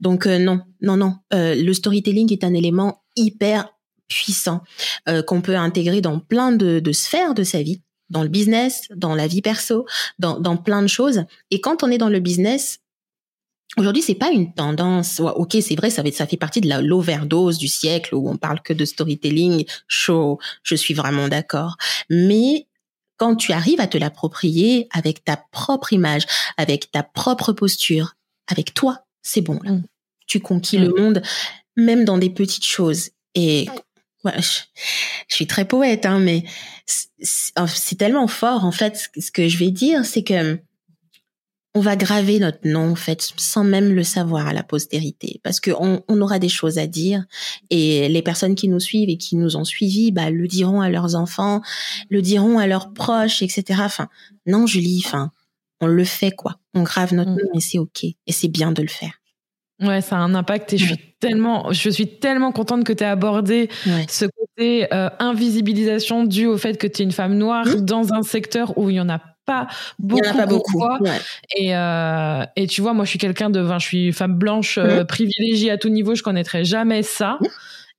[0.00, 1.16] Donc euh, non, non, non.
[1.34, 3.68] Euh, le storytelling est un élément hyper
[4.06, 4.62] puissant
[5.08, 8.88] euh, qu'on peut intégrer dans plein de, de sphères de sa vie dans le business,
[8.94, 9.86] dans la vie perso,
[10.18, 11.24] dans, dans plein de choses.
[11.50, 12.80] Et quand on est dans le business,
[13.76, 15.18] aujourd'hui, c'est pas une tendance.
[15.18, 18.36] Ouais, ok, c'est vrai, ça fait, ça fait partie de l'overdose du siècle où on
[18.36, 20.38] parle que de storytelling chaud.
[20.62, 21.76] Je suis vraiment d'accord.
[22.08, 22.66] Mais
[23.16, 26.24] quand tu arrives à te l'approprier avec ta propre image,
[26.56, 28.14] avec ta propre posture,
[28.46, 29.58] avec toi, c'est bon.
[29.62, 29.72] Là.
[29.72, 29.82] Mm.
[30.26, 30.82] Tu conquis Mm.
[30.84, 31.22] le monde,
[31.76, 33.10] même dans des petites choses.
[33.34, 33.68] Et
[34.24, 34.60] ouais, je,
[35.28, 36.44] je suis très poète, hein, mais
[36.86, 37.08] c'est-
[37.66, 39.10] c'est tellement fort en fait.
[39.16, 40.60] ce que- je vais dire, c'est que
[41.74, 45.60] on va graver notre nom en fait sans même le savoir à la postérité parce
[45.60, 47.24] que on, aura des choses à dire
[47.70, 50.88] et les personnes qui nous suivent et qui nous ont suivis bah le diront à
[50.90, 51.60] leurs enfants
[52.10, 54.08] le diront à leurs proches etc enfin
[54.46, 55.30] non Julie enfin
[55.80, 57.36] on le fait quoi on grave notre mm.
[57.36, 59.17] nom et c'est ok et c'est bien de le faire
[59.80, 63.04] Ouais, ça a un impact et je suis tellement, je suis tellement contente que tu
[63.04, 63.68] aies abordé
[64.08, 67.84] ce côté euh, invisibilisation dû au fait que tu es une femme noire mmh.
[67.84, 69.68] dans un secteur où il y en a pas
[69.98, 70.22] beaucoup.
[70.24, 70.84] Il y en a pas beaucoup.
[71.56, 74.78] Et, euh, et tu vois, moi, je suis quelqu'un de, enfin, je suis femme blanche
[74.78, 75.06] euh, mmh.
[75.06, 76.14] privilégiée à tout niveau.
[76.14, 77.38] Je connaîtrais jamais ça.
[77.40, 77.46] Mmh.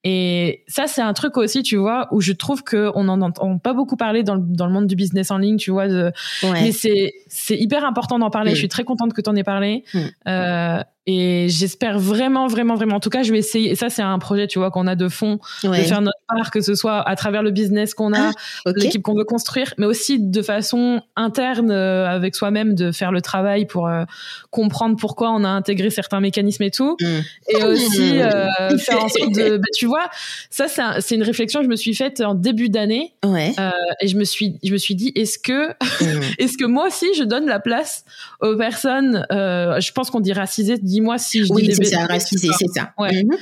[0.05, 3.57] Et ça, c'est un truc aussi, tu vois, où je trouve que on en entend
[3.57, 5.89] pas beaucoup parler dans le, dans le monde du business en ligne, tu vois.
[5.89, 8.51] De, Mais c'est c'est hyper important d'en parler.
[8.51, 9.83] Je suis très contente que tu en aies parlé.
[10.27, 10.81] Euh,
[11.11, 12.97] et j'espère vraiment, vraiment, vraiment.
[12.97, 13.71] En tout cas, je vais essayer.
[13.71, 16.51] Et ça, c'est un projet, tu vois, qu'on a de fond, de faire notre part,
[16.51, 19.87] que ce soit à travers le business qu'on a, ah, l'équipe qu'on veut construire, mais
[19.87, 24.03] aussi de façon interne euh, avec soi-même, de faire le travail pour euh,
[24.51, 26.95] comprendre pourquoi on a intégré certains mécanismes et tout.
[27.01, 27.05] Mm.
[27.47, 29.49] Et aussi euh, faire en sorte de.
[29.59, 30.09] Bah, tu vois,
[30.51, 30.67] ça,
[31.01, 33.15] c'est une réflexion que je me suis faite en début d'année.
[33.25, 33.55] Ouais.
[33.99, 36.21] et je me suis, je me suis dit, est-ce que, mm.
[36.37, 38.05] est-ce que moi aussi, je donne la place
[38.41, 42.49] aux personnes, je pense qu'on dit racisées, dis-moi si je oui, dis c'est ça, racisé,
[42.57, 42.93] c'est ça.
[42.97, 43.23] Ouais.
[43.23, 43.37] Mhm.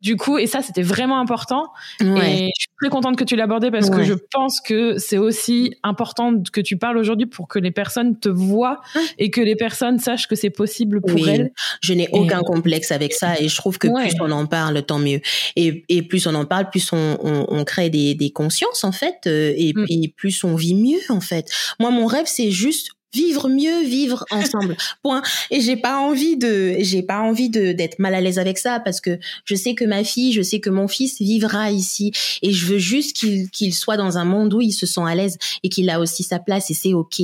[0.00, 1.64] Du coup, et ça, c'était vraiment important.
[2.00, 2.44] Ouais.
[2.44, 5.74] Et je suis très contente que tu l'abordais parce que je pense que c'est aussi
[5.82, 9.00] important que tu parles aujourd'hui pour que les personnes te voient ah.
[9.18, 11.28] et que les personnes sachent que c'est possible pour oui.
[11.28, 11.50] elles.
[11.82, 15.00] Je n'ai aucun complexe avec ça et je trouve que plus on en parle, tant
[15.00, 15.20] mieux.
[15.56, 18.92] Et, et plus on en parle, plus on, on, on crée des, des, consciences en
[18.92, 19.86] fait, euh, et, mm.
[19.88, 21.50] et plus on vit mieux en fait.
[21.80, 24.76] Moi, mon rêve, c'est juste vivre mieux, vivre ensemble.
[25.02, 25.22] Point.
[25.50, 28.80] Et j'ai pas envie de, j'ai pas envie de d'être mal à l'aise avec ça
[28.80, 32.12] parce que je sais que ma fille, je sais que mon fils vivra ici
[32.42, 35.14] et je veux juste qu'il qu'il soit dans un monde où il se sent à
[35.14, 37.22] l'aise et qu'il a aussi sa place et c'est ok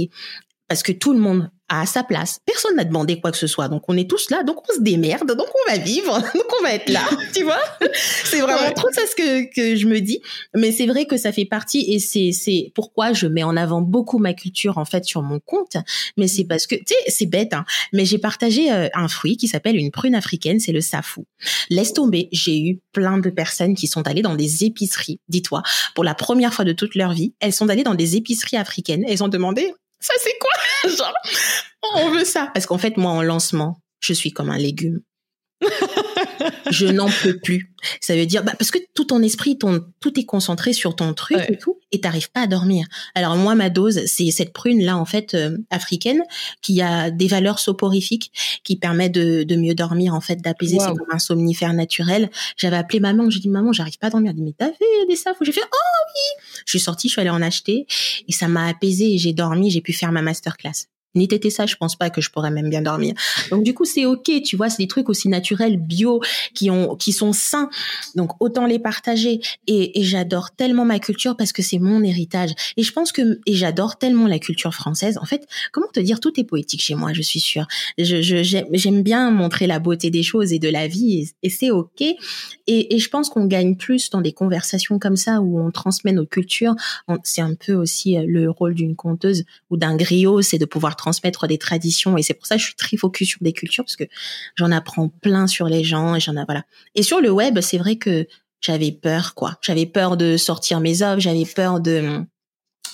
[0.69, 2.39] parce que tout le monde à sa place.
[2.45, 3.69] Personne n'a demandé quoi que ce soit.
[3.69, 6.63] Donc on est tous là, donc on se démerde, donc on va vivre, donc on
[6.63, 7.61] va être là, tu vois?
[8.25, 10.21] C'est vraiment trop ça ce que, que je me dis.
[10.55, 13.81] Mais c'est vrai que ça fait partie et c'est c'est pourquoi je mets en avant
[13.81, 15.77] beaucoup ma culture en fait sur mon compte.
[16.17, 19.37] Mais c'est parce que tu sais c'est bête, hein, mais j'ai partagé euh, un fruit
[19.37, 21.27] qui s'appelle une prune africaine, c'est le safou.
[21.71, 25.21] Laisse tomber, j'ai eu plein de personnes qui sont allées dans des épiceries.
[25.29, 25.63] Dis-toi,
[25.95, 29.05] pour la première fois de toute leur vie, elles sont allées dans des épiceries africaines.
[29.09, 30.51] Elles ont demandé ça c'est quoi?
[31.95, 32.51] On veut ça.
[32.55, 35.01] Parce qu'en fait, moi, en lancement, je suis comme un légume.
[36.71, 37.75] Je n'en peux plus.
[38.01, 41.13] Ça veut dire, bah, parce que tout ton esprit, ton, tout est concentré sur ton
[41.15, 42.87] truc et tout, et t'arrives pas à dormir.
[43.15, 46.23] Alors moi, ma dose, c'est cette prune là, en fait, euh, africaine,
[46.63, 48.33] qui a des valeurs soporifiques,
[48.65, 50.79] qui permet de, de mieux dormir, en fait, d'apaiser.
[50.79, 52.31] C'est comme un somnifère naturel.
[52.57, 54.31] J'avais appelé maman, j'ai dit maman, j'arrive pas à dormir.
[54.31, 56.43] Elle dit mais t'as fait des safos J'ai fait oh oui.
[56.67, 57.87] Je suis sortie, je suis allée en acheter,
[58.27, 59.15] et ça m'a apaisé.
[59.15, 62.21] Et j'ai dormi, j'ai pu faire ma masterclass ni t'étais ça, je pense pas que
[62.21, 63.15] je pourrais même bien dormir.
[63.51, 66.21] Donc du coup, c'est ok, tu vois, c'est des trucs aussi naturels, bio,
[66.55, 67.69] qui ont, qui sont sains.
[68.15, 69.41] Donc autant les partager.
[69.67, 72.51] Et, et j'adore tellement ma culture parce que c'est mon héritage.
[72.77, 75.19] Et je pense que et j'adore tellement la culture française.
[75.21, 77.67] En fait, comment te dire, tout est poétique chez moi, je suis sûre.
[77.99, 78.43] Je, je
[78.73, 82.01] j'aime bien montrer la beauté des choses et de la vie, et, c'est ok.
[82.01, 82.17] Et,
[82.67, 86.27] et je pense qu'on gagne plus dans des conversations comme ça où on transmet nos
[86.27, 86.75] cultures.
[87.23, 90.97] C'est un peu aussi euh, le rôle d'une conteuse ou d'un griot, c'est de pouvoir
[91.05, 93.85] transmettre des traditions et c'est pour ça que je suis très focus sur des cultures
[93.85, 94.05] parce que
[94.55, 96.65] j'en apprends plein sur les gens et j'en ai voilà.
[96.95, 98.27] Et sur le web, c'est vrai que
[98.61, 99.59] j'avais peur quoi.
[99.61, 102.25] J'avais peur de sortir mes œuvres, j'avais peur de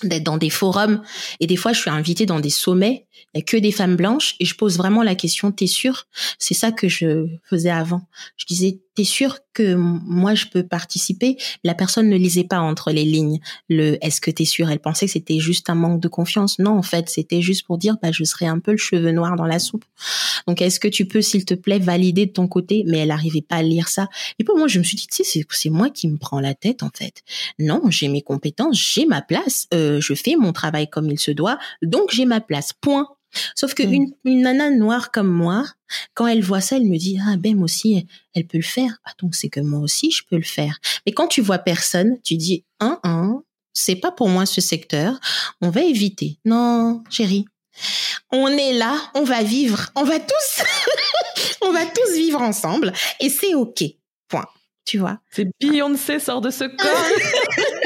[0.03, 1.03] d'être dans des forums
[1.41, 3.97] et des fois je suis invitée dans des sommets il y a que des femmes
[3.97, 6.07] blanches et je pose vraiment la question t'es sûre?
[6.39, 8.03] C'est ça que je faisais avant
[8.37, 11.37] je disais t'es sûre que moi je peux participer?
[11.65, 15.07] La personne ne lisait pas entre les lignes le est-ce que t'es sûre elle pensait
[15.07, 16.59] que c'était juste un manque de confiance.
[16.59, 19.37] Non en fait c'était juste pour dire bah je serais un peu le cheveu noir
[19.37, 19.85] dans la soupe.
[20.47, 22.85] Donc est-ce que tu peux s'il te plaît valider de ton côté?
[22.87, 24.09] Mais elle arrivait pas à lire ça.
[24.39, 26.83] Et pour moi je me suis dit tu c'est moi qui me prends la tête
[26.83, 27.23] en fait.
[27.59, 31.31] Non j'ai mes compétences j'ai ma place euh, je fais mon travail comme il se
[31.31, 32.73] doit donc j'ai ma place.
[32.81, 33.07] Point
[33.55, 34.13] Sauf que mm.
[34.25, 35.65] une, nana noire comme moi,
[36.15, 38.99] quand elle voit ça, elle me dit ah ben moi aussi elle peut le faire.
[39.05, 40.79] Ah donc c'est que moi aussi je peux le faire.
[41.07, 43.43] Mais quand tu vois personne, tu dis un un,
[43.73, 45.19] c'est pas pour moi ce secteur.
[45.61, 46.39] On va éviter.
[46.45, 47.45] Non, chérie.
[48.33, 50.63] On est là, on va vivre, on va tous,
[51.63, 53.85] on va tous vivre ensemble et c'est ok.
[54.29, 54.47] Point.
[54.85, 55.19] Tu vois?
[55.31, 56.89] C'est Beyoncé sort de ce corps.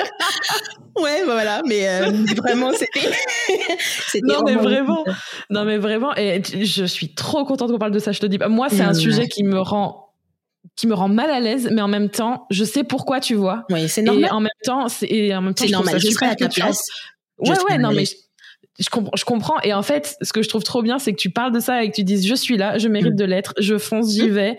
[0.97, 3.11] ouais, bah voilà, mais euh, vraiment, c'était.
[4.23, 5.05] non, mais vraiment.
[5.51, 6.15] Non, mais vraiment.
[6.17, 8.39] Et je suis trop contente qu'on parle de ça, je te dis.
[8.49, 8.95] Moi, c'est un mmh.
[8.95, 10.05] sujet qui me rend
[10.77, 13.65] qui me rend mal à l'aise, mais en même temps, je sais pourquoi, tu vois.
[13.71, 14.25] Oui, c'est normal.
[14.25, 16.01] Et en même temps, c'est en même temps, normal.
[16.01, 16.83] Je, serais à ta place.
[17.39, 18.05] Ouais, ouais, non, mais
[18.81, 19.61] je comprends, je comprends.
[19.63, 21.85] Et en fait, ce que je trouve trop bien, c'est que tu parles de ça
[21.85, 23.17] et que tu dises, je suis là, je mérite mm.
[23.17, 24.33] de l'être, je fonce, j'y mm.
[24.33, 24.59] vais.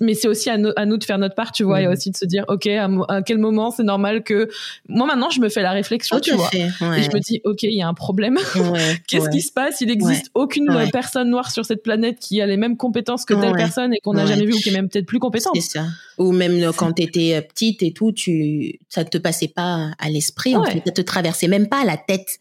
[0.00, 1.90] Mais c'est aussi à, nous de faire notre part, tu vois, et mm.
[1.90, 4.48] aussi de se dire, ok, à, quel moment c'est normal que
[4.88, 6.68] moi maintenant je me fais la réflexion, tu vois, et
[7.02, 8.38] je me dis, ok, il y a un problème.
[9.08, 9.80] Qu'est-ce qui se passe?
[9.80, 13.54] Il n'existe aucune personne noire sur cette planète qui a les mêmes compétences que telle
[13.54, 15.54] personne et qu'on n'a jamais vu ou qui est même peut-être plus compétente.
[15.56, 15.86] C'est ça.
[16.18, 20.08] Ou même quand tu étais euh, petite et tout, tu ça te passait pas à
[20.08, 22.38] l'esprit, en fait, ça te traversait même pas la tête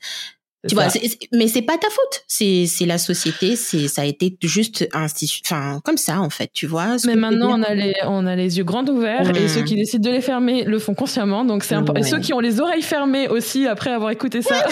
[0.67, 0.87] tu vois,
[1.31, 2.23] mais c'est pas ta faute.
[2.27, 3.55] C'est c'est la société.
[3.55, 6.49] C'est ça a été juste enfin comme ça en fait.
[6.53, 6.97] Tu vois.
[7.05, 10.09] Mais maintenant on a les on a les yeux grands ouverts et ceux qui décident
[10.09, 11.45] de les fermer le font consciemment.
[11.45, 11.99] Donc c'est important.
[11.99, 14.55] Et ceux qui ont les oreilles fermées aussi après avoir écouté ça,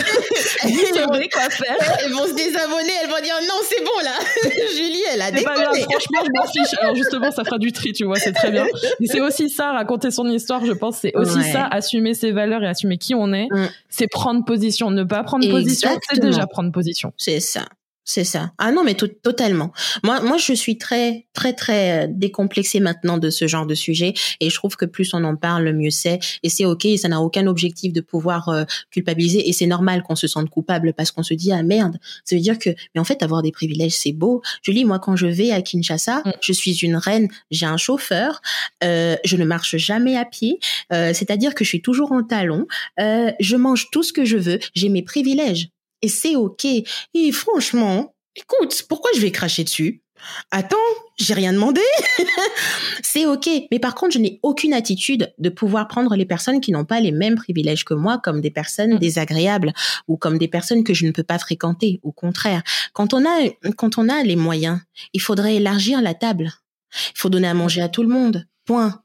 [0.66, 1.78] ils savent quoi faire.
[2.04, 2.94] Elles vont se désabonner.
[3.04, 4.52] Elles vont dire non c'est bon là.
[4.76, 5.82] Julie elle a déconné.
[5.82, 6.78] franchement je m'en fiche.
[6.82, 7.94] Alors justement ça fera du tri.
[7.94, 8.66] Tu vois c'est très bien.
[9.00, 10.66] Mais c'est aussi ça raconter son histoire.
[10.66, 13.48] Je pense c'est aussi ça assumer ses valeurs et assumer qui on est.
[13.52, 13.70] Mm.
[13.90, 14.90] C'est prendre position.
[14.90, 17.14] Ne pas prendre position c'est déjà prendre position.
[17.18, 17.66] C'est ça.
[18.06, 18.52] C'est ça.
[18.58, 19.72] Ah non, mais totalement.
[20.04, 24.14] Moi, moi, je suis très, très, très euh, décomplexée maintenant de ce genre de sujet,
[24.42, 26.20] et je trouve que plus on en parle, mieux c'est.
[26.44, 26.86] Et c'est ok.
[26.98, 30.94] Ça n'a aucun objectif de pouvoir euh, culpabiliser, et c'est normal qu'on se sente coupable
[30.94, 31.98] parce qu'on se dit ah merde.
[32.26, 34.42] Ça veut dire que, mais en fait, avoir des privilèges, c'est beau.
[34.64, 36.32] Je dis moi quand je vais à Kinshasa, mm.
[36.42, 37.30] je suis une reine.
[37.52, 38.42] J'ai un chauffeur.
[38.84, 40.60] Euh, je ne marche jamais à pied.
[40.92, 42.68] Euh, c'est-à-dire que je suis toujours en talons.
[43.00, 44.60] Euh, je mange tout ce que je veux.
[44.76, 45.70] J'ai mes privilèges
[46.04, 46.66] et c'est ok.
[46.66, 50.04] Et franchement, écoute, pourquoi je vais cracher dessus?
[50.52, 50.78] Attends,
[51.18, 51.82] j'ai rien demandé.
[53.04, 53.50] c'est ok.
[53.72, 57.00] Mais par contre, je n'ai aucune attitude de pouvoir prendre les personnes qui n'ont pas
[57.00, 59.00] les mêmes privilèges que moi comme des personnes mm.
[59.00, 59.74] désagréables
[60.08, 62.00] ou comme des personnes que je ne peux pas fréquenter.
[62.04, 62.64] Au contraire,
[62.94, 64.80] quand on a, quand on a les moyens,
[65.14, 66.52] il faudrait élargir la table.
[67.16, 68.46] Il faut donner à manger à tout le monde.
[68.66, 69.03] Point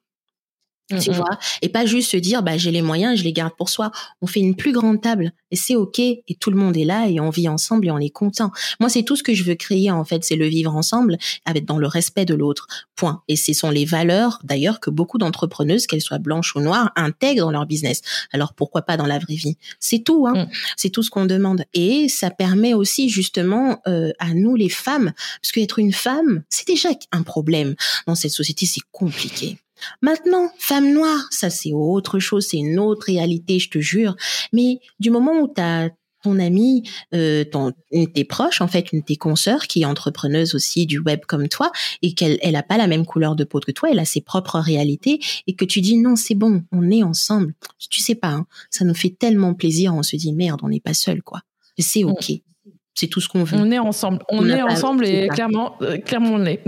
[0.88, 1.38] tu vois?
[1.62, 3.90] Et pas juste se dire bah j'ai les moyens je les garde pour soi.
[4.22, 7.08] On fait une plus grande table et c'est ok et tout le monde est là
[7.08, 8.50] et on vit ensemble et on est content.
[8.80, 11.64] Moi c'est tout ce que je veux créer en fait c'est le vivre ensemble avec
[11.64, 12.66] dans le respect de l'autre.
[12.96, 13.22] Point.
[13.28, 17.44] Et ce sont les valeurs d'ailleurs que beaucoup d'entrepreneuses qu'elles soient blanches ou noires intègrent
[17.44, 18.00] dans leur business.
[18.32, 19.56] Alors pourquoi pas dans la vraie vie?
[19.78, 20.44] C'est tout hein.
[20.44, 20.48] Mm.
[20.76, 21.64] c'est tout ce qu'on demande.
[21.74, 25.12] Et ça permet aussi justement euh, à nous les femmes
[25.42, 27.74] parce qu'être une femme c'est déjà un problème.
[28.06, 29.58] Dans cette société c'est compliqué
[30.02, 34.16] Maintenant, femme noire, ça c'est autre chose, c'est une autre réalité, je te jure.
[34.52, 35.90] Mais du moment où tu as
[36.22, 36.82] ton ami,
[37.14, 40.54] euh, ton, une de tes proches, en fait, une de tes consoeurs qui est entrepreneuse
[40.54, 41.70] aussi du web comme toi
[42.02, 44.20] et qu'elle elle a pas la même couleur de peau que toi, elle a ses
[44.20, 47.54] propres réalités et que tu dis non, c'est bon, on est ensemble.
[47.90, 50.80] Tu sais pas, hein, ça nous fait tellement plaisir, on se dit merde, on n'est
[50.80, 51.40] pas seul quoi.
[51.78, 52.08] C'est mm.
[52.08, 52.32] ok.
[52.98, 53.56] C'est tout ce qu'on veut.
[53.56, 54.18] On est ensemble.
[54.28, 56.64] On, est ensemble et clairement, euh, clairement on l'est.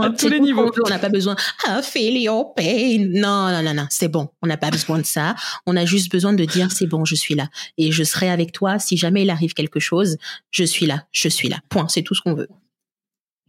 [0.00, 0.72] à tous les niveaux.
[0.82, 1.36] On n'a pas besoin.
[1.66, 3.06] Ah, feel your pain.
[3.10, 3.86] Non, non, non, non.
[3.90, 4.30] C'est bon.
[4.40, 5.34] On n'a pas besoin de ça.
[5.66, 8.52] On a juste besoin de dire c'est bon, je suis là et je serai avec
[8.52, 10.16] toi si jamais il arrive quelque chose.
[10.50, 11.04] Je suis là.
[11.12, 11.58] Je suis là.
[11.68, 11.86] Point.
[11.88, 12.48] C'est tout ce qu'on veut.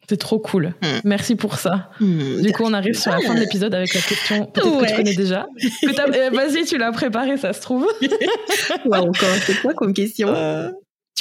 [0.10, 0.73] C'est trop cool.
[0.82, 0.99] Hmm.
[1.06, 1.90] Merci pour ça.
[2.02, 4.88] Hmm, du coup, on arrive sur la fin de l'épisode avec la question peut-être que
[4.88, 5.48] tu connais déjà.
[5.84, 7.88] Eh, vas-y, tu l'as préparée, ça se trouve.
[8.02, 9.36] ouais, encore.
[9.45, 10.27] C'est quoi comme question?
[10.27, 10.69] Euh,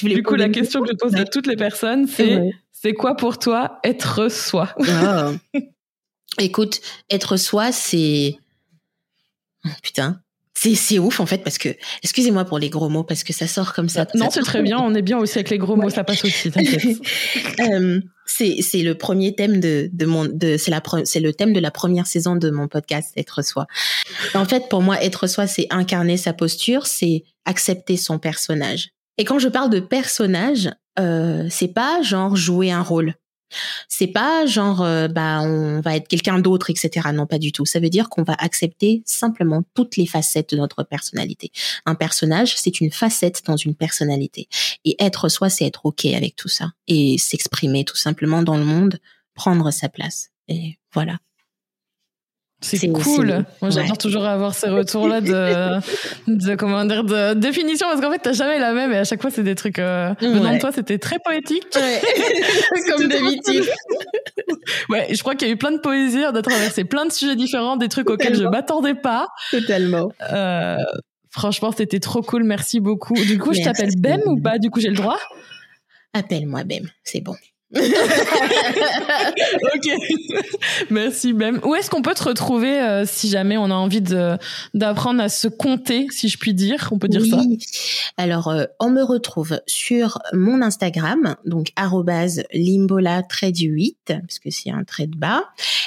[0.03, 3.39] du coup, la question que je pose à toutes les personnes, c'est c'est quoi pour
[3.39, 4.75] toi être soi?
[4.89, 5.33] Ah.
[6.39, 6.81] Écoute,
[7.11, 8.37] être soi, c'est
[9.83, 10.21] putain,
[10.55, 11.69] c'est c'est ouf en fait parce que
[12.03, 14.07] excusez-moi pour les gros mots parce que ça sort comme ça.
[14.15, 16.51] Non, c'est très bien, on est bien aussi avec les gros mots, ça passe aussi,
[16.51, 16.99] t'inquiète.
[17.61, 21.53] euh, c'est c'est le premier thème de de mon de c'est la c'est le thème
[21.53, 23.67] de la première saison de mon podcast être soi.
[24.35, 28.91] En fait, pour moi être soi, c'est incarner sa posture, c'est accepter son personnage.
[29.19, 33.15] Et quand je parle de personnage, euh, c'est pas genre jouer un rôle.
[33.89, 37.09] C'est pas genre euh, bah on va être quelqu'un d'autre, etc.
[37.13, 37.65] Non, pas du tout.
[37.65, 41.53] Ça veut dire qu'on va accepter simplement toutes les facettes de notre personnalité.
[41.87, 44.49] Un personnage, c'est une facette dans une personnalité.
[44.85, 48.65] Et être soi, c'est être ok avec tout ça et s'exprimer tout simplement dans le
[48.65, 48.99] monde,
[49.35, 50.31] prendre sa place.
[50.49, 51.19] Et voilà.
[52.65, 53.45] C'est cool.
[53.61, 55.81] Moi, j'adore toujours avoir ces retours-là de,
[56.27, 59.21] de, comment dire, de définition, parce qu'en fait, t'as jamais la même et à chaque
[59.21, 61.67] fois, c'est des trucs, euh, de toi, c'était très poétique.
[61.77, 62.01] Ouais.
[62.89, 63.65] Comme d'habitude.
[64.89, 67.13] ouais, je crois qu'il y a eu plein de poésie, on a traversé plein de
[67.13, 69.29] sujets différents, des trucs auxquels je m'attendais pas.
[69.51, 70.09] Totalement.
[70.33, 70.79] Euh,
[71.31, 72.45] franchement, c'était trop cool.
[72.45, 73.15] Merci beaucoup.
[73.15, 74.59] Du coup, je t'appelle Bem ou pas?
[74.59, 75.19] Du coup, j'ai le droit?
[76.15, 76.89] Appelle-moi Bem.
[77.03, 77.35] C'est bon.
[79.75, 79.91] Ok.
[80.91, 81.61] Merci même.
[81.65, 84.03] Où est-ce qu'on peut te retrouver euh, si jamais on a envie
[84.75, 86.89] d'apprendre à se compter, si je puis dire?
[86.93, 87.41] On peut dire ça.
[88.17, 91.69] Alors, euh, on me retrouve sur mon Instagram, donc
[92.53, 95.45] limbola trait du 8, parce que c'est un trait de bas.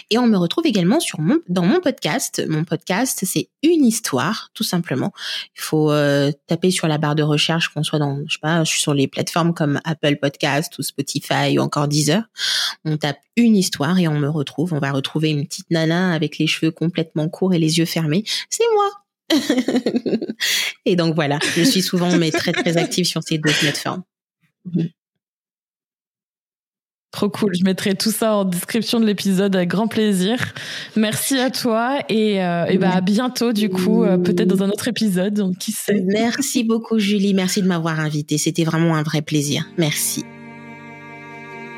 [0.09, 1.19] Et on me retrouve également sur
[1.49, 2.43] dans mon podcast.
[2.47, 5.11] Mon podcast, c'est une histoire, tout simplement.
[5.55, 8.63] Il faut euh, taper sur la barre de recherche, qu'on soit dans, je sais pas,
[8.65, 12.23] sur les plateformes comme Apple Podcast ou Spotify ou encore 10 heures.
[12.85, 14.73] On tape une histoire et on me retrouve.
[14.73, 18.23] On va retrouver une petite nana avec les cheveux complètement courts et les yeux fermés.
[18.49, 18.89] C'est moi.
[20.85, 24.03] et donc voilà, je suis souvent mais très très active sur ces deux plateformes.
[27.11, 27.55] Trop cool.
[27.57, 30.53] Je mettrai tout ça en description de l'épisode avec grand plaisir.
[30.95, 34.87] Merci à toi et, euh, bah, à bientôt du coup, euh, peut-être dans un autre
[34.87, 35.33] épisode.
[35.33, 36.03] Donc, qui sait.
[36.05, 37.33] Merci beaucoup Julie.
[37.33, 38.37] Merci de m'avoir invité.
[38.37, 39.65] C'était vraiment un vrai plaisir.
[39.77, 40.25] Merci.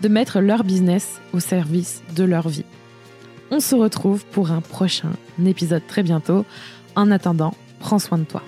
[0.00, 2.64] de mettre leur business au service de leur vie.
[3.50, 5.12] On se retrouve pour un prochain
[5.44, 6.44] épisode très bientôt.
[6.96, 8.42] En attendant, prends soin de toi.